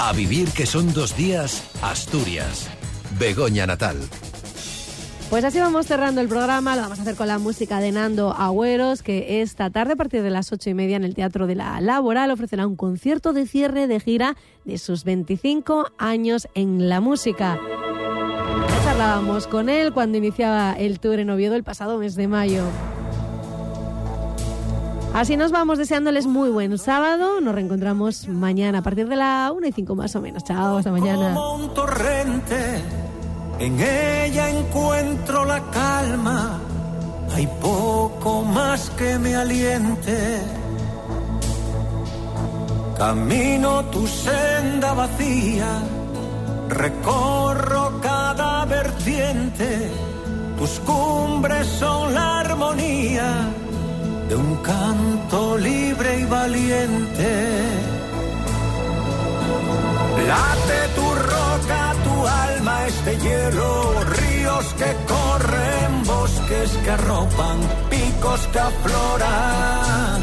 A 0.00 0.12
vivir 0.12 0.48
que 0.50 0.66
son 0.66 0.92
dos 0.92 1.16
días, 1.16 1.70
Asturias. 1.82 2.70
Begoña 3.18 3.66
Natal. 3.66 3.96
Pues 5.32 5.46
así 5.46 5.58
vamos 5.60 5.86
cerrando 5.86 6.20
el 6.20 6.28
programa, 6.28 6.76
lo 6.76 6.82
vamos 6.82 6.98
a 6.98 7.02
hacer 7.02 7.16
con 7.16 7.26
la 7.26 7.38
música 7.38 7.80
de 7.80 7.90
Nando 7.90 8.34
Agüeros, 8.34 9.02
que 9.02 9.40
esta 9.40 9.70
tarde 9.70 9.94
a 9.94 9.96
partir 9.96 10.22
de 10.22 10.28
las 10.28 10.52
ocho 10.52 10.68
y 10.68 10.74
media 10.74 10.96
en 10.96 11.04
el 11.04 11.14
Teatro 11.14 11.46
de 11.46 11.54
la 11.54 11.80
Laboral 11.80 12.30
ofrecerá 12.30 12.66
un 12.66 12.76
concierto 12.76 13.32
de 13.32 13.46
cierre 13.46 13.86
de 13.86 13.98
gira 13.98 14.36
de 14.66 14.76
sus 14.76 15.04
25 15.04 15.86
años 15.96 16.48
en 16.54 16.90
la 16.90 17.00
música. 17.00 17.58
Ya 18.68 18.84
charlábamos 18.84 19.46
con 19.46 19.70
él 19.70 19.94
cuando 19.94 20.18
iniciaba 20.18 20.74
el 20.74 21.00
tour 21.00 21.18
en 21.18 21.30
Oviedo 21.30 21.54
el 21.54 21.64
pasado 21.64 21.96
mes 21.96 22.14
de 22.14 22.28
mayo. 22.28 22.64
Así 25.14 25.38
nos 25.38 25.50
vamos 25.50 25.78
deseándoles 25.78 26.26
muy 26.26 26.50
buen 26.50 26.76
sábado. 26.76 27.40
Nos 27.40 27.54
reencontramos 27.54 28.28
mañana 28.28 28.80
a 28.80 28.82
partir 28.82 29.08
de 29.08 29.16
la 29.16 29.50
una 29.56 29.68
y 29.68 29.72
cinco 29.72 29.94
más 29.94 30.14
o 30.14 30.20
menos. 30.20 30.44
Chao, 30.44 30.76
hasta 30.76 30.90
mañana. 30.90 31.34
En 33.64 33.78
ella 33.80 34.50
encuentro 34.50 35.44
la 35.44 35.60
calma, 35.70 36.58
hay 37.32 37.46
poco 37.60 38.42
más 38.42 38.90
que 38.98 39.16
me 39.20 39.36
aliente. 39.36 40.42
Camino 42.98 43.84
tu 43.84 44.04
senda 44.08 44.94
vacía, 44.94 45.78
recorro 46.70 48.00
cada 48.02 48.64
vertiente, 48.64 49.88
tus 50.58 50.80
cumbres 50.80 51.64
son 51.68 52.14
la 52.14 52.40
armonía 52.40 53.30
de 54.28 54.34
un 54.34 54.56
canto 54.56 55.56
libre 55.56 56.18
y 56.18 56.24
valiente. 56.24 57.30
Late 60.26 60.80
tu 60.96 61.06
roca, 61.14 61.94
alma 62.26 62.86
este 62.86 63.18
hielo, 63.18 64.04
ríos 64.04 64.64
que 64.74 64.90
corren, 65.12 66.04
bosques 66.04 66.70
que 66.84 66.90
arropan, 66.90 67.58
picos 67.90 68.40
que 68.52 68.58
afloran. 68.58 70.20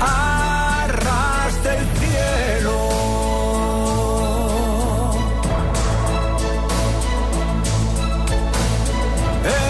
Arras 0.00 1.62
del 1.64 1.82
cielo. 1.98 2.78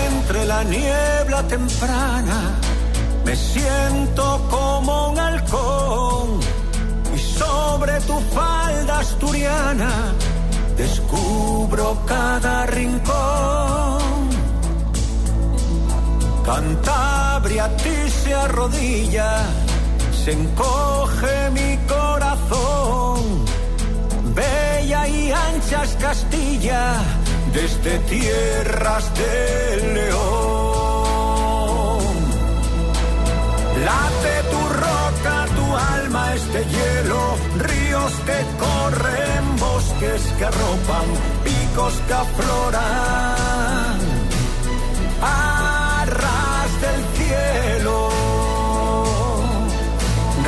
Entre 0.09 0.45
la 0.47 0.65
niebla 0.65 1.43
temprana 1.49 2.41
me 3.25 3.35
siento 3.35 4.47
como 4.51 5.09
un 5.11 5.19
halcón 5.19 6.41
sobre 7.39 8.01
tu 8.01 8.21
falda 8.35 8.99
asturiana 9.01 10.15
descubro 10.77 11.99
cada 12.07 12.67
rincón. 12.67 14.29
Cantabria 16.45 17.65
a 17.65 17.77
ti 17.77 18.11
se 18.23 18.35
arrodilla, 18.35 19.31
se 20.25 20.33
encoge 20.33 21.51
mi 21.53 21.77
corazón. 21.89 23.45
Bella 24.35 25.09
y 25.09 25.33
ancha 25.33 25.83
es 25.85 25.97
Castilla, 25.97 26.95
desde 27.53 27.99
tierras 28.01 29.05
del 29.15 29.95
león. 29.95 30.97
Late 33.87 34.35
tu 34.53 34.63
roca, 34.85 35.37
tu 35.57 35.77
alma 35.97 36.35
este 36.35 36.65
hielo, 36.65 37.21
ríos 37.59 38.13
corren, 38.59 38.76
bosques 39.97 40.23
que 40.39 40.45
arropan, 40.45 41.07
picos 41.45 41.95
que 42.07 42.13
afloran. 42.13 43.99
Arras 45.23 46.81
del 46.81 47.05
cielo. 47.17 48.11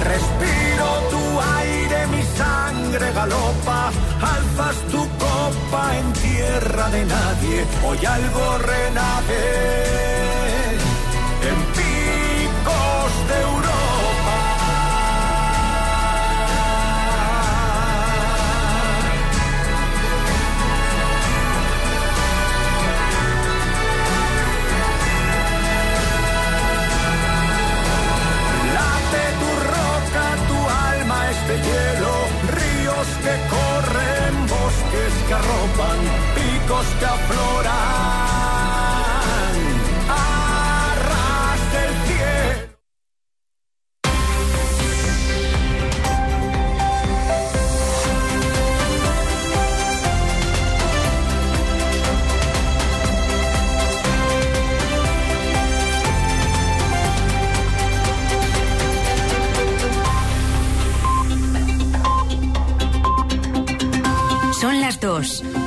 Respiro 0.04 0.88
tu 1.10 1.40
aire, 1.60 2.06
mi 2.08 2.22
sangre 2.36 3.12
galopa, 3.12 3.90
alzas 4.20 4.76
tu 4.90 5.08
copa 5.18 5.96
en 5.98 6.12
tierra 6.12 6.88
de 6.90 7.04
nadie, 7.04 7.66
hoy 7.86 8.06
algo 8.06 8.58
renace 8.58 9.42
en 11.48 11.58
picos 11.78 13.10
de 13.30 13.57
que 33.22 33.34
corren, 33.52 34.34
bosques 34.46 35.14
que 35.26 35.34
arropan, 35.34 36.00
picos 36.34 36.86
que 36.98 37.06
afloran. 37.06 38.37
Dos. 65.08 65.48